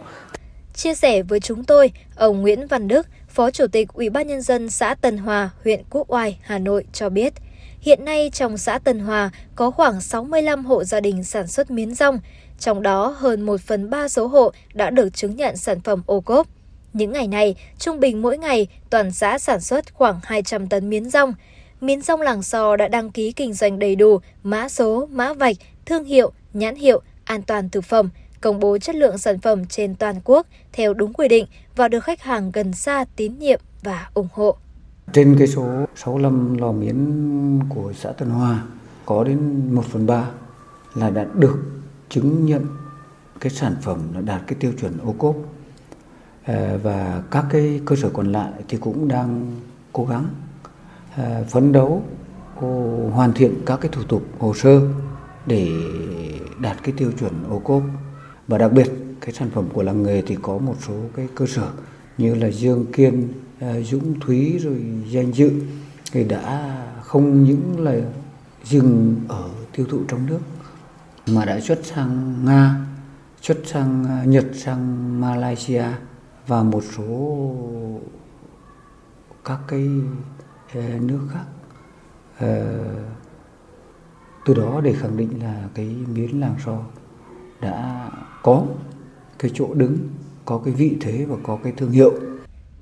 Chia 0.74 0.96
sẻ 0.96 1.22
với 1.22 1.40
chúng 1.40 1.64
tôi, 1.64 1.92
ông 2.16 2.42
Nguyễn 2.42 2.68
Văn 2.68 2.88
Đức, 2.88 3.08
Phó 3.28 3.52
Chủ 3.52 3.68
tịch 3.68 3.88
Ủy 3.94 4.10
ban 4.10 4.28
Nhân 4.28 4.42
dân 4.42 4.70
xã 4.70 4.96
Tân 4.96 5.18
Hòa, 5.18 5.50
huyện 5.64 5.82
Quốc 5.90 6.12
Oai, 6.12 6.38
Hà 6.42 6.60
Nội 6.60 6.86
cho 6.94 7.10
biết, 7.10 7.34
hiện 7.80 8.06
nay 8.06 8.30
trong 8.34 8.58
xã 8.58 8.80
Tân 8.80 9.00
Hòa 9.00 9.30
có 9.56 9.72
khoảng 9.72 10.02
65 10.02 10.66
hộ 10.66 10.84
gia 10.84 11.00
đình 11.00 11.24
sản 11.24 11.48
xuất 11.48 11.72
miến 11.72 11.94
rong, 11.94 12.20
trong 12.64 12.82
đó 12.82 13.16
hơn 13.18 13.42
1 13.42 13.62
phần 13.62 13.90
3 13.90 14.08
số 14.08 14.28
hộ 14.28 14.52
đã 14.74 14.90
được 14.90 15.10
chứng 15.14 15.36
nhận 15.36 15.58
sản 15.58 15.82
phẩm 15.82 16.02
ô 16.06 16.22
cốp. 16.22 16.48
Những 16.94 17.12
ngày 17.12 17.28
này, 17.28 17.56
trung 17.80 18.00
bình 18.00 18.22
mỗi 18.22 18.38
ngày, 18.38 18.68
toàn 18.90 19.12
xã 19.12 19.38
sản 19.40 19.62
xuất 19.62 19.94
khoảng 19.94 20.20
200 20.24 20.68
tấn 20.68 20.90
miến 20.90 21.10
rong. 21.10 21.34
Miến 21.82 22.02
rong 22.02 22.22
làng 22.22 22.44
sò 22.44 22.76
đã 22.76 22.88
đăng 22.88 23.12
ký 23.12 23.32
kinh 23.32 23.54
doanh 23.54 23.80
đầy 23.80 23.96
đủ, 23.96 24.20
mã 24.44 24.70
số, 24.70 25.08
mã 25.12 25.34
vạch, 25.34 25.56
thương 25.86 26.04
hiệu, 26.04 26.32
nhãn 26.54 26.76
hiệu, 26.76 27.02
an 27.24 27.42
toàn 27.42 27.70
thực 27.70 27.84
phẩm, 27.84 28.10
công 28.42 28.60
bố 28.60 28.78
chất 28.78 28.96
lượng 28.96 29.18
sản 29.18 29.40
phẩm 29.40 29.66
trên 29.66 29.96
toàn 29.96 30.16
quốc 30.24 30.48
theo 30.74 30.94
đúng 30.94 31.14
quy 31.14 31.28
định 31.28 31.46
và 31.76 31.88
được 31.88 32.04
khách 32.04 32.22
hàng 32.22 32.52
gần 32.52 32.74
xa 32.74 33.06
tín 33.16 33.40
nhiệm 33.40 33.60
và 33.82 34.10
ủng 34.14 34.28
hộ. 34.34 34.56
Trên 35.14 35.36
cái 35.40 35.48
số 35.48 35.86
65 35.96 36.58
lò 36.58 36.72
miến 36.72 36.98
của 37.70 37.94
xã 37.94 38.12
Tân 38.12 38.30
Hòa 38.30 38.64
có 39.06 39.24
đến 39.24 39.70
1 39.76 39.86
phần 39.86 40.06
3 40.06 40.30
là 40.96 41.10
đã 41.10 41.26
được 41.34 41.58
chứng 42.14 42.46
nhận 42.46 42.66
cái 43.40 43.52
sản 43.52 43.76
phẩm 43.82 44.00
nó 44.14 44.22
đạt 44.22 44.42
cái 44.48 44.58
tiêu 44.60 44.72
chuẩn 44.82 44.98
ô 44.98 45.16
cốp. 45.18 45.36
Ờ, 46.46 46.80
và 46.84 47.24
các 47.32 47.46
cái 47.50 47.82
cơ 47.86 47.96
sở 47.96 48.10
còn 48.10 48.32
lại 48.32 48.52
thì 48.68 48.78
cũng 48.78 49.08
đang 49.08 49.62
cố 49.94 50.06
gắng 50.06 50.26
ờ, 51.16 51.46
phấn 51.50 51.72
đấu 51.72 52.04
ờ, 52.62 52.68
hoàn 53.10 53.34
thiện 53.34 53.54
các 53.66 53.80
cái 53.82 53.92
thủ 53.92 54.04
tục 54.04 54.24
hồ 54.40 54.54
sơ 54.54 54.82
để 55.46 55.70
đạt 56.60 56.84
cái 56.84 56.94
tiêu 56.98 57.12
chuẩn 57.20 57.34
ô 57.50 57.60
cốp. 57.60 57.84
Và 58.48 58.58
đặc 58.58 58.72
biệt 58.74 58.92
cái 59.22 59.32
sản 59.34 59.50
phẩm 59.50 59.66
của 59.74 59.84
làng 59.84 60.04
nghề 60.04 60.22
thì 60.22 60.38
có 60.42 60.58
một 60.58 60.76
số 60.88 60.94
cái 61.16 61.28
cơ 61.36 61.46
sở 61.46 61.70
như 62.18 62.36
là 62.36 62.48
Dương 62.48 62.86
Kiên, 62.94 63.28
Dũng 63.84 64.20
Thúy 64.20 64.58
rồi 64.60 64.86
danh 65.10 65.32
dự 65.32 65.52
thì 66.12 66.24
đã 66.24 66.78
không 67.02 67.44
những 67.44 67.80
là 67.80 67.96
dừng 68.64 69.16
ở 69.28 69.50
tiêu 69.76 69.86
thụ 69.90 70.00
trong 70.08 70.26
nước 70.26 70.40
mà 71.28 71.46
đã 71.46 71.60
xuất 71.60 71.80
sang 71.86 72.46
Nga, 72.46 72.76
xuất 73.42 73.58
sang 73.66 74.06
à, 74.06 74.24
Nhật, 74.26 74.46
sang 74.54 75.22
Malaysia 75.22 75.86
và 76.48 76.64
một 76.64 76.84
số 76.98 77.56
các 79.46 79.60
cái 79.68 79.88
à, 80.74 81.00
nước 81.02 81.28
khác. 81.34 81.46
Ờ, 82.40 82.80
từ 84.46 84.54
đó 84.54 84.82
để 84.84 84.94
khẳng 84.94 85.18
định 85.18 85.44
là 85.44 85.64
cái 85.74 85.86
miến 85.86 86.40
làng 86.40 86.56
so 86.66 86.80
đã 87.62 88.10
có 88.42 88.66
cái 89.40 89.52
chỗ 89.54 89.74
đứng, 89.74 89.98
có 90.46 90.62
cái 90.66 90.74
vị 90.74 90.98
thế 91.02 91.26
và 91.26 91.36
có 91.44 91.60
cái 91.64 91.74
thương 91.78 91.92
hiệu. 91.92 92.14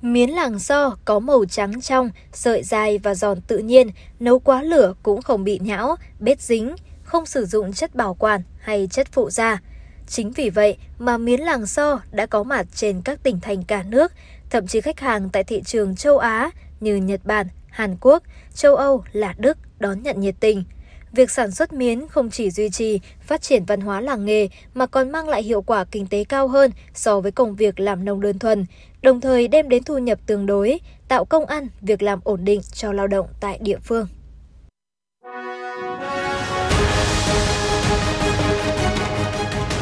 Miến 0.01 0.29
làng 0.29 0.59
so 0.59 0.95
có 1.05 1.19
màu 1.19 1.45
trắng 1.45 1.81
trong, 1.81 2.09
sợi 2.33 2.63
dài 2.63 2.97
và 2.97 3.15
giòn 3.15 3.41
tự 3.41 3.57
nhiên, 3.57 3.89
nấu 4.19 4.39
quá 4.39 4.63
lửa 4.63 4.93
cũng 5.03 5.21
không 5.21 5.43
bị 5.43 5.59
nhão, 5.63 5.95
bết 6.19 6.41
dính, 6.41 6.75
không 7.11 7.25
sử 7.25 7.45
dụng 7.45 7.73
chất 7.73 7.95
bảo 7.95 8.13
quản 8.13 8.41
hay 8.59 8.87
chất 8.91 9.07
phụ 9.11 9.29
gia. 9.29 9.61
Chính 10.07 10.31
vì 10.31 10.49
vậy 10.49 10.77
mà 10.99 11.17
miến 11.17 11.39
làng 11.39 11.65
so 11.65 11.99
đã 12.11 12.25
có 12.25 12.43
mặt 12.43 12.65
trên 12.75 13.01
các 13.01 13.23
tỉnh 13.23 13.39
thành 13.39 13.63
cả 13.63 13.83
nước, 13.83 14.11
thậm 14.49 14.67
chí 14.67 14.81
khách 14.81 14.99
hàng 14.99 15.29
tại 15.29 15.43
thị 15.43 15.61
trường 15.65 15.95
châu 15.95 16.17
Á 16.17 16.49
như 16.79 16.95
Nhật 16.95 17.21
Bản, 17.23 17.47
Hàn 17.69 17.97
Quốc, 18.01 18.23
châu 18.53 18.75
Âu 18.75 19.03
là 19.11 19.35
Đức 19.37 19.57
đón 19.79 20.03
nhận 20.03 20.19
nhiệt 20.19 20.35
tình. 20.39 20.63
Việc 21.11 21.31
sản 21.31 21.51
xuất 21.51 21.73
miến 21.73 22.07
không 22.07 22.29
chỉ 22.29 22.51
duy 22.51 22.69
trì, 22.69 22.99
phát 23.21 23.41
triển 23.41 23.65
văn 23.65 23.81
hóa 23.81 24.01
làng 24.01 24.25
nghề 24.25 24.47
mà 24.73 24.85
còn 24.85 25.11
mang 25.11 25.29
lại 25.29 25.43
hiệu 25.43 25.61
quả 25.61 25.85
kinh 25.91 26.07
tế 26.07 26.23
cao 26.23 26.47
hơn 26.47 26.71
so 26.93 27.19
với 27.19 27.31
công 27.31 27.55
việc 27.55 27.79
làm 27.79 28.05
nông 28.05 28.21
đơn 28.21 28.39
thuần, 28.39 28.65
đồng 29.01 29.21
thời 29.21 29.47
đem 29.47 29.69
đến 29.69 29.83
thu 29.83 29.97
nhập 29.97 30.19
tương 30.25 30.45
đối, 30.45 30.79
tạo 31.07 31.25
công 31.25 31.45
ăn, 31.45 31.67
việc 31.81 32.01
làm 32.01 32.19
ổn 32.23 32.45
định 32.45 32.61
cho 32.73 32.91
lao 32.91 33.07
động 33.07 33.27
tại 33.39 33.59
địa 33.61 33.77
phương. 33.79 34.07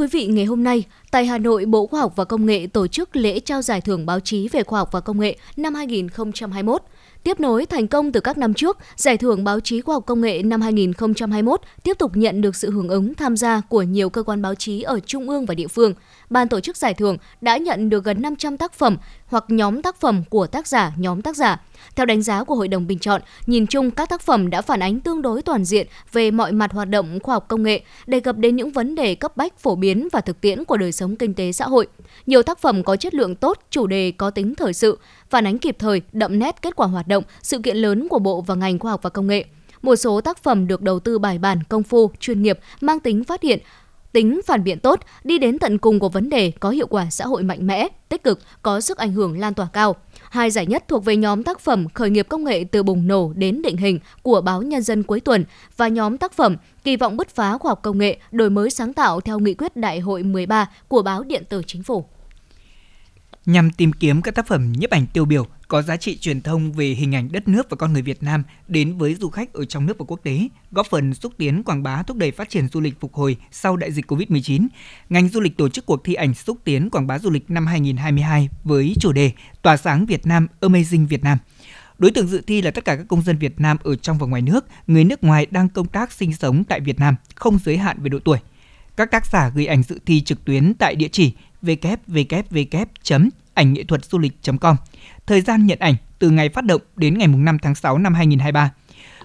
Quý 0.00 0.06
vị, 0.06 0.26
ngày 0.26 0.44
hôm 0.44 0.64
nay, 0.64 0.84
tại 1.10 1.26
Hà 1.26 1.38
Nội, 1.38 1.64
Bộ 1.64 1.86
Khoa 1.86 2.00
học 2.00 2.12
và 2.16 2.24
Công 2.24 2.46
nghệ 2.46 2.66
tổ 2.66 2.86
chức 2.86 3.16
lễ 3.16 3.40
trao 3.40 3.62
giải 3.62 3.80
thưởng 3.80 4.06
báo 4.06 4.20
chí 4.20 4.48
về 4.48 4.62
khoa 4.62 4.78
học 4.78 4.88
và 4.92 5.00
công 5.00 5.20
nghệ 5.20 5.36
năm 5.56 5.74
2021. 5.74 6.82
Tiếp 7.22 7.40
nối 7.40 7.66
thành 7.66 7.88
công 7.88 8.12
từ 8.12 8.20
các 8.20 8.38
năm 8.38 8.54
trước, 8.54 8.78
Giải 8.96 9.16
thưởng 9.16 9.44
Báo 9.44 9.60
chí 9.60 9.80
Khoa 9.80 9.94
học 9.94 10.06
Công 10.06 10.20
nghệ 10.20 10.42
năm 10.42 10.60
2021 10.60 11.60
tiếp 11.82 11.98
tục 11.98 12.16
nhận 12.16 12.40
được 12.40 12.56
sự 12.56 12.70
hưởng 12.70 12.88
ứng 12.88 13.14
tham 13.14 13.36
gia 13.36 13.60
của 13.68 13.82
nhiều 13.82 14.10
cơ 14.10 14.22
quan 14.22 14.42
báo 14.42 14.54
chí 14.54 14.82
ở 14.82 15.00
trung 15.00 15.28
ương 15.28 15.46
và 15.46 15.54
địa 15.54 15.68
phương. 15.68 15.94
Ban 16.30 16.48
tổ 16.48 16.60
chức 16.60 16.76
giải 16.76 16.94
thưởng 16.94 17.16
đã 17.40 17.56
nhận 17.56 17.90
được 17.90 18.04
gần 18.04 18.22
500 18.22 18.56
tác 18.56 18.72
phẩm 18.72 18.96
hoặc 19.26 19.44
nhóm 19.48 19.82
tác 19.82 20.00
phẩm 20.00 20.22
của 20.30 20.46
tác 20.46 20.66
giả, 20.66 20.92
nhóm 20.96 21.22
tác 21.22 21.36
giả. 21.36 21.60
Theo 21.96 22.06
đánh 22.06 22.22
giá 22.22 22.44
của 22.44 22.54
Hội 22.54 22.68
đồng 22.68 22.86
bình 22.86 22.98
chọn, 22.98 23.22
nhìn 23.46 23.66
chung 23.66 23.90
các 23.90 24.08
tác 24.08 24.22
phẩm 24.22 24.50
đã 24.50 24.62
phản 24.62 24.80
ánh 24.80 25.00
tương 25.00 25.22
đối 25.22 25.42
toàn 25.42 25.64
diện 25.64 25.86
về 26.12 26.30
mọi 26.30 26.52
mặt 26.52 26.72
hoạt 26.72 26.88
động 26.88 27.18
khoa 27.22 27.34
học 27.34 27.44
công 27.48 27.62
nghệ, 27.62 27.80
đề 28.06 28.20
cập 28.20 28.36
đến 28.36 28.56
những 28.56 28.70
vấn 28.70 28.94
đề 28.94 29.14
cấp 29.14 29.36
bách 29.36 29.58
phổ 29.58 29.74
biến 29.74 30.08
và 30.12 30.20
thực 30.20 30.40
tiễn 30.40 30.64
của 30.64 30.76
đời 30.76 30.92
sống 30.92 31.16
kinh 31.16 31.34
tế 31.34 31.52
xã 31.52 31.64
hội. 31.64 31.86
Nhiều 32.26 32.42
tác 32.42 32.58
phẩm 32.58 32.82
có 32.82 32.96
chất 32.96 33.14
lượng 33.14 33.34
tốt, 33.34 33.58
chủ 33.70 33.86
đề 33.86 34.12
có 34.16 34.30
tính 34.30 34.54
thời 34.54 34.72
sự, 34.72 34.98
phản 35.30 35.46
ánh 35.46 35.58
kịp 35.58 35.76
thời, 35.78 36.02
đậm 36.12 36.38
nét 36.38 36.62
kết 36.62 36.76
quả 36.76 36.86
hoạt 36.86 37.08
động, 37.08 37.24
sự 37.42 37.58
kiện 37.58 37.76
lớn 37.76 38.08
của 38.08 38.18
Bộ 38.18 38.40
và 38.40 38.54
ngành 38.54 38.78
khoa 38.78 38.90
học 38.90 39.02
và 39.02 39.10
công 39.10 39.26
nghệ. 39.26 39.44
Một 39.82 39.96
số 39.96 40.20
tác 40.20 40.42
phẩm 40.42 40.66
được 40.66 40.82
đầu 40.82 41.00
tư 41.00 41.18
bài 41.18 41.38
bản, 41.38 41.58
công 41.68 41.82
phu, 41.82 42.10
chuyên 42.20 42.42
nghiệp, 42.42 42.58
mang 42.80 43.00
tính 43.00 43.24
phát 43.24 43.42
hiện, 43.42 43.58
tính 44.12 44.40
phản 44.46 44.64
biện 44.64 44.78
tốt, 44.78 45.00
đi 45.24 45.38
đến 45.38 45.58
tận 45.58 45.78
cùng 45.78 45.98
của 45.98 46.08
vấn 46.08 46.28
đề 46.28 46.52
có 46.60 46.70
hiệu 46.70 46.86
quả 46.86 47.10
xã 47.10 47.26
hội 47.26 47.42
mạnh 47.42 47.66
mẽ, 47.66 47.88
tích 48.08 48.24
cực, 48.24 48.40
có 48.62 48.80
sức 48.80 48.98
ảnh 48.98 49.12
hưởng 49.12 49.38
lan 49.38 49.54
tỏa 49.54 49.68
cao. 49.72 49.96
Hai 50.30 50.50
giải 50.50 50.66
nhất 50.66 50.84
thuộc 50.88 51.04
về 51.04 51.16
nhóm 51.16 51.42
tác 51.42 51.60
phẩm 51.60 51.86
Khởi 51.94 52.10
nghiệp 52.10 52.26
công 52.28 52.44
nghệ 52.44 52.64
từ 52.64 52.82
bùng 52.82 53.06
nổ 53.06 53.32
đến 53.36 53.62
định 53.62 53.76
hình 53.76 53.98
của 54.22 54.40
báo 54.40 54.62
Nhân 54.62 54.82
dân 54.82 55.02
cuối 55.02 55.20
tuần 55.20 55.44
và 55.76 55.88
nhóm 55.88 56.18
tác 56.18 56.32
phẩm 56.32 56.56
Kỳ 56.84 56.96
vọng 56.96 57.16
bứt 57.16 57.28
phá 57.28 57.58
khoa 57.58 57.70
học 57.70 57.82
công 57.82 57.98
nghệ, 57.98 58.18
đổi 58.30 58.50
mới 58.50 58.70
sáng 58.70 58.92
tạo 58.92 59.20
theo 59.20 59.38
nghị 59.38 59.54
quyết 59.54 59.76
đại 59.76 60.00
hội 60.00 60.22
13 60.22 60.70
của 60.88 61.02
báo 61.02 61.22
Điện 61.22 61.42
tử 61.48 61.62
Chính 61.66 61.82
phủ 61.82 62.04
nhằm 63.46 63.70
tìm 63.70 63.92
kiếm 63.92 64.22
các 64.22 64.34
tác 64.34 64.46
phẩm 64.46 64.72
nhiếp 64.72 64.90
ảnh 64.90 65.06
tiêu 65.06 65.24
biểu 65.24 65.46
có 65.68 65.82
giá 65.82 65.96
trị 65.96 66.18
truyền 66.18 66.40
thông 66.40 66.72
về 66.72 66.86
hình 66.86 67.14
ảnh 67.14 67.32
đất 67.32 67.48
nước 67.48 67.70
và 67.70 67.76
con 67.76 67.92
người 67.92 68.02
Việt 68.02 68.22
Nam 68.22 68.42
đến 68.68 68.98
với 68.98 69.14
du 69.14 69.30
khách 69.30 69.52
ở 69.52 69.64
trong 69.64 69.86
nước 69.86 69.98
và 69.98 70.04
quốc 70.08 70.20
tế, 70.22 70.48
góp 70.70 70.86
phần 70.90 71.14
xúc 71.14 71.32
tiến 71.36 71.62
quảng 71.64 71.82
bá 71.82 72.02
thúc 72.02 72.16
đẩy 72.16 72.30
phát 72.30 72.48
triển 72.48 72.68
du 72.68 72.80
lịch 72.80 73.00
phục 73.00 73.14
hồi 73.14 73.36
sau 73.50 73.76
đại 73.76 73.92
dịch 73.92 74.12
Covid-19. 74.12 74.66
Ngành 75.08 75.28
du 75.28 75.40
lịch 75.40 75.56
tổ 75.56 75.68
chức 75.68 75.86
cuộc 75.86 76.04
thi 76.04 76.14
ảnh 76.14 76.34
xúc 76.34 76.58
tiến 76.64 76.90
quảng 76.90 77.06
bá 77.06 77.18
du 77.18 77.30
lịch 77.30 77.50
năm 77.50 77.66
2022 77.66 78.48
với 78.64 78.94
chủ 79.00 79.12
đề 79.12 79.32
Tỏa 79.62 79.76
sáng 79.76 80.06
Việt 80.06 80.26
Nam, 80.26 80.46
Amazing 80.60 81.06
Việt 81.06 81.24
Nam. 81.24 81.38
Đối 81.98 82.10
tượng 82.10 82.26
dự 82.26 82.42
thi 82.46 82.62
là 82.62 82.70
tất 82.70 82.84
cả 82.84 82.96
các 82.96 83.06
công 83.08 83.22
dân 83.22 83.38
Việt 83.38 83.60
Nam 83.60 83.76
ở 83.82 83.96
trong 83.96 84.18
và 84.18 84.26
ngoài 84.26 84.42
nước, 84.42 84.66
người 84.86 85.04
nước 85.04 85.24
ngoài 85.24 85.46
đang 85.50 85.68
công 85.68 85.88
tác 85.88 86.12
sinh 86.12 86.32
sống 86.32 86.64
tại 86.64 86.80
Việt 86.80 86.98
Nam, 86.98 87.16
không 87.34 87.58
giới 87.64 87.76
hạn 87.76 88.02
về 88.02 88.08
độ 88.08 88.18
tuổi. 88.18 88.38
Các 88.96 89.10
tác 89.10 89.26
giả 89.26 89.48
gửi 89.54 89.66
ảnh 89.66 89.82
dự 89.82 89.98
thi 90.06 90.20
trực 90.20 90.44
tuyến 90.44 90.74
tại 90.74 90.94
địa 90.94 91.08
chỉ 91.08 91.32
www.ảnh 91.62 93.22
nghệ 93.72 93.84
thuật 93.84 94.04
du 94.04 94.18
lịch.com. 94.18 94.76
Thời 95.26 95.40
gian 95.40 95.66
nhận 95.66 95.78
ảnh 95.78 95.94
từ 96.18 96.30
ngày 96.30 96.48
phát 96.48 96.64
động 96.64 96.80
đến 96.96 97.18
ngày 97.18 97.28
5 97.28 97.58
tháng 97.62 97.74
6 97.74 97.98
năm 97.98 98.14
2023. 98.14 98.72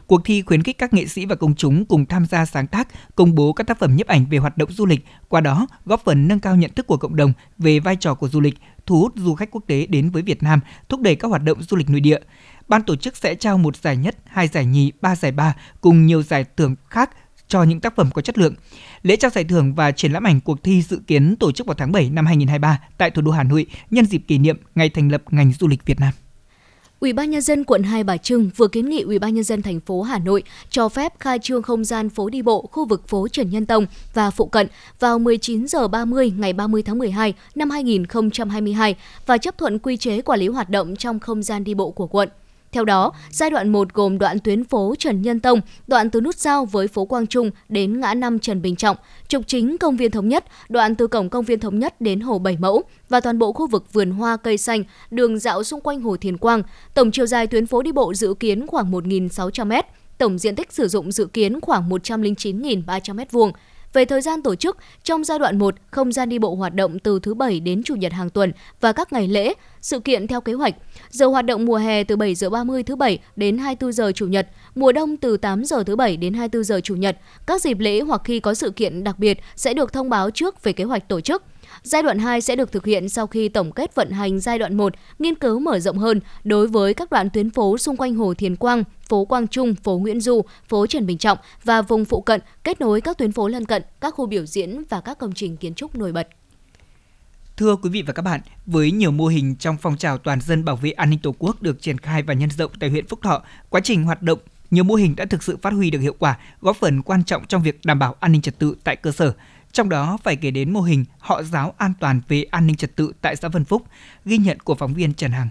Cuộc 0.08 0.22
thi 0.26 0.42
khuyến 0.42 0.64
khích 0.64 0.78
các 0.78 0.94
nghệ 0.94 1.06
sĩ 1.06 1.26
và 1.26 1.36
công 1.36 1.56
chúng 1.56 1.86
cùng 1.86 2.06
tham 2.06 2.26
gia 2.26 2.46
sáng 2.46 2.68
tác, 2.68 2.88
công 3.16 3.36
bố 3.36 3.54
các 3.54 3.68
tác 3.68 3.80
phẩm 3.80 3.96
nhiếp 3.96 4.08
ảnh 4.08 4.26
về 4.26 4.38
hoạt 4.38 4.58
động 4.58 4.72
du 4.72 4.86
lịch, 4.86 5.06
qua 5.28 5.42
đó 5.42 5.68
góp 5.86 6.02
phần 6.06 6.28
nâng 6.28 6.40
cao 6.40 6.56
nhận 6.56 6.74
thức 6.74 6.88
của 6.88 6.98
cộng 6.98 7.16
đồng 7.16 7.34
về 7.58 7.80
vai 7.80 7.96
trò 7.96 8.14
của 8.14 8.28
du 8.28 8.42
lịch, 8.42 8.56
thu 8.86 9.00
hút 9.00 9.14
du 9.16 9.36
khách 9.36 9.52
quốc 9.52 9.64
tế 9.68 9.86
đến 9.86 10.10
với 10.10 10.22
Việt 10.22 10.44
Nam, 10.44 10.60
thúc 10.90 11.02
đẩy 11.02 11.16
các 11.16 11.28
hoạt 11.28 11.44
động 11.44 11.64
du 11.64 11.78
lịch 11.78 11.90
nội 11.90 12.00
địa. 12.00 12.20
Ban 12.68 12.84
tổ 12.84 12.96
chức 12.96 13.18
sẽ 13.18 13.36
trao 13.36 13.58
một 13.58 13.76
giải 13.76 13.98
nhất, 13.98 14.18
hai 14.26 14.48
giải 14.48 14.66
nhì, 14.66 14.92
ba 15.02 15.16
giải 15.16 15.32
ba 15.32 15.56
cùng 15.82 16.06
nhiều 16.06 16.24
giải 16.24 16.46
thưởng 16.58 16.76
khác 16.90 17.10
cho 17.48 17.64
những 17.64 17.80
tác 17.80 17.96
phẩm 17.96 18.10
có 18.14 18.22
chất 18.22 18.38
lượng. 18.38 18.54
Lễ 19.04 19.16
trao 19.16 19.32
giải 19.32 19.44
thưởng 19.44 19.76
và 19.76 19.92
triển 19.92 20.12
lãm 20.12 20.24
ảnh 20.24 20.42
cuộc 20.42 20.64
thi 20.64 20.82
dự 20.82 21.00
kiến 21.08 21.36
tổ 21.36 21.52
chức 21.52 21.68
vào 21.68 21.76
tháng 21.76 21.92
7 21.92 22.10
năm 22.10 22.26
2023 22.26 22.80
tại 22.98 23.12
thủ 23.12 23.22
đô 23.22 23.32
Hà 23.32 23.44
Nội 23.44 23.66
nhân 23.92 24.06
dịp 24.06 24.22
kỷ 24.28 24.38
niệm 24.38 24.58
ngày 24.76 24.90
thành 24.90 25.12
lập 25.12 25.22
ngành 25.30 25.54
du 25.60 25.68
lịch 25.68 25.86
Việt 25.86 26.00
Nam. 26.00 26.14
Ủy 27.00 27.14
ban 27.14 27.30
nhân 27.30 27.42
dân 27.42 27.64
quận 27.64 27.84
Hai 27.84 28.04
Bà 28.04 28.18
Trưng 28.18 28.50
vừa 28.56 28.68
kiến 28.68 28.90
nghị 28.90 29.02
Ủy 29.02 29.20
ban 29.20 29.34
nhân 29.34 29.44
dân 29.44 29.62
thành 29.62 29.80
phố 29.80 30.02
Hà 30.02 30.20
Nội 30.20 30.44
cho 30.70 30.90
phép 30.90 31.14
khai 31.20 31.40
trương 31.40 31.62
không 31.62 31.86
gian 31.86 32.10
phố 32.10 32.30
đi 32.30 32.42
bộ 32.42 32.70
khu 32.72 32.86
vực 32.86 33.08
phố 33.08 33.28
Trần 33.28 33.50
Nhân 33.50 33.66
Tông 33.66 33.86
và 34.14 34.32
phụ 34.32 34.46
cận 34.46 34.68
vào 35.00 35.20
19 35.20 35.68
giờ 35.68 35.88
30 35.88 36.34
ngày 36.38 36.54
30 36.54 36.84
tháng 36.84 36.98
12 36.98 37.34
năm 37.56 37.70
2022 37.70 38.96
và 39.26 39.38
chấp 39.38 39.58
thuận 39.58 39.80
quy 39.80 39.98
chế 39.98 40.22
quản 40.22 40.40
lý 40.40 40.48
hoạt 40.48 40.70
động 40.70 40.96
trong 40.96 41.20
không 41.20 41.44
gian 41.44 41.64
đi 41.64 41.74
bộ 41.74 41.92
của 41.92 42.08
quận. 42.08 42.30
Theo 42.76 42.86
đó, 42.86 43.12
giai 43.30 43.50
đoạn 43.50 43.70
1 43.70 43.94
gồm 43.94 44.18
đoạn 44.18 44.40
tuyến 44.40 44.64
phố 44.64 44.96
Trần 45.00 45.22
Nhân 45.22 45.40
Tông, 45.40 45.62
đoạn 45.88 46.10
từ 46.10 46.22
nút 46.22 46.36
giao 46.36 46.66
với 46.66 46.88
phố 46.88 47.06
Quang 47.06 47.28
Trung 47.28 47.52
đến 47.70 48.00
ngã 48.00 48.14
năm 48.14 48.40
Trần 48.40 48.62
Bình 48.62 48.76
Trọng, 48.76 48.98
trục 49.28 49.48
chính 49.48 49.78
công 49.78 49.98
viên 49.98 50.12
Thống 50.12 50.28
Nhất, 50.28 50.46
đoạn 50.70 50.96
từ 50.96 51.08
cổng 51.08 51.30
công 51.30 51.46
viên 51.46 51.60
Thống 51.60 51.80
Nhất 51.80 52.02
đến 52.02 52.20
Hồ 52.20 52.40
Bảy 52.40 52.58
Mẫu 52.60 52.84
và 53.10 53.20
toàn 53.20 53.40
bộ 53.40 53.54
khu 53.54 53.68
vực 53.68 53.94
vườn 53.94 54.12
hoa 54.12 54.38
cây 54.38 54.58
xanh, 54.58 54.84
đường 55.12 55.40
dạo 55.40 55.64
xung 55.64 55.82
quanh 55.82 56.02
Hồ 56.02 56.18
Thiền 56.18 56.38
Quang. 56.38 56.64
Tổng 56.94 57.12
chiều 57.12 57.26
dài 57.26 57.48
tuyến 57.48 57.66
phố 57.66 57.82
đi 57.82 57.92
bộ 57.92 58.14
dự 58.14 58.34
kiến 58.34 58.68
khoảng 58.68 58.92
1.600 58.92 59.66
m, 59.66 59.86
tổng 60.18 60.38
diện 60.38 60.56
tích 60.56 60.74
sử 60.74 60.88
dụng 60.88 61.12
dự 61.12 61.26
kiến 61.26 61.62
khoảng 61.62 61.90
109.300 61.90 62.86
m2. 63.16 63.52
Về 63.96 64.06
thời 64.06 64.22
gian 64.22 64.42
tổ 64.42 64.56
chức, 64.56 64.78
trong 65.04 65.24
giai 65.24 65.40
đoạn 65.40 65.58
1, 65.58 65.76
không 65.92 66.12
gian 66.12 66.30
đi 66.30 66.40
bộ 66.40 66.56
hoạt 66.56 66.74
động 66.74 67.00
từ 67.00 67.20
thứ 67.20 67.34
Bảy 67.34 67.60
đến 67.60 67.84
Chủ 67.84 67.96
nhật 67.96 68.14
hàng 68.14 68.30
tuần 68.30 68.52
và 68.82 68.92
các 68.92 69.14
ngày 69.14 69.28
lễ, 69.28 69.54
sự 69.82 70.00
kiện 70.00 70.28
theo 70.28 70.42
kế 70.42 70.54
hoạch. 70.54 70.76
Giờ 71.10 71.26
hoạt 71.26 71.46
động 71.46 71.66
mùa 71.66 71.78
hè 71.78 72.04
từ 72.04 72.16
7 72.16 72.36
giờ 72.36 72.50
30 72.50 72.84
thứ 72.84 72.96
Bảy 72.96 73.20
đến 73.36 73.58
24 73.58 73.92
giờ 73.92 74.12
Chủ 74.16 74.28
nhật, 74.28 74.48
mùa 74.76 74.92
đông 74.92 75.18
từ 75.18 75.38
8 75.38 75.66
giờ 75.66 75.84
thứ 75.84 75.96
Bảy 75.96 76.18
đến 76.18 76.34
24 76.34 76.64
giờ 76.64 76.80
Chủ 76.84 76.96
nhật. 76.96 77.18
Các 77.48 77.62
dịp 77.62 77.80
lễ 77.80 78.02
hoặc 78.02 78.22
khi 78.24 78.40
có 78.40 78.54
sự 78.54 78.70
kiện 78.70 79.04
đặc 79.04 79.20
biệt 79.20 79.40
sẽ 79.56 79.74
được 79.74 79.94
thông 79.94 80.10
báo 80.10 80.32
trước 80.32 80.64
về 80.64 80.74
kế 80.74 80.84
hoạch 80.84 81.08
tổ 81.08 81.22
chức. 81.22 81.44
Giai 81.84 82.04
đoạn 82.04 82.20
2 82.20 82.42
sẽ 82.42 82.56
được 82.56 82.72
thực 82.72 82.86
hiện 82.86 83.10
sau 83.10 83.28
khi 83.28 83.50
tổng 83.50 83.72
kết 83.72 83.96
vận 83.96 84.12
hành 84.12 84.40
giai 84.40 84.60
đoạn 84.60 84.78
1, 84.78 84.94
nghiên 85.20 85.36
cứu 85.36 85.60
mở 85.60 85.80
rộng 85.80 85.98
hơn 85.98 86.20
đối 86.44 86.68
với 86.68 86.94
các 86.94 87.12
đoạn 87.12 87.30
tuyến 87.30 87.50
phố 87.50 87.78
xung 87.78 87.98
quanh 87.98 88.16
Hồ 88.16 88.34
Thiền 88.34 88.56
Quang, 88.56 88.84
phố 89.10 89.26
Quang 89.26 89.48
Trung, 89.48 89.76
phố 89.76 89.98
Nguyễn 89.98 90.22
Du, 90.22 90.42
phố 90.68 90.88
Trần 90.88 91.06
Bình 91.06 91.18
Trọng 91.18 91.38
và 91.64 91.82
vùng 91.82 92.06
phụ 92.06 92.22
cận 92.22 92.42
kết 92.64 92.82
nối 92.82 93.02
các 93.02 93.18
tuyến 93.18 93.32
phố 93.32 93.48
lân 93.48 93.66
cận, 93.66 93.84
các 94.02 94.14
khu 94.14 94.26
biểu 94.26 94.46
diễn 94.46 94.84
và 94.90 95.02
các 95.02 95.18
công 95.18 95.34
trình 95.34 95.58
kiến 95.58 95.74
trúc 95.74 95.96
nổi 95.96 96.12
bật. 96.12 96.28
Thưa 97.58 97.76
quý 97.76 97.90
vị 97.90 98.02
và 98.02 98.14
các 98.14 98.22
bạn, 98.22 98.42
với 98.66 98.92
nhiều 98.92 99.12
mô 99.12 99.28
hình 99.28 99.56
trong 99.56 99.78
phong 99.82 99.98
trào 99.98 100.18
toàn 100.18 100.42
dân 100.42 100.66
bảo 100.66 100.76
vệ 100.76 100.92
an 100.92 101.10
ninh 101.10 101.20
Tổ 101.20 101.36
quốc 101.40 101.62
được 101.62 101.82
triển 101.82 101.98
khai 101.98 102.24
và 102.24 102.34
nhân 102.34 102.50
rộng 102.50 102.72
tại 102.80 102.90
huyện 102.90 103.08
Phúc 103.08 103.20
Thọ, 103.24 103.44
quá 103.70 103.82
trình 103.84 104.04
hoạt 104.04 104.22
động 104.22 104.40
nhiều 104.72 104.84
mô 104.84 104.96
hình 104.96 105.16
đã 105.16 105.26
thực 105.26 105.44
sự 105.44 105.58
phát 105.62 105.74
huy 105.74 105.92
được 105.92 106.00
hiệu 106.00 106.16
quả, 106.20 106.38
góp 106.62 106.78
phần 106.78 107.02
quan 107.02 107.24
trọng 107.24 107.48
trong 107.48 107.64
việc 107.64 107.80
đảm 107.86 108.00
bảo 108.00 108.16
an 108.20 108.32
ninh 108.32 108.42
trật 108.42 108.60
tự 108.60 108.76
tại 108.84 108.96
cơ 108.96 109.12
sở. 109.12 109.34
Trong 109.76 109.90
đó 109.90 110.18
phải 110.24 110.36
kể 110.36 110.52
đến 110.52 110.74
mô 110.74 110.82
hình 110.82 111.06
họ 111.20 111.44
giáo 111.44 111.74
an 111.78 111.94
toàn 112.00 112.22
về 112.28 112.46
an 112.52 112.68
ninh 112.68 112.76
trật 112.76 112.96
tự 112.96 113.12
tại 113.22 113.36
xã 113.36 113.48
Vân 113.48 113.66
Phúc, 113.66 113.82
ghi 114.26 114.38
nhận 114.38 114.60
của 114.60 114.76
phóng 114.76 114.94
viên 114.94 115.14
Trần 115.14 115.32
Hằng. 115.32 115.48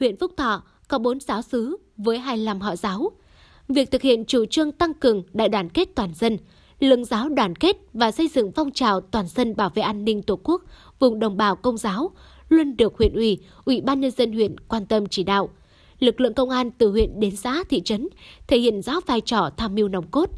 Huyện 0.00 0.16
Phúc 0.16 0.32
Thọ 0.36 0.62
có 0.88 0.98
4 0.98 1.20
giáo 1.20 1.42
sứ 1.42 1.76
với 1.96 2.18
25 2.18 2.60
họ 2.60 2.76
giáo. 2.76 3.10
Việc 3.68 3.90
thực 3.90 4.02
hiện 4.02 4.24
chủ 4.24 4.44
trương 4.46 4.72
tăng 4.72 4.94
cường 4.94 5.22
đại 5.32 5.48
đoàn 5.48 5.68
kết 5.68 5.88
toàn 5.94 6.14
dân, 6.14 6.38
lương 6.80 7.04
giáo 7.04 7.28
đoàn 7.28 7.56
kết 7.56 7.76
và 7.92 8.10
xây 8.10 8.28
dựng 8.28 8.52
phong 8.52 8.70
trào 8.70 9.00
toàn 9.00 9.26
dân 9.28 9.56
bảo 9.56 9.70
vệ 9.74 9.82
an 9.82 10.04
ninh 10.04 10.22
Tổ 10.22 10.38
quốc 10.44 10.62
vùng 10.98 11.18
đồng 11.18 11.36
bào 11.36 11.56
công 11.56 11.76
giáo 11.76 12.10
luôn 12.48 12.76
được 12.76 12.94
huyện 12.98 13.12
ủy, 13.12 13.38
ủy 13.64 13.80
ban 13.80 14.00
nhân 14.00 14.10
dân 14.10 14.32
huyện 14.32 14.60
quan 14.60 14.86
tâm 14.86 15.06
chỉ 15.06 15.24
đạo. 15.24 15.48
Lực 15.98 16.20
lượng 16.20 16.34
công 16.34 16.50
an 16.50 16.70
từ 16.70 16.90
huyện 16.90 17.20
đến 17.20 17.36
xã 17.36 17.62
thị 17.70 17.82
trấn 17.84 18.08
thể 18.46 18.58
hiện 18.58 18.82
rõ 18.82 19.00
vai 19.06 19.20
trò 19.20 19.50
tham 19.56 19.74
mưu 19.74 19.88
nòng 19.88 20.06
cốt. 20.10 20.30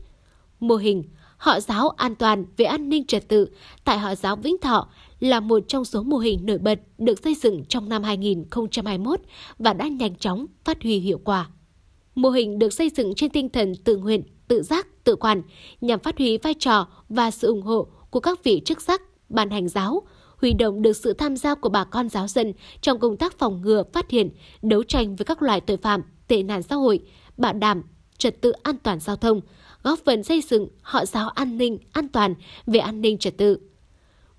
Mô 0.61 0.77
hình 0.77 1.05
họ 1.39 1.61
giáo 1.61 1.89
an 1.89 2.15
toàn 2.15 2.45
về 2.57 2.65
an 2.65 2.89
ninh 2.89 3.07
trật 3.07 3.29
tự 3.29 3.49
tại 3.85 3.99
họ 3.99 4.15
giáo 4.15 4.37
Vĩnh 4.37 4.59
Thọ 4.59 4.89
là 5.21 5.41
một 5.41 5.63
trong 5.69 5.85
số 5.85 6.03
mô 6.03 6.17
hình 6.17 6.47
nổi 6.47 6.59
bật 6.59 6.81
được 6.99 7.25
xây 7.25 7.35
dựng 7.35 7.65
trong 7.65 7.89
năm 7.89 8.03
2021 8.03 9.21
và 9.59 9.73
đã 9.73 9.89
nhanh 9.89 10.15
chóng 10.15 10.47
phát 10.65 10.83
huy 10.83 10.99
hiệu 10.99 11.21
quả. 11.25 11.49
Mô 12.15 12.31
hình 12.31 12.59
được 12.59 12.73
xây 12.73 12.91
dựng 12.91 13.15
trên 13.15 13.31
tinh 13.31 13.49
thần 13.49 13.73
tự 13.85 13.97
nguyện, 13.97 14.23
tự 14.49 14.63
giác, 14.63 15.05
tự 15.05 15.17
quản 15.17 15.43
nhằm 15.81 16.01
phát 16.01 16.19
huy 16.19 16.39
vai 16.39 16.55
trò 16.55 16.87
và 17.09 17.31
sự 17.31 17.49
ủng 17.49 17.63
hộ 17.63 17.89
của 18.11 18.21
các 18.21 18.45
vị 18.45 18.63
chức 18.65 18.81
sắc, 18.81 19.03
ban 19.29 19.51
hành 19.51 19.69
giáo, 19.69 20.03
huy 20.37 20.53
động 20.53 20.83
được 20.83 20.97
sự 20.97 21.13
tham 21.13 21.37
gia 21.37 21.55
của 21.55 21.69
bà 21.69 21.85
con 21.85 22.09
giáo 22.09 22.29
dân 22.29 22.53
trong 22.81 22.99
công 22.99 23.17
tác 23.17 23.39
phòng 23.39 23.63
ngừa, 23.63 23.83
phát 23.93 24.11
hiện, 24.11 24.31
đấu 24.63 24.83
tranh 24.83 25.17
với 25.17 25.25
các 25.25 25.43
loại 25.43 25.61
tội 25.61 25.77
phạm, 25.77 26.03
tệ 26.29 26.43
nạn 26.43 26.63
xã 26.63 26.77
hội, 26.77 27.01
bảo 27.37 27.53
đảm 27.53 27.83
trật 28.19 28.41
tự 28.41 28.51
an 28.63 28.77
toàn 28.83 29.01
giao 29.01 29.17
thông, 29.17 29.41
góp 29.83 29.99
phần 30.05 30.23
xây 30.23 30.43
dựng 30.43 30.69
họ 30.83 31.05
giáo 31.07 31.29
an 31.29 31.59
ninh, 31.59 31.79
an 31.93 32.09
toàn 32.09 32.35
về 32.67 32.81
an 32.81 33.01
ninh 33.01 33.19
trật 33.19 33.37
tự. 33.37 33.59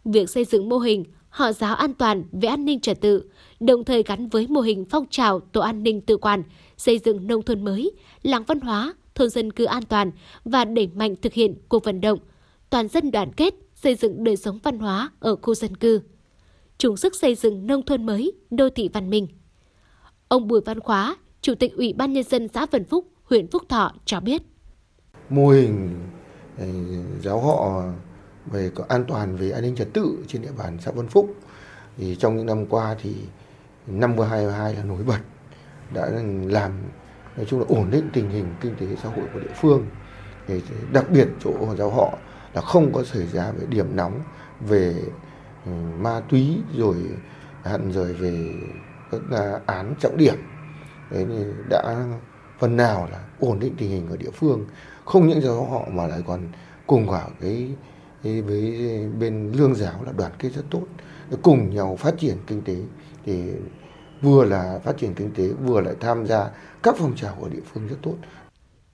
Việc 0.05 0.29
xây 0.29 0.45
dựng 0.45 0.69
mô 0.69 0.77
hình 0.77 1.03
họ 1.29 1.51
giáo 1.51 1.75
an 1.75 1.93
toàn 1.93 2.23
về 2.31 2.49
an 2.49 2.65
ninh 2.65 2.79
trật 2.79 3.01
tự, 3.01 3.23
đồng 3.59 3.83
thời 3.83 4.03
gắn 4.03 4.27
với 4.27 4.47
mô 4.47 4.61
hình 4.61 4.85
phong 4.89 5.05
trào 5.09 5.39
tổ 5.39 5.61
an 5.61 5.83
ninh 5.83 6.01
tự 6.01 6.17
quản, 6.17 6.43
xây 6.77 6.99
dựng 6.99 7.27
nông 7.27 7.41
thôn 7.41 7.63
mới, 7.63 7.91
làng 8.23 8.43
văn 8.43 8.59
hóa, 8.59 8.93
thôn 9.15 9.29
dân 9.29 9.51
cư 9.51 9.65
an 9.65 9.83
toàn 9.83 10.11
và 10.43 10.65
đẩy 10.65 10.87
mạnh 10.87 11.15
thực 11.21 11.33
hiện 11.33 11.55
cuộc 11.69 11.83
vận 11.83 12.01
động 12.01 12.19
toàn 12.69 12.87
dân 12.87 13.11
đoàn 13.11 13.31
kết 13.33 13.53
xây 13.75 13.95
dựng 13.95 14.23
đời 14.23 14.35
sống 14.35 14.59
văn 14.63 14.79
hóa 14.79 15.11
ở 15.19 15.35
khu 15.35 15.55
dân 15.55 15.77
cư, 15.77 16.01
chung 16.77 16.97
sức 16.97 17.15
xây 17.15 17.35
dựng 17.35 17.67
nông 17.67 17.85
thôn 17.85 18.05
mới, 18.05 18.31
đô 18.51 18.69
thị 18.69 18.89
văn 18.93 19.09
minh. 19.09 19.27
Ông 20.27 20.47
Bùi 20.47 20.61
Văn 20.61 20.79
Khóa, 20.79 21.17
Chủ 21.41 21.55
tịch 21.55 21.75
Ủy 21.75 21.93
ban 21.93 22.13
Nhân 22.13 22.23
dân 22.23 22.47
xã 22.47 22.65
Vân 22.65 22.85
Phúc, 22.85 23.07
huyện 23.23 23.47
Phúc 23.47 23.63
Thọ 23.69 23.91
cho 24.05 24.19
biết. 24.19 24.41
Mô 25.29 25.47
hình 25.47 25.99
ờ, 26.57 26.65
giáo 27.23 27.39
họ 27.39 27.83
về 28.45 28.71
an 28.87 29.05
toàn 29.07 29.35
về 29.35 29.51
an 29.51 29.61
ninh 29.61 29.75
trật 29.75 29.87
tự 29.93 30.17
trên 30.27 30.41
địa 30.41 30.51
bàn 30.57 30.77
xã 30.81 30.91
Vân 30.91 31.07
Phúc. 31.07 31.35
Thì 31.97 32.15
trong 32.15 32.37
những 32.37 32.45
năm 32.45 32.65
qua 32.65 32.95
thì 33.01 33.15
năm 33.87 34.09
2022 34.17 34.75
là 34.75 34.83
nổi 34.83 35.03
bật, 35.03 35.19
đã 35.93 36.09
làm 36.45 36.71
nói 37.37 37.45
chung 37.49 37.59
là 37.59 37.65
ổn 37.69 37.91
định 37.91 38.09
tình 38.13 38.29
hình 38.29 38.45
kinh 38.61 38.75
tế 38.75 38.87
xã 39.03 39.09
hội 39.09 39.25
của 39.33 39.39
địa 39.39 39.53
phương. 39.55 39.85
Thì 40.47 40.61
đặc 40.91 41.05
biệt 41.09 41.27
chỗ 41.39 41.75
giáo 41.77 41.89
họ 41.89 42.17
là 42.53 42.61
không 42.61 42.93
có 42.93 43.03
xảy 43.03 43.27
ra 43.27 43.51
về 43.51 43.65
điểm 43.69 43.95
nóng 43.95 44.21
về 44.59 44.95
ừ, 45.65 45.71
ma 45.99 46.21
túy 46.29 46.57
rồi 46.77 46.95
hạn 47.63 47.91
rồi 47.91 48.13
về 48.13 48.53
các 49.11 49.21
à, 49.31 49.59
án 49.65 49.93
trọng 49.99 50.17
điểm. 50.17 50.35
Đấy 51.11 51.25
thì 51.29 51.43
đã 51.69 52.05
phần 52.59 52.77
nào 52.77 53.07
là 53.11 53.23
ổn 53.39 53.59
định 53.59 53.75
tình 53.77 53.89
hình 53.89 54.07
ở 54.09 54.17
địa 54.17 54.31
phương 54.33 54.65
không 55.09 55.27
những 55.27 55.41
cho 55.43 55.53
họ 55.53 55.85
mà 55.91 56.07
lại 56.07 56.21
còn 56.27 56.47
cùng 56.87 57.07
cả 57.11 57.27
cái, 57.41 57.67
với 58.23 58.71
bên 59.19 59.51
lương 59.51 59.75
giáo 59.75 60.03
là 60.03 60.11
đoàn 60.11 60.31
kết 60.39 60.49
rất 60.49 60.63
tốt 60.69 60.83
cùng 61.41 61.75
nhau 61.75 61.95
phát 61.99 62.13
triển 62.19 62.37
kinh 62.47 62.61
tế 62.61 62.75
thì 63.25 63.43
vừa 64.21 64.45
là 64.45 64.79
phát 64.83 64.97
triển 64.97 65.13
kinh 65.13 65.31
tế 65.31 65.47
vừa 65.47 65.81
lại 65.81 65.95
tham 65.99 66.25
gia 66.25 66.49
các 66.83 66.95
phong 66.97 67.15
trào 67.15 67.37
ở 67.41 67.49
địa 67.49 67.61
phương 67.73 67.87
rất 67.87 67.95
tốt. 68.01 68.15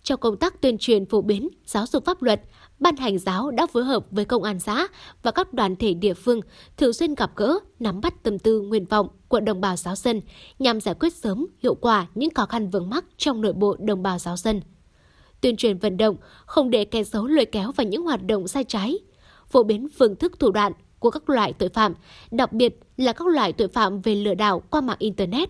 Trong 0.04 0.20
công 0.20 0.38
tác 0.38 0.62
tuyên 0.62 0.78
truyền 0.78 1.06
phổ 1.06 1.22
biến 1.22 1.50
giáo 1.66 1.86
dục 1.88 2.06
pháp 2.06 2.22
luật, 2.22 2.42
Ban 2.80 2.96
hành 2.96 3.18
giáo 3.18 3.52
đã 3.52 3.66
phối 3.66 3.84
hợp 3.84 4.06
với 4.12 4.26
công 4.26 4.44
an 4.44 4.60
xã 4.60 4.88
và 5.24 5.32
các 5.32 5.54
đoàn 5.54 5.76
thể 5.76 5.94
địa 5.94 6.14
phương 6.14 6.40
thường 6.78 6.94
xuyên 6.94 7.16
gặp 7.16 7.32
gỡ, 7.36 7.60
nắm 7.80 8.02
bắt 8.02 8.24
tâm 8.24 8.40
tư 8.40 8.62
nguyện 8.62 8.86
vọng 8.86 9.08
của 9.28 9.40
đồng 9.40 9.62
bào 9.62 9.76
giáo 9.76 9.96
dân 9.96 10.22
nhằm 10.60 10.82
giải 10.82 10.96
quyết 11.00 11.14
sớm, 11.14 11.48
hiệu 11.64 11.76
quả 11.76 12.08
những 12.16 12.34
khó 12.34 12.46
khăn 12.46 12.70
vướng 12.70 12.90
mắc 12.90 13.06
trong 13.18 13.42
nội 13.42 13.54
bộ 13.54 13.76
đồng 13.80 14.04
bào 14.04 14.20
giáo 14.20 14.38
dân. 14.38 14.62
Tuyên 15.46 15.58
truyền 15.58 15.78
vận 15.78 15.98
động 15.98 16.16
không 16.46 16.70
để 16.70 16.86
kẻ 16.86 17.04
xấu 17.04 17.28
lôi 17.28 17.46
kéo 17.46 17.72
vào 17.72 17.88
những 17.88 18.04
hoạt 18.04 18.28
động 18.28 18.48
sai 18.48 18.64
trái, 18.64 19.00
phổ 19.48 19.64
biến 19.64 19.88
phương 19.98 20.16
thức 20.16 20.40
thủ 20.40 20.52
đoạn 20.52 20.72
của 21.00 21.10
các 21.10 21.30
loại 21.30 21.54
tội 21.54 21.70
phạm, 21.70 21.94
đặc 22.32 22.54
biệt 22.54 22.80
là 22.98 23.14
các 23.14 23.28
loại 23.28 23.54
tội 23.54 23.68
phạm 23.68 24.02
về 24.02 24.16
lừa 24.16 24.34
đảo 24.34 24.64
qua 24.70 24.82
mạng 24.82 24.98
Internet. 25.00 25.50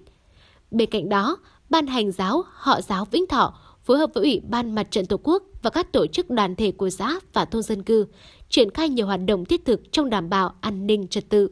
Bên 0.72 0.90
cạnh 0.90 1.10
đó, 1.10 1.38
Ban 1.70 1.88
hành 1.88 2.12
giáo 2.12 2.44
họ 2.54 2.82
giáo 2.82 3.06
Vĩnh 3.06 3.28
Thọ 3.28 3.58
phối 3.84 3.98
hợp 3.98 4.10
với 4.14 4.24
Ủy 4.24 4.42
ban 4.50 4.76
Mặt 4.76 4.88
trận 4.92 5.06
Tổ 5.06 5.18
quốc 5.24 5.44
và 5.62 5.70
các 5.70 5.92
tổ 5.92 6.08
chức 6.08 6.30
đoàn 6.30 6.56
thể 6.56 6.72
của 6.72 6.90
xã 6.90 7.20
và 7.34 7.46
thôn 7.46 7.64
dân 7.64 7.84
cư, 7.84 8.06
triển 8.50 8.70
khai 8.70 8.90
nhiều 8.90 9.06
hoạt 9.06 9.20
động 9.28 9.46
thiết 9.46 9.66
thực 9.66 9.92
trong 9.92 10.10
đảm 10.10 10.30
bảo 10.30 10.56
an 10.62 10.88
ninh 10.88 11.08
trật 11.08 11.30
tự. 11.30 11.50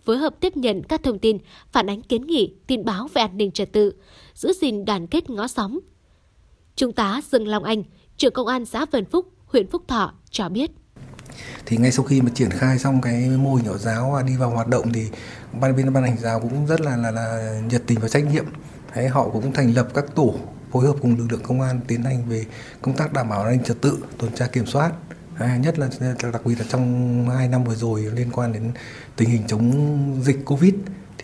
Phối 0.00 0.18
hợp 0.18 0.40
tiếp 0.40 0.56
nhận 0.56 0.82
các 0.82 1.02
thông 1.02 1.18
tin, 1.18 1.38
phản 1.72 1.90
ánh 1.90 2.02
kiến 2.02 2.26
nghị, 2.26 2.54
tin 2.66 2.84
báo 2.84 3.08
về 3.14 3.22
an 3.22 3.36
ninh 3.36 3.50
trật 3.50 3.72
tự, 3.72 3.92
giữ 4.34 4.52
gìn 4.52 4.84
đoàn 4.84 5.06
kết 5.06 5.30
ngõ 5.30 5.46
xóm. 5.46 5.80
Trung 6.76 6.92
tá 6.92 7.20
Dương 7.30 7.48
Long 7.48 7.64
Anh, 7.64 7.82
trưởng 8.16 8.32
công 8.32 8.46
an 8.46 8.66
xã 8.66 8.86
Vân 8.92 9.04
Phúc, 9.04 9.26
huyện 9.46 9.70
Phúc 9.70 9.82
Thọ 9.88 10.12
cho 10.30 10.48
biết. 10.48 10.70
Thì 11.66 11.76
ngay 11.76 11.92
sau 11.92 12.04
khi 12.04 12.20
mà 12.20 12.30
triển 12.34 12.50
khai 12.50 12.78
xong 12.78 13.00
cái 13.00 13.28
mô 13.28 13.54
hình 13.54 13.66
nhỏ 13.66 13.76
giáo 13.76 14.22
đi 14.26 14.36
vào 14.36 14.50
hoạt 14.50 14.68
động 14.68 14.92
thì 14.92 15.08
ban 15.60 15.76
biên 15.76 15.92
ban 15.92 16.02
hành 16.02 16.16
giáo 16.18 16.40
cũng 16.40 16.66
rất 16.66 16.80
là 16.80 16.96
là, 16.96 17.10
là 17.10 17.60
nhiệt 17.70 17.82
tình 17.86 18.00
và 18.00 18.08
trách 18.08 18.24
nhiệm. 18.32 18.44
Thế 18.92 19.08
họ 19.08 19.28
cũng 19.28 19.52
thành 19.52 19.74
lập 19.74 19.88
các 19.94 20.04
tổ 20.14 20.34
phối 20.72 20.86
hợp 20.86 20.96
cùng 21.02 21.18
lực 21.18 21.26
lượng 21.30 21.42
công 21.42 21.60
an 21.60 21.80
tiến 21.86 22.02
hành 22.02 22.28
về 22.28 22.44
công 22.82 22.96
tác 22.96 23.12
đảm 23.12 23.28
bảo 23.28 23.42
an 23.42 23.52
ninh 23.52 23.64
trật 23.64 23.80
tự, 23.80 23.98
tuần 24.18 24.32
tra 24.32 24.46
kiểm 24.46 24.66
soát. 24.66 24.92
À, 25.38 25.56
nhất 25.56 25.78
là 25.78 25.88
đặc 26.32 26.42
biệt 26.44 26.54
là 26.58 26.64
trong 26.68 27.28
hai 27.30 27.48
năm 27.48 27.64
vừa 27.64 27.74
rồi 27.74 28.00
liên 28.14 28.30
quan 28.32 28.52
đến 28.52 28.72
tình 29.16 29.28
hình 29.28 29.42
chống 29.46 29.72
dịch 30.22 30.44
Covid 30.44 30.74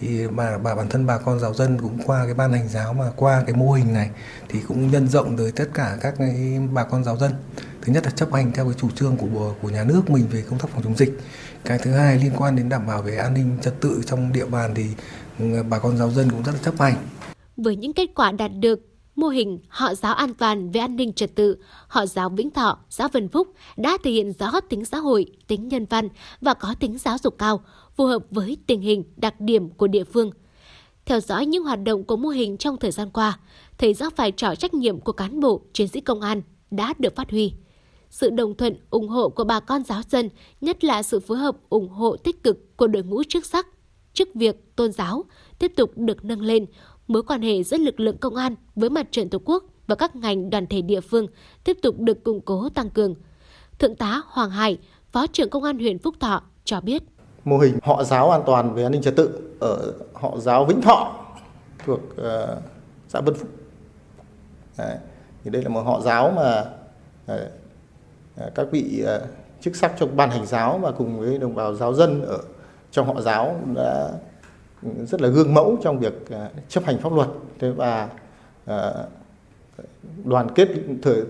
thì 0.02 0.26
bà, 0.28 0.58
bà 0.58 0.74
bản 0.74 0.88
thân 0.88 1.06
bà 1.06 1.18
con 1.18 1.40
giáo 1.40 1.54
dân 1.54 1.78
cũng 1.80 1.98
qua 2.06 2.24
cái 2.24 2.34
ban 2.34 2.52
hành 2.52 2.68
giáo 2.68 2.92
mà 2.92 3.04
qua 3.16 3.42
cái 3.46 3.56
mô 3.56 3.72
hình 3.72 3.92
này 3.92 4.10
thì 4.48 4.58
cũng 4.68 4.90
nhân 4.90 5.08
rộng 5.08 5.36
tới 5.36 5.52
tất 5.52 5.66
cả 5.74 5.96
các 6.00 6.14
cái 6.18 6.60
bà 6.72 6.84
con 6.84 7.04
giáo 7.04 7.16
dân. 7.16 7.32
Thứ 7.82 7.92
nhất 7.92 8.04
là 8.04 8.10
chấp 8.10 8.32
hành 8.32 8.52
theo 8.52 8.64
cái 8.64 8.74
chủ 8.78 8.90
trương 8.90 9.16
của 9.16 9.54
của 9.62 9.70
nhà 9.70 9.84
nước 9.84 10.10
mình 10.10 10.26
về 10.30 10.42
công 10.50 10.58
tác 10.58 10.68
phòng 10.68 10.82
chống 10.82 10.96
dịch. 10.96 11.20
Cái 11.64 11.78
thứ 11.78 11.92
hai 11.92 12.18
liên 12.18 12.32
quan 12.38 12.56
đến 12.56 12.68
đảm 12.68 12.86
bảo 12.86 13.02
về 13.02 13.16
an 13.16 13.34
ninh 13.34 13.58
trật 13.62 13.80
tự 13.80 14.02
trong 14.06 14.32
địa 14.32 14.46
bàn 14.46 14.74
thì 14.74 14.86
ừ, 15.38 15.62
bà 15.68 15.78
con 15.78 15.96
giáo 15.96 16.10
dân 16.10 16.30
cũng 16.30 16.42
rất 16.42 16.52
là 16.52 16.58
chấp 16.62 16.80
hành. 16.80 16.94
Với 17.56 17.76
những 17.76 17.92
kết 17.92 18.06
quả 18.14 18.32
đạt 18.32 18.50
được, 18.60 18.80
mô 19.16 19.28
hình 19.28 19.58
họ 19.68 19.94
giáo 19.94 20.14
an 20.14 20.34
toàn 20.34 20.70
về 20.70 20.80
an 20.80 20.96
ninh 20.96 21.12
trật 21.12 21.34
tự, 21.34 21.56
họ 21.88 22.06
giáo 22.06 22.28
Vĩnh 22.28 22.50
Thọ, 22.50 22.78
xã 22.90 23.08
Vân 23.08 23.28
Phúc 23.28 23.48
đã 23.76 23.98
thể 24.04 24.10
hiện 24.10 24.32
rõ 24.38 24.52
tính 24.68 24.84
xã 24.84 24.98
hội, 24.98 25.26
tính 25.46 25.68
nhân 25.68 25.86
văn 25.90 26.08
và 26.40 26.54
có 26.54 26.74
tính 26.80 26.98
giáo 26.98 27.16
dục 27.22 27.34
cao, 27.38 27.60
phù 27.96 28.06
hợp 28.06 28.22
với 28.30 28.56
tình 28.66 28.80
hình 28.80 29.04
đặc 29.16 29.40
điểm 29.40 29.70
của 29.70 29.86
địa 29.86 30.04
phương. 30.04 30.30
Theo 31.04 31.20
dõi 31.20 31.46
những 31.46 31.64
hoạt 31.64 31.82
động 31.82 32.04
của 32.04 32.16
mô 32.16 32.28
hình 32.28 32.56
trong 32.56 32.76
thời 32.76 32.90
gian 32.90 33.10
qua, 33.10 33.38
thấy 33.78 33.94
rõ 33.94 34.10
vai 34.16 34.32
trò 34.32 34.54
trách 34.54 34.74
nhiệm 34.74 35.00
của 35.00 35.12
cán 35.12 35.40
bộ, 35.40 35.62
chiến 35.72 35.88
sĩ 35.88 36.00
công 36.00 36.20
an 36.20 36.42
đã 36.70 36.94
được 36.98 37.16
phát 37.16 37.30
huy. 37.30 37.52
Sự 38.10 38.30
đồng 38.30 38.56
thuận, 38.56 38.76
ủng 38.90 39.08
hộ 39.08 39.28
của 39.28 39.44
bà 39.44 39.60
con 39.60 39.84
giáo 39.84 40.02
dân, 40.10 40.28
nhất 40.60 40.84
là 40.84 41.02
sự 41.02 41.20
phối 41.20 41.38
hợp 41.38 41.56
ủng 41.68 41.88
hộ 41.88 42.16
tích 42.16 42.42
cực 42.42 42.76
của 42.76 42.86
đội 42.86 43.02
ngũ 43.02 43.22
chức 43.24 43.46
sắc, 43.46 43.66
chức 44.12 44.28
việc, 44.34 44.76
tôn 44.76 44.92
giáo, 44.92 45.24
tiếp 45.58 45.72
tục 45.76 45.92
được 45.96 46.24
nâng 46.24 46.42
lên, 46.42 46.66
mối 47.08 47.22
quan 47.22 47.42
hệ 47.42 47.62
giữa 47.62 47.76
lực 47.76 48.00
lượng 48.00 48.18
công 48.18 48.34
an 48.34 48.54
với 48.74 48.90
mặt 48.90 49.12
trận 49.12 49.28
Tổ 49.28 49.38
quốc 49.44 49.64
và 49.86 49.94
các 49.94 50.16
ngành 50.16 50.50
đoàn 50.50 50.66
thể 50.66 50.82
địa 50.82 51.00
phương 51.00 51.26
tiếp 51.64 51.78
tục 51.82 52.00
được 52.00 52.24
củng 52.24 52.40
cố 52.40 52.68
tăng 52.68 52.90
cường. 52.90 53.14
Thượng 53.78 53.96
tá 53.96 54.22
Hoàng 54.26 54.50
Hải, 54.50 54.78
Phó 55.12 55.26
trưởng 55.26 55.50
Công 55.50 55.64
an 55.64 55.78
huyện 55.78 55.98
Phúc 55.98 56.14
Thọ 56.20 56.42
cho 56.64 56.80
biết. 56.80 57.02
Mô 57.44 57.58
hình 57.58 57.78
họ 57.82 58.04
giáo 58.04 58.30
an 58.30 58.42
toàn 58.46 58.74
về 58.74 58.82
an 58.82 58.92
ninh 58.92 59.02
trật 59.02 59.16
tự 59.16 59.40
ở 59.60 59.92
họ 60.12 60.38
giáo 60.38 60.64
Vĩnh 60.64 60.80
Thọ 60.80 61.12
thuộc 61.84 62.00
uh, 62.00 62.58
xã 63.08 63.20
Vân 63.20 63.34
Phúc. 63.34 63.48
Đấy. 64.78 64.96
Thì 65.44 65.50
đây 65.50 65.62
là 65.62 65.68
một 65.68 65.82
họ 65.82 66.00
giáo 66.00 66.30
mà 66.30 66.64
uh, 67.32 68.54
các 68.54 68.66
vị 68.70 69.04
uh, 69.04 69.22
chức 69.60 69.76
sắc 69.76 69.92
trong 69.98 70.16
ban 70.16 70.30
hành 70.30 70.46
giáo 70.46 70.78
và 70.78 70.90
cùng 70.90 71.20
với 71.20 71.38
đồng 71.38 71.54
bào 71.54 71.74
giáo 71.74 71.94
dân 71.94 72.22
ở 72.26 72.38
trong 72.90 73.06
họ 73.06 73.20
giáo 73.20 73.60
đã 73.74 74.10
rất 74.82 75.22
là 75.22 75.28
gương 75.28 75.54
mẫu 75.54 75.78
trong 75.82 75.98
việc 75.98 76.14
chấp 76.68 76.84
hành 76.84 76.98
pháp 76.98 77.12
luật 77.12 77.28
thế 77.58 77.70
và 77.70 78.08
đoàn 80.24 80.48
kết 80.54 80.68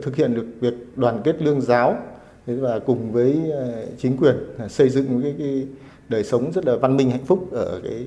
thực 0.03 0.17
hiện 0.17 0.35
được 0.35 0.47
việc 0.61 0.75
đoàn 0.97 1.21
kết 1.25 1.43
lương 1.43 1.61
giáo 1.61 1.97
thế 2.47 2.55
và 2.55 2.79
cùng 2.79 3.13
với 3.13 3.53
chính 3.99 4.17
quyền 4.17 4.37
xây 4.69 4.89
dựng 4.89 5.23
cái, 5.23 5.35
cái 5.39 5.67
đời 6.13 6.25
sống 6.25 6.53
rất 6.53 6.65
là 6.65 6.77
văn 6.77 6.97
minh 6.97 7.11
hạnh 7.11 7.25
phúc 7.27 7.49
ở 7.53 7.81
cái 7.85 8.07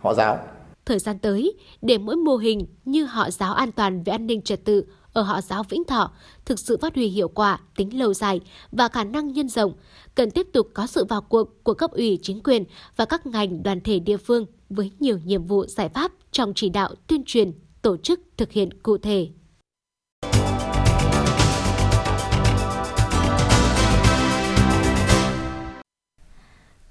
họ 0.00 0.14
giáo. 0.14 0.38
Thời 0.84 0.98
gian 0.98 1.18
tới, 1.18 1.52
để 1.82 1.98
mỗi 1.98 2.16
mô 2.16 2.36
hình 2.36 2.66
như 2.84 3.04
họ 3.04 3.30
giáo 3.30 3.54
an 3.54 3.72
toàn 3.72 4.02
về 4.02 4.10
an 4.10 4.26
ninh 4.26 4.42
trật 4.42 4.64
tự 4.64 4.84
ở 5.12 5.22
họ 5.22 5.40
giáo 5.40 5.62
Vĩnh 5.62 5.84
Thọ 5.84 6.12
thực 6.44 6.58
sự 6.58 6.76
phát 6.76 6.94
huy 6.94 7.06
hiệu 7.06 7.28
quả, 7.28 7.60
tính 7.76 7.98
lâu 7.98 8.14
dài 8.14 8.40
và 8.72 8.88
khả 8.88 9.04
năng 9.04 9.32
nhân 9.32 9.48
rộng, 9.48 9.72
cần 10.14 10.30
tiếp 10.30 10.46
tục 10.52 10.70
có 10.74 10.86
sự 10.86 11.04
vào 11.04 11.22
cuộc 11.22 11.64
của 11.64 11.74
cấp 11.74 11.90
ủy 11.90 12.18
chính 12.22 12.42
quyền 12.42 12.64
và 12.96 13.04
các 13.04 13.26
ngành 13.26 13.62
đoàn 13.62 13.80
thể 13.80 13.98
địa 13.98 14.16
phương 14.16 14.46
với 14.70 14.90
nhiều 15.00 15.18
nhiệm 15.24 15.44
vụ 15.46 15.66
giải 15.66 15.88
pháp 15.88 16.12
trong 16.32 16.52
chỉ 16.54 16.68
đạo 16.68 16.94
tuyên 17.06 17.22
truyền, 17.26 17.52
tổ 17.82 17.96
chức 17.96 18.20
thực 18.36 18.52
hiện 18.52 18.68
cụ 18.82 18.98
thể. 18.98 19.28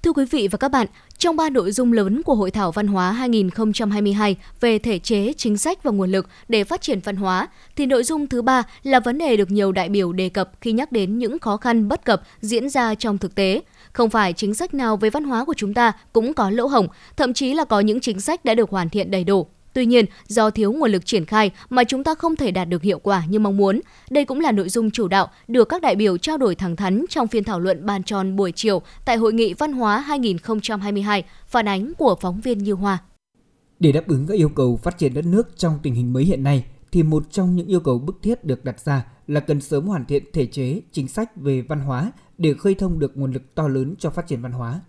Thưa 0.06 0.12
quý 0.12 0.24
vị 0.30 0.48
và 0.48 0.58
các 0.58 0.68
bạn, 0.68 0.86
trong 1.18 1.36
ba 1.36 1.50
nội 1.50 1.72
dung 1.72 1.92
lớn 1.92 2.22
của 2.22 2.34
Hội 2.34 2.50
thảo 2.50 2.72
Văn 2.72 2.86
hóa 2.86 3.12
2022 3.12 4.36
về 4.60 4.78
thể 4.78 4.98
chế, 4.98 5.32
chính 5.36 5.58
sách 5.58 5.82
và 5.82 5.90
nguồn 5.90 6.12
lực 6.12 6.26
để 6.48 6.64
phát 6.64 6.82
triển 6.82 7.00
văn 7.00 7.16
hóa, 7.16 7.48
thì 7.76 7.86
nội 7.86 8.04
dung 8.04 8.26
thứ 8.26 8.42
ba 8.42 8.62
là 8.82 9.00
vấn 9.00 9.18
đề 9.18 9.36
được 9.36 9.50
nhiều 9.50 9.72
đại 9.72 9.88
biểu 9.88 10.12
đề 10.12 10.28
cập 10.28 10.50
khi 10.60 10.72
nhắc 10.72 10.92
đến 10.92 11.18
những 11.18 11.38
khó 11.38 11.56
khăn 11.56 11.88
bất 11.88 12.04
cập 12.04 12.22
diễn 12.40 12.68
ra 12.68 12.94
trong 12.94 13.18
thực 13.18 13.34
tế. 13.34 13.62
Không 13.92 14.10
phải 14.10 14.32
chính 14.32 14.54
sách 14.54 14.74
nào 14.74 14.96
về 14.96 15.10
văn 15.10 15.24
hóa 15.24 15.44
của 15.44 15.54
chúng 15.54 15.74
ta 15.74 15.92
cũng 16.12 16.34
có 16.34 16.50
lỗ 16.50 16.66
hổng, 16.66 16.88
thậm 17.16 17.32
chí 17.32 17.54
là 17.54 17.64
có 17.64 17.80
những 17.80 18.00
chính 18.00 18.20
sách 18.20 18.44
đã 18.44 18.54
được 18.54 18.70
hoàn 18.70 18.88
thiện 18.88 19.10
đầy 19.10 19.24
đủ. 19.24 19.46
Tuy 19.76 19.86
nhiên, 19.86 20.04
do 20.26 20.50
thiếu 20.50 20.72
nguồn 20.72 20.90
lực 20.90 21.06
triển 21.06 21.24
khai 21.24 21.50
mà 21.70 21.84
chúng 21.84 22.04
ta 22.04 22.14
không 22.14 22.36
thể 22.36 22.50
đạt 22.50 22.68
được 22.68 22.82
hiệu 22.82 22.98
quả 22.98 23.22
như 23.28 23.38
mong 23.38 23.56
muốn. 23.56 23.80
Đây 24.10 24.24
cũng 24.24 24.40
là 24.40 24.52
nội 24.52 24.68
dung 24.68 24.90
chủ 24.90 25.08
đạo 25.08 25.28
được 25.48 25.68
các 25.68 25.82
đại 25.82 25.96
biểu 25.96 26.18
trao 26.18 26.38
đổi 26.38 26.54
thẳng 26.54 26.76
thắn 26.76 27.04
trong 27.08 27.28
phiên 27.28 27.44
thảo 27.44 27.60
luận 27.60 27.86
bàn 27.86 28.02
tròn 28.02 28.36
buổi 28.36 28.52
chiều 28.52 28.82
tại 29.04 29.16
Hội 29.16 29.32
nghị 29.32 29.54
Văn 29.54 29.72
hóa 29.72 30.00
2022, 30.00 31.24
phản 31.46 31.68
ánh 31.68 31.92
của 31.98 32.16
phóng 32.20 32.40
viên 32.40 32.58
Như 32.58 32.72
Hoa. 32.72 32.98
Để 33.78 33.92
đáp 33.92 34.08
ứng 34.08 34.26
các 34.26 34.34
yêu 34.34 34.48
cầu 34.48 34.76
phát 34.76 34.98
triển 34.98 35.14
đất 35.14 35.24
nước 35.24 35.48
trong 35.56 35.78
tình 35.82 35.94
hình 35.94 36.12
mới 36.12 36.24
hiện 36.24 36.42
nay, 36.42 36.64
thì 36.92 37.02
một 37.02 37.22
trong 37.30 37.56
những 37.56 37.66
yêu 37.66 37.80
cầu 37.80 37.98
bức 37.98 38.22
thiết 38.22 38.44
được 38.44 38.64
đặt 38.64 38.80
ra 38.80 39.06
là 39.26 39.40
cần 39.40 39.60
sớm 39.60 39.86
hoàn 39.86 40.04
thiện 40.04 40.24
thể 40.32 40.46
chế, 40.46 40.80
chính 40.92 41.08
sách 41.08 41.36
về 41.36 41.60
văn 41.60 41.80
hóa 41.80 42.12
để 42.38 42.54
khơi 42.54 42.74
thông 42.74 42.98
được 42.98 43.16
nguồn 43.16 43.32
lực 43.32 43.54
to 43.54 43.68
lớn 43.68 43.94
cho 43.98 44.10
phát 44.10 44.26
triển 44.26 44.42
văn 44.42 44.52
hóa. 44.52 44.80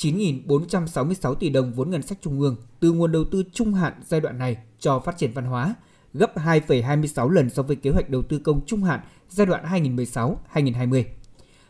9.466 0.00 1.34
tỷ 1.34 1.50
đồng 1.50 1.72
vốn 1.72 1.90
ngân 1.90 2.02
sách 2.02 2.18
trung 2.22 2.40
ương 2.40 2.56
từ 2.80 2.92
nguồn 2.92 3.12
đầu 3.12 3.24
tư 3.24 3.42
trung 3.52 3.74
hạn 3.74 3.92
giai 4.06 4.20
đoạn 4.20 4.38
này 4.38 4.56
cho 4.78 5.00
phát 5.00 5.18
triển 5.18 5.32
văn 5.32 5.44
hóa, 5.44 5.74
gấp 6.14 6.36
2,26 6.36 7.28
lần 7.28 7.50
so 7.50 7.62
với 7.62 7.76
kế 7.76 7.90
hoạch 7.90 8.10
đầu 8.10 8.22
tư 8.22 8.38
công 8.38 8.66
trung 8.66 8.82
hạn 8.82 9.00
giai 9.28 9.46
đoạn 9.46 9.64
2016-2020. 10.54 11.04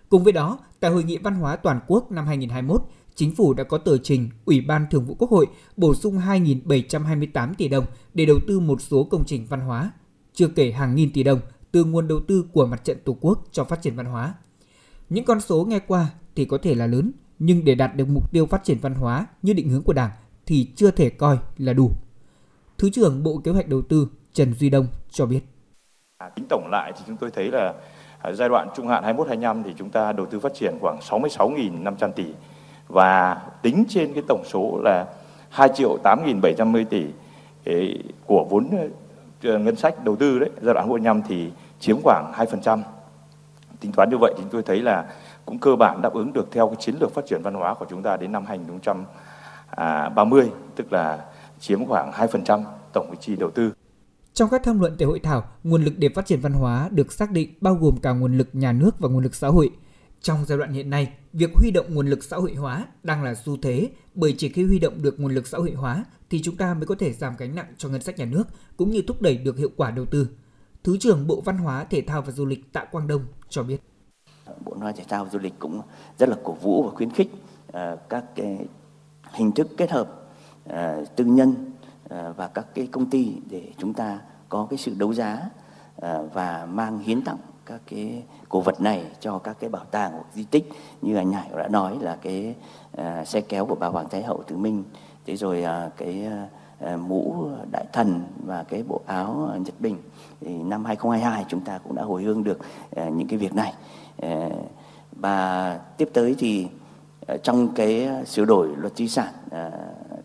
Cùng 0.09 0.25
với 0.25 0.33
đó, 0.33 0.59
tại 0.81 0.91
Hội 0.91 1.05
nghị 1.05 1.19
Văn 1.19 1.35
hóa 1.35 1.57
Toàn 1.57 1.81
quốc 1.87 2.13
năm 2.13 2.27
2021, 2.27 2.83
Chính 3.15 3.35
phủ 3.35 3.55
đã 3.55 3.65
có 3.65 3.79
tờ 3.79 3.99
trình 3.99 4.31
Ủy 4.45 4.61
ban 4.61 4.87
Thường 4.91 5.05
vụ 5.05 5.15
Quốc 5.19 5.31
hội 5.31 5.47
bổ 5.77 5.95
sung 5.95 6.19
2.728 6.19 7.55
tỷ 7.55 7.69
đồng 7.69 7.85
để 8.15 8.27
đầu 8.27 8.39
tư 8.49 8.61
một 8.61 8.83
số 8.83 9.05
công 9.05 9.25
trình 9.27 9.47
văn 9.49 9.61
hóa, 9.61 9.91
chưa 10.35 10.49
kể 10.49 10.73
hàng 10.73 10.95
nghìn 10.95 11.13
tỷ 11.13 11.23
đồng 11.23 11.41
từ 11.73 11.85
nguồn 11.85 12.09
đầu 12.09 12.21
tư 12.29 12.45
của 12.53 12.67
Mặt 12.67 12.85
trận 12.85 12.99
Tổ 13.05 13.17
quốc 13.21 13.45
cho 13.53 13.65
phát 13.65 13.83
triển 13.83 13.97
văn 13.97 14.07
hóa. 14.07 14.35
Những 15.09 15.25
con 15.25 15.41
số 15.41 15.65
nghe 15.65 15.79
qua 15.79 16.11
thì 16.37 16.45
có 16.45 16.59
thể 16.63 16.75
là 16.75 16.87
lớn, 16.87 17.13
nhưng 17.41 17.65
để 17.65 17.75
đạt 17.75 17.97
được 17.97 18.09
mục 18.09 18.33
tiêu 18.33 18.47
phát 18.47 18.65
triển 18.65 18.79
văn 18.83 18.95
hóa 18.95 19.27
như 19.43 19.53
định 19.53 19.69
hướng 19.69 19.83
của 19.83 19.93
Đảng 19.93 20.11
thì 20.47 20.69
chưa 20.77 20.91
thể 20.91 21.11
coi 21.11 21.39
là 21.59 21.73
đủ. 21.73 21.91
Thứ 22.79 22.91
trưởng 22.91 23.23
Bộ 23.23 23.41
Kế 23.45 23.51
hoạch 23.51 23.69
Đầu 23.69 23.83
tư 23.83 24.09
Trần 24.33 24.55
Duy 24.55 24.71
Đông 24.71 24.87
cho 25.11 25.27
biết. 25.27 25.41
À, 26.19 26.29
tính 26.29 26.45
tổng 26.49 26.69
lại 26.71 26.93
thì 26.97 27.05
chúng 27.07 27.17
tôi 27.17 27.31
thấy 27.31 27.51
là 27.51 27.75
à, 28.19 28.33
giai 28.33 28.49
đoạn 28.49 28.69
trung 28.77 28.89
hạn 28.89 29.17
21-25 29.17 29.63
thì 29.63 29.75
chúng 29.79 29.91
ta 29.91 30.13
đầu 30.13 30.27
tư 30.27 30.41
phát 30.41 30.55
triển 30.55 30.75
khoảng 30.81 30.99
66.500 30.99 32.13
tỷ 32.13 32.27
và 32.89 33.43
tính 33.63 33.85
trên 33.89 34.13
cái 34.15 34.23
tổng 34.29 34.43
số 34.47 34.81
là 34.85 35.07
2 35.51 35.69
triệu 35.75 35.99
8.750 36.05 36.85
tỷ 36.85 37.07
của 38.27 38.47
vốn 38.51 38.91
ờ, 39.43 39.59
ngân 39.59 39.77
sách 39.77 40.05
đầu 40.05 40.17
tư 40.17 40.39
đấy 40.39 40.51
giai 40.63 40.75
đoạn 40.75 40.87
25 40.89 41.23
thì 41.29 41.51
chiếm 41.81 41.97
khoảng 42.03 42.33
2%. 42.37 42.83
Tính 43.81 43.93
toán 43.93 44.11
như 44.11 44.17
vậy 44.19 44.33
thì 44.37 44.43
chúng 44.43 44.53
tôi 44.53 44.63
thấy 44.63 44.81
là 44.81 45.05
cũng 45.51 45.59
cơ 45.59 45.77
bản 45.77 46.03
đáp 46.03 46.13
ứng 46.15 46.33
được 46.33 46.49
theo 46.53 46.67
cái 46.67 46.77
chiến 46.81 46.95
lược 47.01 47.15
phát 47.15 47.27
triển 47.27 47.43
văn 47.43 47.55
hóa 47.55 47.75
của 47.75 47.87
chúng 47.91 48.03
ta 48.03 48.17
đến 48.17 48.33
năm 48.33 48.45
2030, 48.47 50.43
à, 50.43 50.57
tức 50.77 50.93
là 50.93 51.25
chiếm 51.61 51.87
khoảng 51.87 52.11
2% 52.11 52.63
tổng 52.93 53.15
chi 53.21 53.37
đầu 53.37 53.51
tư. 53.51 53.73
Trong 54.35 54.51
các 54.51 54.63
tham 54.65 54.81
luận 54.81 54.97
tại 54.99 55.07
hội 55.07 55.21
thảo, 55.21 55.45
nguồn 55.65 55.85
lực 55.85 55.95
để 55.97 56.09
phát 56.09 56.27
triển 56.27 56.41
văn 56.41 56.53
hóa 56.53 56.89
được 56.93 57.13
xác 57.13 57.31
định 57.31 57.55
bao 57.61 57.75
gồm 57.75 57.97
cả 57.97 58.13
nguồn 58.13 58.39
lực 58.39 58.49
nhà 58.53 58.73
nước 58.73 58.99
và 58.99 59.09
nguồn 59.09 59.23
lực 59.23 59.35
xã 59.35 59.49
hội. 59.49 59.71
Trong 60.21 60.45
giai 60.47 60.59
đoạn 60.59 60.73
hiện 60.73 60.91
nay, 60.91 61.13
việc 61.33 61.51
huy 61.55 61.71
động 61.71 61.87
nguồn 61.95 62.07
lực 62.07 62.25
xã 62.25 62.37
hội 62.37 62.55
hóa 62.55 62.87
đang 63.03 63.23
là 63.23 63.35
xu 63.35 63.57
thế 63.63 63.89
bởi 64.15 64.35
chỉ 64.39 64.49
khi 64.49 64.65
huy 64.65 64.79
động 64.79 65.03
được 65.03 65.21
nguồn 65.21 65.35
lực 65.35 65.47
xã 65.47 65.59
hội 65.59 65.73
hóa 65.73 66.05
thì 66.31 66.43
chúng 66.43 66.57
ta 66.57 66.75
mới 66.75 66.87
có 66.87 66.95
thể 66.95 67.13
giảm 67.13 67.35
gánh 67.39 67.55
nặng 67.55 67.73
cho 67.79 67.89
ngân 67.89 68.03
sách 68.03 68.19
nhà 68.19 68.25
nước 68.25 68.45
cũng 68.77 68.91
như 68.91 69.03
thúc 69.07 69.23
đẩy 69.23 69.37
được 69.37 69.59
hiệu 69.59 69.71
quả 69.77 69.91
đầu 69.91 70.07
tư. 70.07 70.29
Thứ 70.85 70.97
trưởng 70.99 71.27
Bộ 71.27 71.41
Văn 71.41 71.59
hóa, 71.59 71.85
Thể 71.85 72.01
thao 72.01 72.23
và 72.23 72.33
Du 72.33 72.47
lịch 72.47 72.73
Tạ 72.73 72.85
Quang 72.85 73.07
Đông 73.07 73.25
cho 73.49 73.63
biết. 73.63 73.90
Bộ 74.65 74.73
Văn 74.73 74.81
hóa 74.81 74.93
Thể 74.93 75.05
thao 75.09 75.27
Du 75.33 75.39
lịch 75.39 75.59
cũng 75.59 75.81
rất 76.19 76.29
là 76.29 76.37
cổ 76.45 76.53
vũ 76.53 76.83
và 76.83 76.91
khuyến 76.91 77.11
khích 77.11 77.31
uh, 77.69 77.79
các 78.09 78.25
cái 78.35 78.59
hình 79.33 79.53
thức 79.53 79.69
kết 79.77 79.91
hợp 79.91 80.09
uh, 80.69 80.77
tư 81.17 81.25
nhân 81.25 81.55
uh, 82.05 82.37
và 82.37 82.49
các 82.55 82.67
cái 82.75 82.87
công 82.87 83.11
ty 83.11 83.37
để 83.51 83.73
chúng 83.79 83.95
ta 83.95 84.19
có 84.49 84.67
cái 84.71 84.79
sự 84.79 84.95
đấu 84.99 85.15
giá 85.15 85.51
uh, 85.97 86.33
và 86.33 86.67
mang 86.71 86.99
hiến 86.99 87.23
tặng 87.23 87.37
các 87.67 87.81
cái 87.87 88.23
cổ 88.49 88.61
vật 88.61 88.81
này 88.81 89.05
cho 89.21 89.39
các 89.39 89.57
cái 89.61 89.71
bảo 89.71 89.85
tàng 89.85 90.13
hoặc 90.13 90.27
di 90.35 90.45
tích. 90.45 90.69
Như 91.03 91.17
anh 91.17 91.33
Hải 91.33 91.51
đã 91.57 91.69
nói 91.69 91.99
là 92.01 92.17
cái 92.23 92.55
uh, 92.99 93.29
xe 93.29 93.41
kéo 93.41 93.67
của 93.67 93.75
bà 93.75 93.87
Hoàng 93.87 94.09
Thái 94.09 94.23
Hậu 94.23 94.43
Tử 94.43 94.57
Minh 94.57 94.85
thế 95.27 95.37
rồi 95.37 95.65
uh, 95.65 95.97
cái 95.97 96.27
uh, 96.85 97.01
mũ 97.01 97.49
đại 97.73 97.85
thần 97.93 98.23
và 98.45 98.65
cái 98.69 98.83
bộ 98.83 99.01
áo 99.07 99.51
Nhật 99.65 99.75
Bình. 99.81 99.97
Thì 100.41 100.63
năm 100.63 100.85
2022 100.85 101.45
chúng 101.49 101.61
ta 101.61 101.79
cũng 101.79 101.95
đã 101.95 102.03
hồi 102.03 102.23
hương 102.23 102.45
được 102.45 102.59
uh, 102.59 103.13
những 103.13 103.29
cái 103.29 103.39
việc 103.39 103.55
này. 103.55 103.75
Ờ, 104.21 104.51
và 105.13 105.79
tiếp 105.97 106.09
tới 106.13 106.35
thì 106.39 106.67
ờ, 107.27 107.37
trong 107.37 107.75
cái 107.75 108.05
ờ, 108.05 108.25
sửa 108.25 108.45
đổi 108.45 108.69
luật 108.77 108.97
di 108.97 109.09
sản 109.09 109.33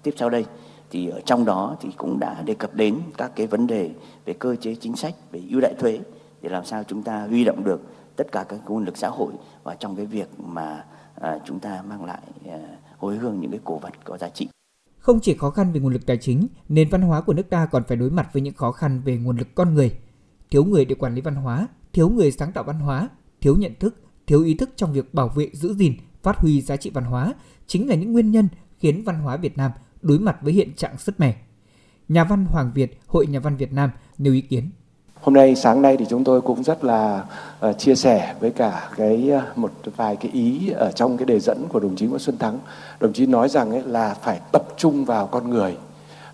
tiếp 0.04 0.14
sau 0.18 0.30
đây 0.30 0.46
thì 0.91 1.10
ở 1.10 1.22
trong 1.26 1.46
đó 1.46 1.78
thì 1.82 1.89
cũng 1.98 2.20
đã 2.20 2.41
đề 2.41 2.54
cập 2.54 2.74
đến 2.74 3.00
các 3.18 3.32
cái 3.36 3.48
vấn 3.48 3.68
đề 3.68 3.89
về 4.26 4.34
cơ 4.34 4.56
chế 4.56 4.76
chính 4.76 4.96
sách 4.96 5.14
về 5.32 5.41
ưu 5.50 5.62
đại 5.62 5.74
thuế 5.80 6.00
để 6.41 6.50
làm 6.50 6.66
sao 6.66 6.84
chúng 6.84 7.04
ta 7.04 7.26
huy 7.30 7.43
động 7.43 7.64
được 7.64 7.82
tất 8.16 8.32
cả 8.32 8.46
các 8.50 8.60
nguồn 8.68 8.86
lực 8.86 8.98
xã 8.98 9.08
hội 9.08 9.34
và 9.64 9.76
trong 9.76 9.96
cái 9.96 10.06
việc 10.06 10.28
mà 10.38 10.86
chúng 11.46 11.60
ta 11.60 11.84
mang 11.89 12.06
lại 12.06 12.22
hồi 12.98 13.18
hương 13.18 13.39
những 13.39 13.52
cái 13.52 13.60
cổ 13.64 13.78
vật 13.78 13.93
có 14.04 14.18
giá 14.18 14.30
trị. 14.30 14.48
Không 14.98 15.20
chỉ 15.20 15.38
khó 15.38 15.50
khăn 15.50 15.72
về 15.72 15.80
nguồn 15.80 15.93
lực 15.93 16.06
tài 16.06 16.18
chính, 16.18 16.48
nền 16.70 16.89
văn 16.89 17.02
hóa 17.02 17.22
của 17.22 17.34
nước 17.34 17.50
ta 17.50 17.66
còn 17.66 17.84
phải 17.88 17.98
đối 17.98 18.10
mặt 18.10 18.30
với 18.34 18.41
những 18.41 18.54
khó 18.54 18.72
khăn 18.72 19.02
về 19.06 19.18
nguồn 19.18 19.38
lực 19.38 19.48
con 19.56 19.74
người. 19.74 19.91
Thiếu 20.50 20.66
người 20.66 20.86
để 20.86 20.96
quản 20.96 21.16
lý 21.16 21.22
văn 21.22 21.36
hóa, 21.36 21.68
thiếu 21.93 22.10
người 22.10 22.32
sáng 22.32 22.52
tạo 22.52 22.64
văn 22.64 22.80
hóa, 22.80 23.10
thiếu 23.42 23.56
nhận 23.56 23.72
thức, 23.80 23.96
thiếu 24.28 24.44
ý 24.44 24.54
thức 24.54 24.70
trong 24.76 24.94
việc 24.94 25.14
bảo 25.14 25.28
vệ, 25.36 25.50
giữ 25.54 25.74
gìn, 25.74 25.94
phát 26.24 26.38
huy 26.38 26.62
giá 26.62 26.78
trị 26.78 26.92
văn 26.94 27.04
hóa 27.04 27.34
chính 27.68 27.90
là 27.90 27.96
những 27.96 28.14
nguyên 28.14 28.32
nhân 28.32 28.48
khiến 28.80 29.04
văn 29.04 29.20
hóa 29.20 29.38
Việt 29.38 29.58
Nam 29.58 29.72
đối 30.02 30.20
mặt 30.20 30.38
với 30.42 30.54
hiện 30.54 30.74
trạng 30.76 30.98
sứt 30.98 31.20
mẻ. 31.20 31.36
nhà 32.10 32.24
văn 32.24 32.46
Hoàng 32.46 32.72
Việt, 32.76 33.00
Hội 33.08 33.28
Nhà 33.28 33.40
văn 33.40 33.58
Việt 33.58 33.74
Nam 33.74 33.90
nêu 34.18 34.34
ý 34.34 34.42
kiến. 34.42 34.70
Hôm 35.22 35.34
nay 35.34 35.56
sáng 35.56 35.82
nay 35.82 35.98
thì 35.98 36.06
chúng 36.10 36.24
tôi 36.24 36.42
cũng 36.42 36.64
rất 36.64 36.84
là 36.84 37.26
uh, 37.70 37.78
chia 37.78 37.96
sẻ 37.96 38.36
với 38.40 38.52
cả 38.52 38.90
cái 38.98 39.32
uh, 39.52 39.58
một 39.58 39.72
vài 39.96 40.16
cái 40.16 40.32
ý 40.32 40.70
ở 40.70 40.92
trong 40.92 41.18
cái 41.18 41.26
đề 41.26 41.40
dẫn 41.40 41.68
của 41.70 41.80
đồng 41.80 41.96
chí 41.96 42.06
Nguyễn 42.06 42.20
Xuân 42.20 42.38
Thắng. 42.38 42.60
Đồng 43.00 43.14
chí 43.14 43.26
nói 43.26 43.50
rằng 43.50 43.72
ấy 43.72 43.84
là 43.86 44.14
phải 44.14 44.40
tập 44.52 44.64
trung 44.78 45.06
vào 45.06 45.28
con 45.28 45.50
người. 45.50 45.78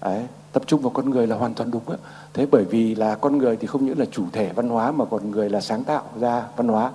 Đấy, 0.01 0.23
tập 0.53 0.63
trung 0.65 0.81
vào 0.81 0.89
con 0.89 1.09
người 1.09 1.27
là 1.27 1.35
hoàn 1.35 1.53
toàn 1.53 1.71
đúng 1.71 1.81
đó. 1.87 1.95
Thế 2.33 2.45
bởi 2.51 2.63
vì 2.63 2.95
là 2.95 3.15
con 3.15 3.37
người 3.37 3.57
thì 3.57 3.67
không 3.67 3.85
những 3.85 3.99
là 3.99 4.05
chủ 4.11 4.23
thể 4.31 4.49
văn 4.55 4.69
hóa 4.69 4.91
mà 4.91 5.05
còn 5.05 5.31
người 5.31 5.49
là 5.49 5.61
sáng 5.61 5.83
tạo 5.83 6.03
ra 6.19 6.43
văn 6.57 6.67
hóa. 6.67 6.91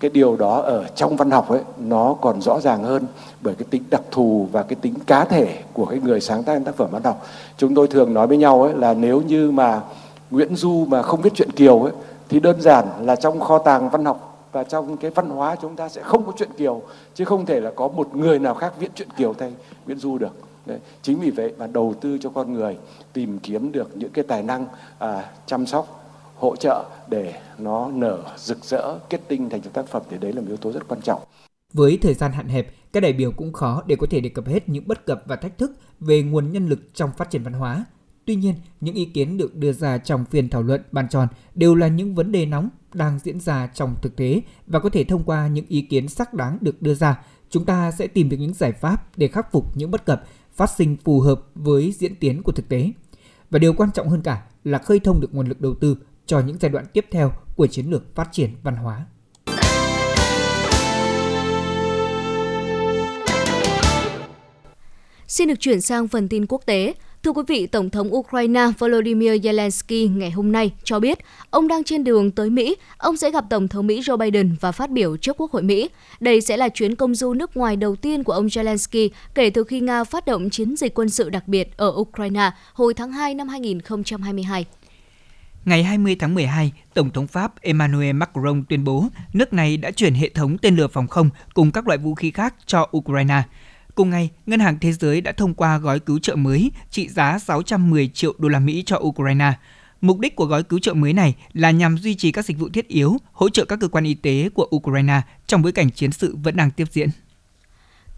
Cái 0.00 0.10
điều 0.10 0.36
đó 0.36 0.60
ở 0.60 0.84
trong 0.94 1.16
văn 1.16 1.30
học 1.30 1.48
ấy, 1.48 1.60
nó 1.78 2.14
còn 2.20 2.42
rõ 2.42 2.60
ràng 2.60 2.82
hơn 2.82 3.06
bởi 3.40 3.54
cái 3.54 3.66
tính 3.70 3.82
đặc 3.90 4.02
thù 4.10 4.48
và 4.52 4.62
cái 4.62 4.76
tính 4.80 4.94
cá 5.06 5.24
thể 5.24 5.62
của 5.72 5.84
cái 5.84 5.98
người 5.98 6.20
sáng 6.20 6.42
tác 6.42 6.64
tác 6.64 6.74
phẩm 6.74 6.88
văn 6.92 7.02
học. 7.04 7.26
Chúng 7.56 7.74
tôi 7.74 7.86
thường 7.86 8.14
nói 8.14 8.26
với 8.26 8.36
nhau 8.36 8.62
ấy 8.62 8.74
là 8.74 8.94
nếu 8.94 9.20
như 9.20 9.50
mà 9.50 9.80
Nguyễn 10.30 10.56
Du 10.56 10.84
mà 10.88 11.02
không 11.02 11.20
viết 11.20 11.32
chuyện 11.34 11.50
Kiều 11.50 11.82
ấy, 11.82 11.92
thì 12.28 12.40
đơn 12.40 12.60
giản 12.60 12.86
là 13.00 13.16
trong 13.16 13.40
kho 13.40 13.58
tàng 13.58 13.90
văn 13.90 14.04
học 14.04 14.48
và 14.52 14.64
trong 14.64 14.96
cái 14.96 15.10
văn 15.10 15.30
hóa 15.30 15.56
chúng 15.62 15.76
ta 15.76 15.88
sẽ 15.88 16.02
không 16.02 16.26
có 16.26 16.32
chuyện 16.36 16.52
Kiều, 16.56 16.82
chứ 17.14 17.24
không 17.24 17.46
thể 17.46 17.60
là 17.60 17.70
có 17.76 17.88
một 17.88 18.16
người 18.16 18.38
nào 18.38 18.54
khác 18.54 18.72
viết 18.78 18.90
chuyện 18.94 19.08
Kiều 19.16 19.34
thay 19.34 19.52
Nguyễn 19.86 19.98
Du 19.98 20.18
được. 20.18 20.47
Đấy. 20.68 20.78
Chính 21.02 21.20
vì 21.20 21.30
vậy 21.30 21.52
mà 21.58 21.66
đầu 21.66 21.94
tư 22.00 22.18
cho 22.20 22.30
con 22.30 22.52
người 22.52 22.76
tìm 23.12 23.38
kiếm 23.38 23.72
được 23.72 23.96
những 23.96 24.10
cái 24.10 24.24
tài 24.28 24.42
năng 24.42 24.66
à, 24.98 25.30
chăm 25.46 25.66
sóc 25.66 26.04
hỗ 26.36 26.56
trợ 26.56 26.84
để 27.08 27.34
nó 27.58 27.90
nở 27.94 28.22
rực 28.36 28.64
rỡ 28.64 28.98
kết 29.10 29.20
tinh 29.28 29.50
thành 29.50 29.60
tác 29.60 29.86
phẩm 29.86 30.02
thì 30.10 30.18
đấy 30.18 30.32
là 30.32 30.40
một 30.40 30.46
yếu 30.48 30.56
tố 30.56 30.72
rất 30.72 30.88
quan 30.88 31.00
trọng. 31.00 31.22
Với 31.72 31.98
thời 32.02 32.14
gian 32.14 32.32
hạn 32.32 32.48
hẹp, 32.48 32.74
các 32.92 33.00
đại 33.00 33.12
biểu 33.12 33.32
cũng 33.32 33.52
khó 33.52 33.82
để 33.86 33.96
có 33.96 34.06
thể 34.10 34.20
đề 34.20 34.28
cập 34.28 34.46
hết 34.46 34.68
những 34.68 34.88
bất 34.88 35.06
cập 35.06 35.22
và 35.26 35.36
thách 35.36 35.58
thức 35.58 35.72
về 36.00 36.22
nguồn 36.22 36.52
nhân 36.52 36.68
lực 36.68 36.78
trong 36.94 37.10
phát 37.16 37.30
triển 37.30 37.42
văn 37.42 37.52
hóa. 37.52 37.84
Tuy 38.26 38.34
nhiên, 38.34 38.54
những 38.80 38.94
ý 38.94 39.04
kiến 39.04 39.36
được 39.36 39.56
đưa 39.56 39.72
ra 39.72 39.98
trong 39.98 40.24
phiên 40.24 40.48
thảo 40.48 40.62
luận 40.62 40.82
bàn 40.92 41.08
tròn 41.08 41.28
đều 41.54 41.74
là 41.74 41.88
những 41.88 42.14
vấn 42.14 42.32
đề 42.32 42.46
nóng 42.46 42.68
đang 42.94 43.18
diễn 43.18 43.40
ra 43.40 43.66
trong 43.74 43.94
thực 44.02 44.16
tế 44.16 44.40
và 44.66 44.78
có 44.78 44.88
thể 44.88 45.04
thông 45.04 45.24
qua 45.24 45.48
những 45.48 45.66
ý 45.68 45.82
kiến 45.82 46.08
xác 46.08 46.34
đáng 46.34 46.58
được 46.60 46.82
đưa 46.82 46.94
ra, 46.94 47.24
chúng 47.50 47.64
ta 47.64 47.90
sẽ 47.90 48.06
tìm 48.06 48.28
được 48.28 48.36
những 48.36 48.54
giải 48.54 48.72
pháp 48.72 49.18
để 49.18 49.28
khắc 49.28 49.52
phục 49.52 49.76
những 49.76 49.90
bất 49.90 50.04
cập 50.06 50.22
phát 50.58 50.70
sinh 50.76 50.96
phù 51.04 51.20
hợp 51.20 51.40
với 51.54 51.94
diễn 51.98 52.16
tiến 52.16 52.42
của 52.42 52.52
thực 52.52 52.68
tế. 52.68 52.92
Và 53.50 53.58
điều 53.58 53.72
quan 53.72 53.90
trọng 53.92 54.08
hơn 54.08 54.22
cả 54.22 54.42
là 54.64 54.78
khơi 54.78 55.00
thông 55.00 55.20
được 55.20 55.34
nguồn 55.34 55.48
lực 55.48 55.60
đầu 55.60 55.74
tư 55.74 55.96
cho 56.26 56.40
những 56.40 56.56
giai 56.60 56.70
đoạn 56.70 56.84
tiếp 56.92 57.06
theo 57.10 57.32
của 57.56 57.66
chiến 57.66 57.90
lược 57.90 58.14
phát 58.14 58.28
triển 58.32 58.50
văn 58.62 58.76
hóa. 58.76 59.06
Xin 65.26 65.48
được 65.48 65.60
chuyển 65.60 65.80
sang 65.80 66.08
phần 66.08 66.28
tin 66.28 66.46
quốc 66.46 66.62
tế. 66.66 66.94
Thưa 67.28 67.32
quý 67.32 67.42
vị, 67.46 67.66
Tổng 67.66 67.90
thống 67.90 68.14
Ukraine 68.14 68.66
Volodymyr 68.78 69.30
Zelensky 69.30 70.16
ngày 70.16 70.30
hôm 70.30 70.52
nay 70.52 70.70
cho 70.84 71.00
biết 71.00 71.18
ông 71.50 71.68
đang 71.68 71.84
trên 71.84 72.04
đường 72.04 72.30
tới 72.30 72.50
Mỹ, 72.50 72.76
ông 72.98 73.16
sẽ 73.16 73.30
gặp 73.30 73.44
Tổng 73.50 73.68
thống 73.68 73.86
Mỹ 73.86 74.00
Joe 74.00 74.16
Biden 74.16 74.56
và 74.60 74.72
phát 74.72 74.90
biểu 74.90 75.16
trước 75.16 75.36
Quốc 75.40 75.52
hội 75.52 75.62
Mỹ. 75.62 75.90
Đây 76.20 76.40
sẽ 76.40 76.56
là 76.56 76.68
chuyến 76.68 76.94
công 76.94 77.14
du 77.14 77.34
nước 77.34 77.56
ngoài 77.56 77.76
đầu 77.76 77.96
tiên 77.96 78.24
của 78.24 78.32
ông 78.32 78.46
Zelensky 78.46 79.08
kể 79.34 79.50
từ 79.50 79.64
khi 79.64 79.80
Nga 79.80 80.04
phát 80.04 80.26
động 80.26 80.50
chiến 80.50 80.76
dịch 80.76 80.94
quân 80.94 81.08
sự 81.08 81.30
đặc 81.30 81.48
biệt 81.48 81.76
ở 81.76 81.92
Ukraine 81.96 82.50
hồi 82.72 82.94
tháng 82.94 83.12
2 83.12 83.34
năm 83.34 83.48
2022. 83.48 84.64
Ngày 85.64 85.84
20 85.84 86.16
tháng 86.18 86.34
12, 86.34 86.72
Tổng 86.94 87.10
thống 87.10 87.26
Pháp 87.26 87.60
Emmanuel 87.60 88.12
Macron 88.12 88.64
tuyên 88.68 88.84
bố 88.84 89.04
nước 89.32 89.52
này 89.52 89.76
đã 89.76 89.90
chuyển 89.90 90.14
hệ 90.14 90.28
thống 90.28 90.58
tên 90.58 90.76
lửa 90.76 90.88
phòng 90.88 91.08
không 91.08 91.30
cùng 91.54 91.72
các 91.72 91.86
loại 91.86 91.98
vũ 91.98 92.14
khí 92.14 92.30
khác 92.30 92.54
cho 92.66 92.88
Ukraine. 92.96 93.42
Cùng 93.98 94.10
ngày, 94.10 94.30
Ngân 94.46 94.60
hàng 94.60 94.78
Thế 94.80 94.92
giới 94.92 95.20
đã 95.20 95.32
thông 95.32 95.54
qua 95.54 95.78
gói 95.78 96.00
cứu 96.00 96.18
trợ 96.18 96.36
mới 96.36 96.70
trị 96.90 97.08
giá 97.08 97.38
610 97.38 98.08
triệu 98.08 98.34
đô 98.38 98.48
la 98.48 98.58
Mỹ 98.58 98.82
cho 98.86 99.00
Ukraine. 99.02 99.52
Mục 100.00 100.18
đích 100.18 100.36
của 100.36 100.44
gói 100.44 100.62
cứu 100.62 100.78
trợ 100.78 100.94
mới 100.94 101.12
này 101.12 101.34
là 101.52 101.70
nhằm 101.70 101.98
duy 101.98 102.14
trì 102.14 102.32
các 102.32 102.44
dịch 102.44 102.58
vụ 102.58 102.68
thiết 102.68 102.88
yếu, 102.88 103.16
hỗ 103.32 103.48
trợ 103.48 103.64
các 103.64 103.78
cơ 103.80 103.88
quan 103.88 104.04
y 104.04 104.14
tế 104.14 104.48
của 104.54 104.68
Ukraine 104.76 105.20
trong 105.46 105.62
bối 105.62 105.72
cảnh 105.72 105.90
chiến 105.90 106.12
sự 106.12 106.36
vẫn 106.42 106.56
đang 106.56 106.70
tiếp 106.70 106.84
diễn. 106.92 107.08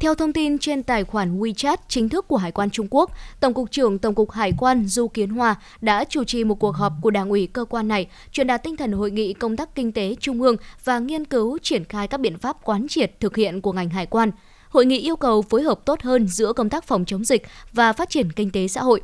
Theo 0.00 0.14
thông 0.14 0.32
tin 0.32 0.58
trên 0.58 0.82
tài 0.82 1.04
khoản 1.04 1.38
WeChat 1.38 1.76
chính 1.88 2.08
thức 2.08 2.28
của 2.28 2.36
Hải 2.36 2.52
quan 2.52 2.70
Trung 2.70 2.86
Quốc, 2.90 3.10
Tổng 3.40 3.54
cục 3.54 3.70
trưởng 3.70 3.98
Tổng 3.98 4.14
cục 4.14 4.30
Hải 4.30 4.52
quan 4.58 4.86
Du 4.86 5.08
Kiến 5.08 5.30
Hoa 5.30 5.54
đã 5.80 6.04
chủ 6.04 6.24
trì 6.24 6.44
một 6.44 6.54
cuộc 6.54 6.76
họp 6.76 6.92
của 7.02 7.10
Đảng 7.10 7.30
ủy 7.30 7.46
cơ 7.46 7.64
quan 7.64 7.88
này, 7.88 8.06
truyền 8.32 8.46
đạt 8.46 8.62
tinh 8.62 8.76
thần 8.76 8.92
hội 8.92 9.10
nghị 9.10 9.32
công 9.32 9.56
tác 9.56 9.74
kinh 9.74 9.92
tế 9.92 10.14
trung 10.20 10.42
ương 10.42 10.56
và 10.84 10.98
nghiên 10.98 11.24
cứu 11.24 11.58
triển 11.62 11.84
khai 11.84 12.08
các 12.08 12.20
biện 12.20 12.38
pháp 12.38 12.56
quán 12.64 12.86
triệt 12.88 13.20
thực 13.20 13.36
hiện 13.36 13.60
của 13.60 13.72
ngành 13.72 13.90
hải 13.90 14.06
quan– 14.06 14.30
hội 14.70 14.86
nghị 14.86 14.98
yêu 14.98 15.16
cầu 15.16 15.42
phối 15.42 15.62
hợp 15.62 15.80
tốt 15.84 16.02
hơn 16.02 16.28
giữa 16.28 16.52
công 16.52 16.70
tác 16.70 16.84
phòng 16.84 17.04
chống 17.04 17.24
dịch 17.24 17.42
và 17.72 17.92
phát 17.92 18.10
triển 18.10 18.32
kinh 18.32 18.50
tế 18.50 18.68
xã 18.68 18.82
hội, 18.82 19.00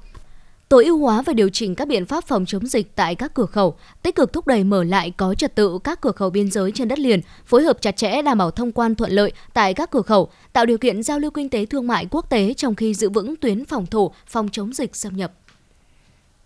tối 0.69 0.85
ưu 0.85 0.99
hóa 0.99 1.23
và 1.23 1.33
điều 1.33 1.49
chỉnh 1.49 1.75
các 1.75 1.89
biện 1.89 2.07
pháp 2.07 2.25
phòng 2.25 2.47
chống 2.47 2.67
dịch 2.67 2.97
tại 2.97 3.15
các 3.15 3.35
cửa 3.35 3.47
khẩu, 3.47 3.77
tích 4.03 4.15
cực 4.15 4.33
thúc 4.33 4.47
đẩy 4.47 4.65
mở 4.65 4.85
lại 4.85 5.13
có 5.17 5.35
trật 5.35 5.55
tự 5.55 5.79
các 5.85 6.01
cửa 6.01 6.13
khẩu 6.13 6.31
biên 6.31 6.51
giới 6.51 6.73
trên 6.75 6.89
đất 6.89 6.99
liền, 6.99 7.21
phối 7.47 7.63
hợp 7.63 7.81
chặt 7.81 7.97
chẽ 7.97 8.23
đảm 8.23 8.39
bảo 8.39 8.51
thông 8.51 8.73
quan 8.73 8.95
thuận 8.95 9.11
lợi 9.11 9.33
tại 9.55 9.75
các 9.75 9.91
cửa 9.91 10.03
khẩu, 10.03 10.29
tạo 10.53 10.67
điều 10.67 10.79
kiện 10.79 11.03
giao 11.03 11.19
lưu 11.19 11.31
kinh 11.31 11.49
tế 11.49 11.67
thương 11.67 11.87
mại 11.87 12.07
quốc 12.11 12.31
tế 12.31 12.55
trong 12.55 12.75
khi 12.75 12.95
giữ 12.95 13.11
vững 13.11 13.37
tuyến 13.37 13.65
phòng 13.65 13.87
thủ, 13.87 14.11
phòng 14.27 14.49
chống 14.53 14.73
dịch 14.73 14.97
xâm 14.97 15.17
nhập. 15.17 15.33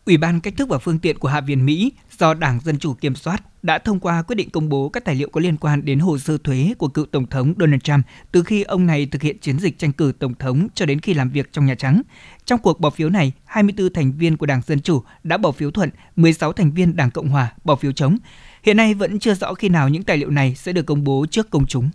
Ủy 0.06 0.16
ban 0.16 0.40
Cách 0.40 0.54
thức 0.56 0.68
và 0.68 0.78
Phương 0.78 0.98
tiện 0.98 1.18
của 1.18 1.28
Hạ 1.28 1.40
viện 1.40 1.66
Mỹ 1.66 1.92
do 2.20 2.34
Đảng 2.34 2.60
Dân 2.64 2.78
Chủ 2.78 2.94
kiểm 2.94 3.14
soát 3.14 3.42
đã 3.62 3.78
thông 3.78 4.00
qua 4.00 4.22
quyết 4.22 4.36
định 4.36 4.50
công 4.50 4.68
bố 4.68 4.88
các 4.88 5.04
tài 5.04 5.14
liệu 5.14 5.28
có 5.32 5.40
liên 5.40 5.56
quan 5.56 5.84
đến 5.84 5.98
hồ 5.98 6.18
sơ 6.18 6.38
thuế 6.38 6.74
của 6.78 6.88
cựu 6.88 7.06
Tổng 7.06 7.26
thống 7.26 7.54
Donald 7.58 7.82
Trump 7.82 8.06
từ 8.32 8.42
khi 8.42 8.62
ông 8.62 8.86
này 8.86 9.06
thực 9.06 9.22
hiện 9.22 9.38
chiến 9.38 9.58
dịch 9.58 9.78
tranh 9.78 9.92
cử 9.92 10.12
Tổng 10.18 10.34
thống 10.34 10.68
cho 10.74 10.86
đến 10.86 11.00
khi 11.00 11.14
làm 11.14 11.30
việc 11.30 11.52
trong 11.52 11.66
Nhà 11.66 11.74
Trắng. 11.74 12.02
Trong 12.44 12.58
cuộc 12.58 12.80
bỏ 12.80 12.90
phiếu 12.90 13.10
này, 13.10 13.32
24 13.44 13.92
thành 13.92 14.12
viên 14.12 14.36
của 14.36 14.46
Đảng 14.46 14.62
Dân 14.66 14.80
Chủ 14.80 15.02
đã 15.22 15.36
bỏ 15.36 15.52
phiếu 15.52 15.70
thuận, 15.70 15.90
16 16.16 16.52
thành 16.52 16.72
viên 16.72 16.96
Đảng 16.96 17.10
Cộng 17.10 17.28
Hòa 17.28 17.52
bỏ 17.64 17.76
phiếu 17.76 17.92
chống. 17.92 18.16
Hiện 18.62 18.76
nay 18.76 18.94
vẫn 18.94 19.18
chưa 19.18 19.34
rõ 19.34 19.54
khi 19.54 19.68
nào 19.68 19.88
những 19.88 20.02
tài 20.02 20.16
liệu 20.16 20.30
này 20.30 20.54
sẽ 20.54 20.72
được 20.72 20.86
công 20.86 21.04
bố 21.04 21.26
trước 21.30 21.50
công 21.50 21.66
chúng. 21.66 21.90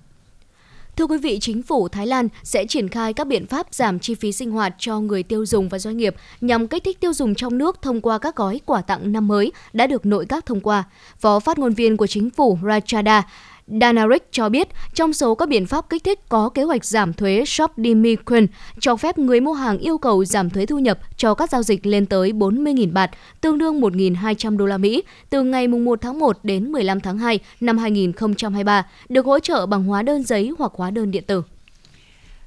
Thưa 0.96 1.06
quý 1.06 1.18
vị, 1.18 1.40
chính 1.42 1.64
phủ 1.64 1.88
Thái 1.88 2.08
Lan 2.08 2.28
sẽ 2.44 2.66
triển 2.66 2.90
khai 2.90 3.14
các 3.14 3.28
biện 3.28 3.48
pháp 3.48 3.68
giảm 3.72 4.00
chi 4.00 4.16
phí 4.16 4.32
sinh 4.32 4.52
hoạt 4.52 4.76
cho 4.78 5.00
người 5.00 5.24
tiêu 5.24 5.46
dùng 5.46 5.70
và 5.70 5.80
doanh 5.80 5.98
nghiệp 5.98 6.16
nhằm 6.42 6.68
kích 6.68 6.84
thích 6.84 7.00
tiêu 7.00 7.14
dùng 7.14 7.36
trong 7.36 7.58
nước 7.58 7.82
thông 7.82 8.02
qua 8.02 8.18
các 8.18 8.36
gói 8.36 8.62
quà 8.66 8.82
tặng 8.82 9.12
năm 9.12 9.28
mới 9.28 9.52
đã 9.74 9.88
được 9.88 10.06
nội 10.06 10.26
các 10.30 10.46
thông 10.46 10.62
qua. 10.62 10.84
Phó 11.20 11.40
phát 11.40 11.60
ngôn 11.60 11.74
viên 11.74 11.98
của 11.98 12.08
chính 12.08 12.30
phủ 12.30 12.60
Rachada 12.64 13.24
Danaric 13.68 14.24
cho 14.32 14.50
biết, 14.50 14.68
trong 14.94 15.14
số 15.14 15.36
các 15.36 15.50
biện 15.50 15.66
pháp 15.66 15.90
kích 15.90 16.04
thích 16.04 16.20
có 16.30 16.50
kế 16.50 16.64
hoạch 16.64 16.86
giảm 16.86 17.14
thuế 17.14 17.44
Shop 17.46 17.72
Dimikun, 17.78 18.48
cho 18.80 18.96
phép 18.96 19.18
người 19.18 19.42
mua 19.42 19.54
hàng 19.54 19.78
yêu 19.78 19.98
cầu 19.98 20.26
giảm 20.26 20.50
thuế 20.50 20.66
thu 20.66 20.80
nhập 20.80 21.00
cho 21.18 21.34
các 21.34 21.50
giao 21.50 21.64
dịch 21.64 21.86
lên 21.86 22.06
tới 22.06 22.32
40.000 22.32 22.94
bạt, 22.94 23.12
tương 23.42 23.58
đương 23.58 23.82
1.200 23.82 24.58
đô 24.58 24.66
la 24.66 24.78
Mỹ, 24.78 25.04
từ 25.30 25.44
ngày 25.44 25.68
1 25.68 26.02
tháng 26.02 26.20
1 26.20 26.40
đến 26.44 26.72
15 26.72 27.00
tháng 27.00 27.18
2 27.18 27.40
năm 27.60 27.78
2023, 27.78 28.86
được 29.10 29.26
hỗ 29.26 29.40
trợ 29.40 29.66
bằng 29.66 29.84
hóa 29.84 30.02
đơn 30.02 30.24
giấy 30.24 30.52
hoặc 30.60 30.72
hóa 30.76 30.92
đơn 30.92 31.12
điện 31.12 31.24
tử. 31.28 31.44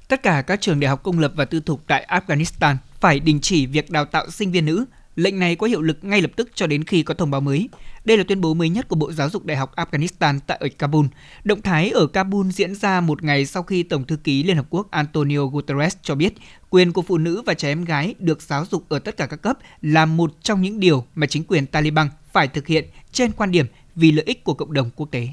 Tất 0.07 0.23
cả 0.23 0.41
các 0.41 0.61
trường 0.61 0.79
đại 0.79 0.89
học 0.89 1.03
công 1.03 1.19
lập 1.19 1.31
và 1.35 1.45
tư 1.45 1.59
thục 1.59 1.87
tại 1.87 2.07
Afghanistan 2.09 2.75
phải 2.99 3.19
đình 3.19 3.39
chỉ 3.41 3.65
việc 3.65 3.89
đào 3.89 4.05
tạo 4.05 4.29
sinh 4.29 4.51
viên 4.51 4.65
nữ 4.65 4.85
Lệnh 5.19 5.39
này 5.39 5.55
có 5.55 5.67
hiệu 5.67 5.81
lực 5.81 6.03
ngay 6.03 6.21
lập 6.21 6.31
tức 6.35 6.49
cho 6.55 6.67
đến 6.67 6.83
khi 6.83 7.03
có 7.03 7.13
thông 7.13 7.31
báo 7.31 7.41
mới. 7.41 7.69
Đây 8.05 8.17
là 8.17 8.23
tuyên 8.27 8.41
bố 8.41 8.53
mới 8.53 8.69
nhất 8.69 8.87
của 8.87 8.95
Bộ 8.95 9.11
Giáo 9.11 9.29
dục 9.29 9.45
Đại 9.45 9.57
học 9.57 9.75
Afghanistan 9.75 10.39
tại 10.47 10.57
ở 10.61 10.67
Kabul. 10.77 11.05
Động 11.43 11.61
thái 11.61 11.89
ở 11.89 12.07
Kabul 12.07 12.49
diễn 12.49 12.75
ra 12.75 13.01
một 13.01 13.23
ngày 13.23 13.45
sau 13.45 13.63
khi 13.63 13.83
Tổng 13.83 14.03
thư 14.03 14.15
ký 14.15 14.43
Liên 14.43 14.55
Hợp 14.55 14.65
Quốc 14.69 14.91
Antonio 14.91 15.45
Guterres 15.45 15.95
cho 16.01 16.15
biết 16.15 16.33
quyền 16.69 16.93
của 16.93 17.01
phụ 17.01 17.17
nữ 17.17 17.41
và 17.45 17.53
trẻ 17.53 17.67
em 17.67 17.85
gái 17.85 18.15
được 18.19 18.41
giáo 18.41 18.65
dục 18.71 18.85
ở 18.89 18.99
tất 18.99 19.17
cả 19.17 19.25
các 19.25 19.41
cấp 19.41 19.57
là 19.81 20.05
một 20.05 20.33
trong 20.41 20.61
những 20.61 20.79
điều 20.79 21.05
mà 21.15 21.27
chính 21.27 21.43
quyền 21.43 21.65
Taliban 21.65 22.09
phải 22.33 22.47
thực 22.47 22.67
hiện 22.67 22.85
trên 23.11 23.31
quan 23.31 23.51
điểm 23.51 23.65
vì 23.95 24.11
lợi 24.11 24.25
ích 24.25 24.43
của 24.43 24.53
cộng 24.53 24.73
đồng 24.73 24.89
quốc 24.95 25.07
tế. 25.11 25.27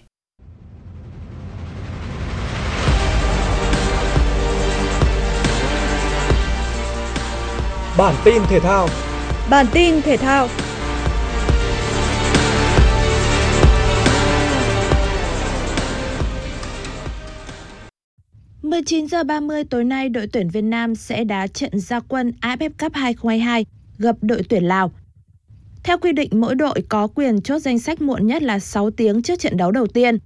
Bản 7.99 8.14
tin 8.24 8.43
thể 8.49 8.61
thao 8.61 8.89
Bản 9.51 9.66
tin 9.72 10.03
thể 10.03 10.16
thao 10.16 10.49
chín 18.86 19.07
giờ 19.07 19.24
30 19.24 19.64
tối 19.64 19.84
nay, 19.84 20.09
đội 20.09 20.26
tuyển 20.26 20.49
Việt 20.49 20.62
Nam 20.62 20.94
sẽ 20.94 21.24
đá 21.24 21.47
trận 21.47 21.80
gia 21.80 22.01
quân 22.01 22.32
AFF 22.40 22.70
Cup 22.78 22.94
2022 22.94 23.66
gặp 23.99 24.16
đội 24.20 24.42
tuyển 24.49 24.64
Lào. 24.64 24.92
Theo 25.84 25.99
quy 25.99 26.12
định, 26.12 26.30
mỗi 26.32 26.55
đội 26.55 26.82
có 26.88 27.07
quyền 27.07 27.42
chốt 27.42 27.59
danh 27.59 27.78
sách 27.78 28.01
muộn 28.01 28.26
nhất 28.26 28.42
là 28.42 28.59
6 28.59 28.90
tiếng 28.90 29.22
trước 29.22 29.40
trận 29.40 29.57
đấu 29.57 29.70
đầu 29.70 29.86
tiên. 29.86 30.18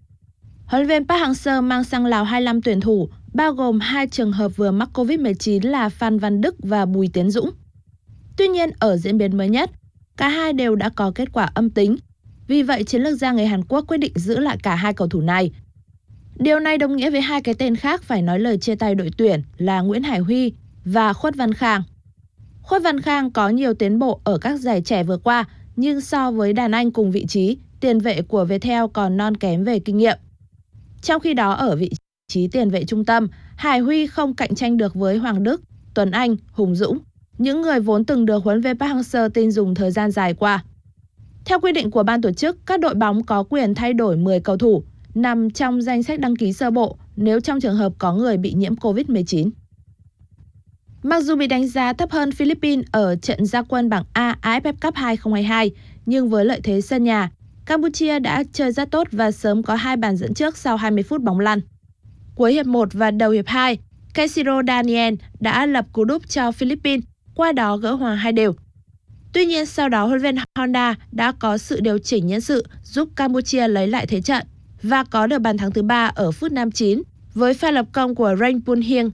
Huấn 0.67 0.87
luyện 0.87 0.89
viên 0.89 1.09
Park 1.09 1.23
Hang-seo 1.23 1.63
mang 1.63 1.85
sang 1.85 2.07
Lào 2.07 2.25
25 2.25 2.63
tuyển 2.63 2.81
thủ, 2.81 3.09
bao 3.35 3.53
gồm 3.53 3.81
hai 3.81 4.07
trường 4.07 4.33
hợp 4.33 4.49
vừa 4.57 4.71
mắc 4.71 4.89
Covid-19 4.95 5.71
là 5.71 5.89
Phan 5.89 6.19
Văn 6.19 6.41
Đức 6.41 6.55
và 6.59 6.87
Bùi 6.87 7.11
Tiến 7.13 7.31
Dũng. 7.31 7.51
Tuy 8.41 8.49
nhiên, 8.49 8.71
ở 8.79 8.97
diễn 8.97 9.19
biến 9.19 9.37
mới 9.37 9.49
nhất, 9.49 9.71
cả 10.17 10.29
hai 10.29 10.53
đều 10.53 10.75
đã 10.75 10.89
có 10.89 11.13
kết 11.15 11.33
quả 11.33 11.51
âm 11.55 11.71
tính. 11.71 11.97
Vì 12.47 12.63
vậy, 12.63 12.85
chiến 12.85 13.03
lược 13.03 13.19
gia 13.19 13.33
người 13.33 13.47
Hàn 13.47 13.65
Quốc 13.65 13.85
quyết 13.89 13.99
định 13.99 14.13
giữ 14.15 14.39
lại 14.39 14.57
cả 14.63 14.75
hai 14.75 14.93
cầu 14.93 15.09
thủ 15.09 15.21
này. 15.21 15.51
Điều 16.39 16.61
này 16.61 16.79
đồng 16.79 16.97
nghĩa 16.97 17.11
với 17.11 17.21
hai 17.21 17.43
cái 17.43 17.55
tên 17.55 17.77
khác 17.77 18.03
phải 18.03 18.23
nói 18.23 18.41
lời 18.41 18.59
chia 18.59 18.75
tay 18.75 18.95
đội 18.95 19.11
tuyển 19.17 19.43
là 19.57 19.81
Nguyễn 19.81 20.03
Hải 20.03 20.19
Huy 20.19 20.53
và 20.85 21.13
Khuất 21.13 21.37
Văn 21.37 21.55
Khang. 21.55 21.83
Khuất 22.63 22.83
Văn 22.83 23.01
Khang 23.01 23.31
có 23.31 23.49
nhiều 23.49 23.75
tiến 23.75 23.99
bộ 23.99 24.21
ở 24.25 24.39
các 24.39 24.61
giải 24.61 24.83
trẻ 24.83 25.05
vừa 25.05 25.19
qua, 25.19 25.45
nhưng 25.77 26.01
so 26.01 26.31
với 26.31 26.53
đàn 26.53 26.71
anh 26.73 26.91
cùng 26.91 27.11
vị 27.11 27.27
trí, 27.27 27.59
tiền 27.81 27.99
vệ 27.99 28.23
của 28.23 28.45
Viettel 28.45 28.85
còn 28.93 29.17
non 29.17 29.37
kém 29.37 29.65
về 29.65 29.79
kinh 29.79 29.97
nghiệm. 29.97 30.19
Trong 31.03 31.21
khi 31.21 31.35
đó 31.35 31.53
ở 31.53 31.77
vị 31.77 31.91
trí 32.29 32.49
tiền 32.49 32.71
vệ 32.71 32.85
trung 32.85 33.05
tâm, 33.05 33.29
Hải 33.57 33.79
Huy 33.79 34.07
không 34.07 34.35
cạnh 34.35 34.55
tranh 34.55 34.77
được 34.77 34.95
với 34.95 35.17
Hoàng 35.17 35.43
Đức, 35.43 35.63
Tuấn 35.95 36.11
Anh, 36.11 36.37
Hùng 36.53 36.75
Dũng, 36.75 36.99
những 37.41 37.63
người 37.63 37.81
vốn 37.81 38.05
từng 38.05 38.27
được 38.27 38.45
huấn 38.45 38.61
luyện 38.61 38.79
Park 38.79 38.93
Hang-seo 38.93 39.29
tin 39.29 39.51
dùng 39.51 39.75
thời 39.75 39.91
gian 39.91 40.11
dài 40.11 40.35
qua. 40.35 40.65
Theo 41.45 41.61
quy 41.61 41.73
định 41.73 41.91
của 41.91 42.03
ban 42.03 42.23
tổ 42.23 42.33
chức, 42.33 42.67
các 42.67 42.81
đội 42.81 42.95
bóng 42.95 43.25
có 43.25 43.43
quyền 43.43 43.75
thay 43.75 43.95
đổi 43.95 44.17
10 44.17 44.41
cầu 44.41 44.57
thủ 44.57 44.83
nằm 45.15 45.51
trong 45.51 45.83
danh 45.83 46.03
sách 46.03 46.21
đăng 46.21 46.37
ký 46.37 46.53
sơ 46.53 46.71
bộ 46.71 46.97
nếu 47.17 47.41
trong 47.41 47.61
trường 47.61 47.77
hợp 47.77 47.93
có 47.99 48.15
người 48.15 48.37
bị 48.37 48.53
nhiễm 48.53 48.75
COVID-19. 48.75 49.51
Mặc 51.03 51.21
dù 51.21 51.37
bị 51.37 51.47
đánh 51.47 51.69
giá 51.69 51.93
thấp 51.93 52.11
hơn 52.11 52.33
Philippines 52.33 52.85
ở 52.93 53.17
trận 53.17 53.47
gia 53.47 53.63
quân 53.63 53.89
bảng 53.89 54.05
A 54.13 54.37
AFF 54.43 54.73
Cup 54.83 54.95
2022, 54.95 55.71
nhưng 56.07 56.29
với 56.29 56.45
lợi 56.45 56.61
thế 56.65 56.81
sân 56.81 57.05
nhà, 57.05 57.31
Campuchia 57.67 58.19
đã 58.19 58.45
chơi 58.53 58.73
rất 58.73 58.91
tốt 58.91 59.09
và 59.13 59.31
sớm 59.31 59.63
có 59.63 59.75
hai 59.75 59.97
bàn 59.97 60.17
dẫn 60.17 60.35
trước 60.35 60.57
sau 60.57 60.77
20 60.77 61.03
phút 61.03 61.23
bóng 61.23 61.41
lăn. 61.41 61.61
Cuối 62.35 62.53
hiệp 62.53 62.67
1 62.67 62.89
và 62.93 63.11
đầu 63.11 63.31
hiệp 63.31 63.47
2, 63.47 63.79
Casiro 64.15 64.63
Daniel 64.67 65.15
đã 65.41 65.67
lập 65.67 65.87
cú 65.93 66.05
đúp 66.05 66.29
cho 66.29 66.53
Philippines, 66.53 67.05
qua 67.35 67.53
đó 67.53 67.77
gỡ 67.77 67.93
hòa 67.93 68.15
hai 68.15 68.33
đều. 68.33 68.55
Tuy 69.33 69.47
nhiên 69.47 69.67
sau 69.67 69.89
đó 69.89 70.07
huấn 70.07 70.23
luyện 70.23 70.37
Honda 70.59 70.95
đã 71.13 71.33
có 71.33 71.59
sự 71.59 71.81
điều 71.81 71.99
chỉnh 71.99 72.27
nhân 72.27 72.41
sự 72.41 72.67
giúp 72.85 73.09
Campuchia 73.17 73.69
lấy 73.69 73.89
lại 73.89 74.07
thế 74.07 74.21
trận 74.21 74.47
và 74.83 75.05
có 75.05 75.27
được 75.27 75.39
bàn 75.39 75.59
thắng 75.59 75.73
thứ 75.73 75.83
ba 75.83 76.11
ở 76.15 76.31
phút 76.31 76.53
59 76.53 77.03
với 77.35 77.55
pha 77.55 77.71
lập 77.71 77.87
công 77.93 78.15
của 78.15 78.37
Rain 78.41 78.65
Pun 78.65 78.81
Hieng. 78.81 79.11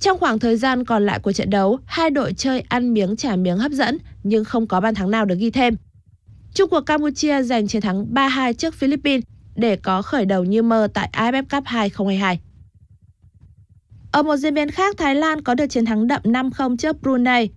Trong 0.00 0.18
khoảng 0.18 0.38
thời 0.38 0.56
gian 0.56 0.84
còn 0.84 1.06
lại 1.06 1.18
của 1.18 1.32
trận 1.32 1.50
đấu, 1.50 1.78
hai 1.84 2.10
đội 2.10 2.32
chơi 2.32 2.60
ăn 2.68 2.94
miếng 2.94 3.16
trả 3.16 3.36
miếng 3.36 3.58
hấp 3.58 3.72
dẫn 3.72 3.98
nhưng 4.22 4.44
không 4.44 4.66
có 4.66 4.80
bàn 4.80 4.94
thắng 4.94 5.10
nào 5.10 5.24
được 5.24 5.38
ghi 5.38 5.50
thêm. 5.50 5.76
Trung 6.54 6.70
cuộc 6.70 6.80
Campuchia 6.80 7.42
giành 7.42 7.68
chiến 7.68 7.82
thắng 7.82 8.06
3-2 8.14 8.52
trước 8.52 8.74
Philippines 8.74 9.24
để 9.56 9.76
có 9.76 10.02
khởi 10.02 10.24
đầu 10.24 10.44
như 10.44 10.62
mơ 10.62 10.88
tại 10.94 11.10
AFF 11.12 11.42
Cup 11.42 11.64
2022. 11.66 12.40
Ở 14.12 14.22
một 14.22 14.36
diễn 14.36 14.54
biến 14.54 14.70
khác, 14.70 14.96
Thái 14.98 15.14
Lan 15.14 15.42
có 15.42 15.54
được 15.54 15.66
chiến 15.66 15.84
thắng 15.84 16.06
đậm 16.06 16.22
5-0 16.24 16.76
trước 16.76 17.02
Brunei. 17.02 17.48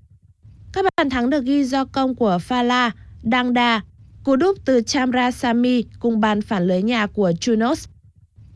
Các 0.74 0.86
bàn 0.98 1.10
thắng 1.10 1.30
được 1.30 1.44
ghi 1.44 1.64
do 1.64 1.86
công 1.86 2.16
của 2.16 2.40
Fala, 2.48 2.92
Dangda, 3.24 3.82
cú 4.24 4.36
đúp 4.36 4.58
từ 4.66 4.82
Chamra 4.82 5.32
Sami 5.32 5.84
cùng 6.00 6.20
bàn 6.20 6.42
phản 6.42 6.68
lưới 6.68 6.82
nhà 6.82 7.08
của 7.08 7.32
Junos. 7.42 7.88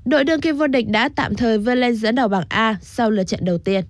Đội 0.06 0.24
đương 0.24 0.41
kim 0.41 0.58
vô 0.58 0.68
địch 0.68 0.89
đã 0.89 1.10
tạm 1.16 1.36
thời 1.36 1.58
vươn 1.58 1.78
lên 1.78 1.95
dẫn 1.95 2.16
đầu 2.16 2.28
bảng 2.28 2.45
A 2.50 2.76
sau 2.82 3.12
lượt 3.12 3.24
trận 3.24 3.45
đầu 3.45 3.58
tiên. 3.58 3.86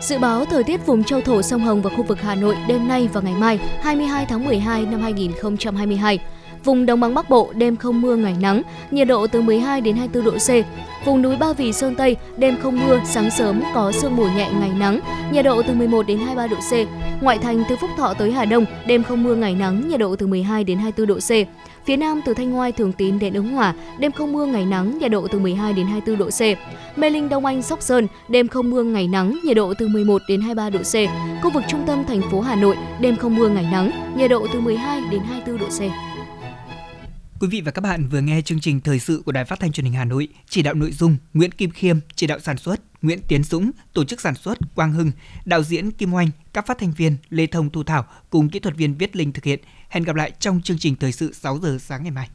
Dự 0.00 0.18
báo 0.18 0.44
thời 0.44 0.64
tiết 0.64 0.86
vùng 0.86 1.04
châu 1.04 1.20
thổ 1.20 1.42
sông 1.42 1.64
Hồng 1.64 1.82
và 1.82 1.90
khu 1.90 2.02
vực 2.02 2.20
Hà 2.20 2.34
Nội 2.34 2.56
đêm 2.68 2.88
nay 2.88 3.08
và 3.12 3.20
ngày 3.20 3.34
mai 3.34 3.58
22 3.82 4.26
tháng 4.26 4.44
12 4.44 4.86
năm 4.86 5.00
2022. 5.00 6.18
Vùng 6.64 6.86
Đồng 6.86 7.00
bằng 7.00 7.14
Bắc 7.14 7.30
Bộ 7.30 7.52
đêm 7.54 7.76
không 7.76 8.00
mưa 8.00 8.16
ngày 8.16 8.36
nắng, 8.40 8.62
nhiệt 8.90 9.08
độ 9.08 9.26
từ 9.26 9.42
12 9.42 9.80
đến 9.80 9.96
24 9.96 10.32
độ 10.32 10.38
C. 10.38 10.50
Vùng 11.06 11.22
núi 11.22 11.36
Ba 11.36 11.52
Vì 11.52 11.72
Sơn 11.72 11.94
Tây 11.94 12.16
đêm 12.36 12.56
không 12.62 12.86
mưa, 12.86 13.00
sáng 13.04 13.30
sớm 13.30 13.62
có 13.74 13.92
sương 13.92 14.16
mù 14.16 14.24
nhẹ 14.24 14.50
ngày 14.60 14.70
nắng, 14.78 15.00
nhiệt 15.32 15.44
độ 15.44 15.62
từ 15.62 15.74
11 15.74 16.06
đến 16.06 16.18
23 16.18 16.46
độ 16.46 16.56
C. 16.56 16.72
Ngoại 17.22 17.38
thành 17.38 17.62
từ 17.68 17.76
Phúc 17.76 17.90
Thọ 17.96 18.14
tới 18.14 18.32
Hà 18.32 18.44
Đông 18.44 18.64
đêm 18.86 19.02
không 19.02 19.22
mưa 19.22 19.34
ngày 19.34 19.54
nắng, 19.54 19.88
nhiệt 19.88 20.00
độ 20.00 20.16
từ 20.16 20.26
12 20.26 20.64
đến 20.64 20.78
24 20.78 21.06
độ 21.06 21.18
C. 21.20 21.30
Phía 21.84 21.96
Nam 21.96 22.20
từ 22.24 22.34
Thanh 22.34 22.50
Ngoai 22.50 22.72
Thường 22.72 22.92
Tín 22.92 23.18
đến 23.18 23.34
Ứng 23.34 23.48
Hòa, 23.48 23.74
đêm 23.98 24.12
không 24.12 24.32
mưa 24.32 24.46
ngày 24.46 24.64
nắng, 24.64 24.98
nhiệt 24.98 25.10
độ 25.10 25.28
từ 25.28 25.38
12 25.38 25.72
đến 25.72 25.86
24 25.86 26.18
độ 26.18 26.30
C. 26.30 26.40
Mê 26.98 27.10
Linh 27.10 27.28
Đông 27.28 27.46
Anh 27.46 27.62
Sóc 27.62 27.82
Sơn, 27.82 28.06
đêm 28.28 28.48
không 28.48 28.70
mưa 28.70 28.82
ngày 28.82 29.08
nắng, 29.08 29.38
nhiệt 29.44 29.56
độ 29.56 29.74
từ 29.78 29.88
11 29.88 30.22
đến 30.28 30.40
23 30.40 30.70
độ 30.70 30.78
C. 30.78 30.94
Khu 31.42 31.50
vực 31.50 31.62
trung 31.68 31.84
tâm 31.86 32.04
thành 32.08 32.20
phố 32.30 32.40
Hà 32.40 32.56
Nội, 32.56 32.76
đêm 33.00 33.16
không 33.16 33.36
mưa 33.36 33.48
ngày 33.48 33.66
nắng, 33.72 33.90
nhiệt 34.16 34.30
độ 34.30 34.46
từ 34.52 34.60
12 34.60 35.00
đến 35.10 35.20
24 35.20 35.58
độ 35.58 35.66
C. 35.66 36.11
Quý 37.42 37.48
vị 37.48 37.60
và 37.60 37.70
các 37.70 37.80
bạn 37.80 38.06
vừa 38.06 38.20
nghe 38.20 38.42
chương 38.42 38.60
trình 38.60 38.80
thời 38.80 38.98
sự 38.98 39.22
của 39.26 39.32
Đài 39.32 39.44
Phát 39.44 39.60
thanh 39.60 39.72
Truyền 39.72 39.84
hình 39.84 39.94
Hà 39.94 40.04
Nội, 40.04 40.28
chỉ 40.48 40.62
đạo 40.62 40.74
nội 40.74 40.92
dung 40.92 41.16
Nguyễn 41.34 41.50
Kim 41.50 41.70
Khiêm, 41.70 41.96
chỉ 42.14 42.26
đạo 42.26 42.38
sản 42.38 42.56
xuất 42.56 42.80
Nguyễn 43.02 43.20
Tiến 43.28 43.44
Dũng, 43.44 43.70
tổ 43.92 44.04
chức 44.04 44.20
sản 44.20 44.34
xuất 44.34 44.58
Quang 44.74 44.92
Hưng, 44.92 45.12
đạo 45.44 45.62
diễn 45.62 45.90
Kim 45.90 46.14
Oanh, 46.14 46.28
các 46.52 46.66
phát 46.66 46.78
thanh 46.78 46.92
viên 46.92 47.16
Lê 47.28 47.46
Thông 47.46 47.70
Thu 47.70 47.84
Thảo 47.84 48.04
cùng 48.30 48.48
kỹ 48.48 48.58
thuật 48.58 48.76
viên 48.76 48.94
Viết 48.94 49.16
Linh 49.16 49.32
thực 49.32 49.44
hiện. 49.44 49.60
Hẹn 49.88 50.04
gặp 50.04 50.16
lại 50.16 50.32
trong 50.38 50.60
chương 50.62 50.78
trình 50.78 50.96
thời 50.96 51.12
sự 51.12 51.32
6 51.32 51.58
giờ 51.58 51.78
sáng 51.80 52.02
ngày 52.02 52.10
mai. 52.10 52.28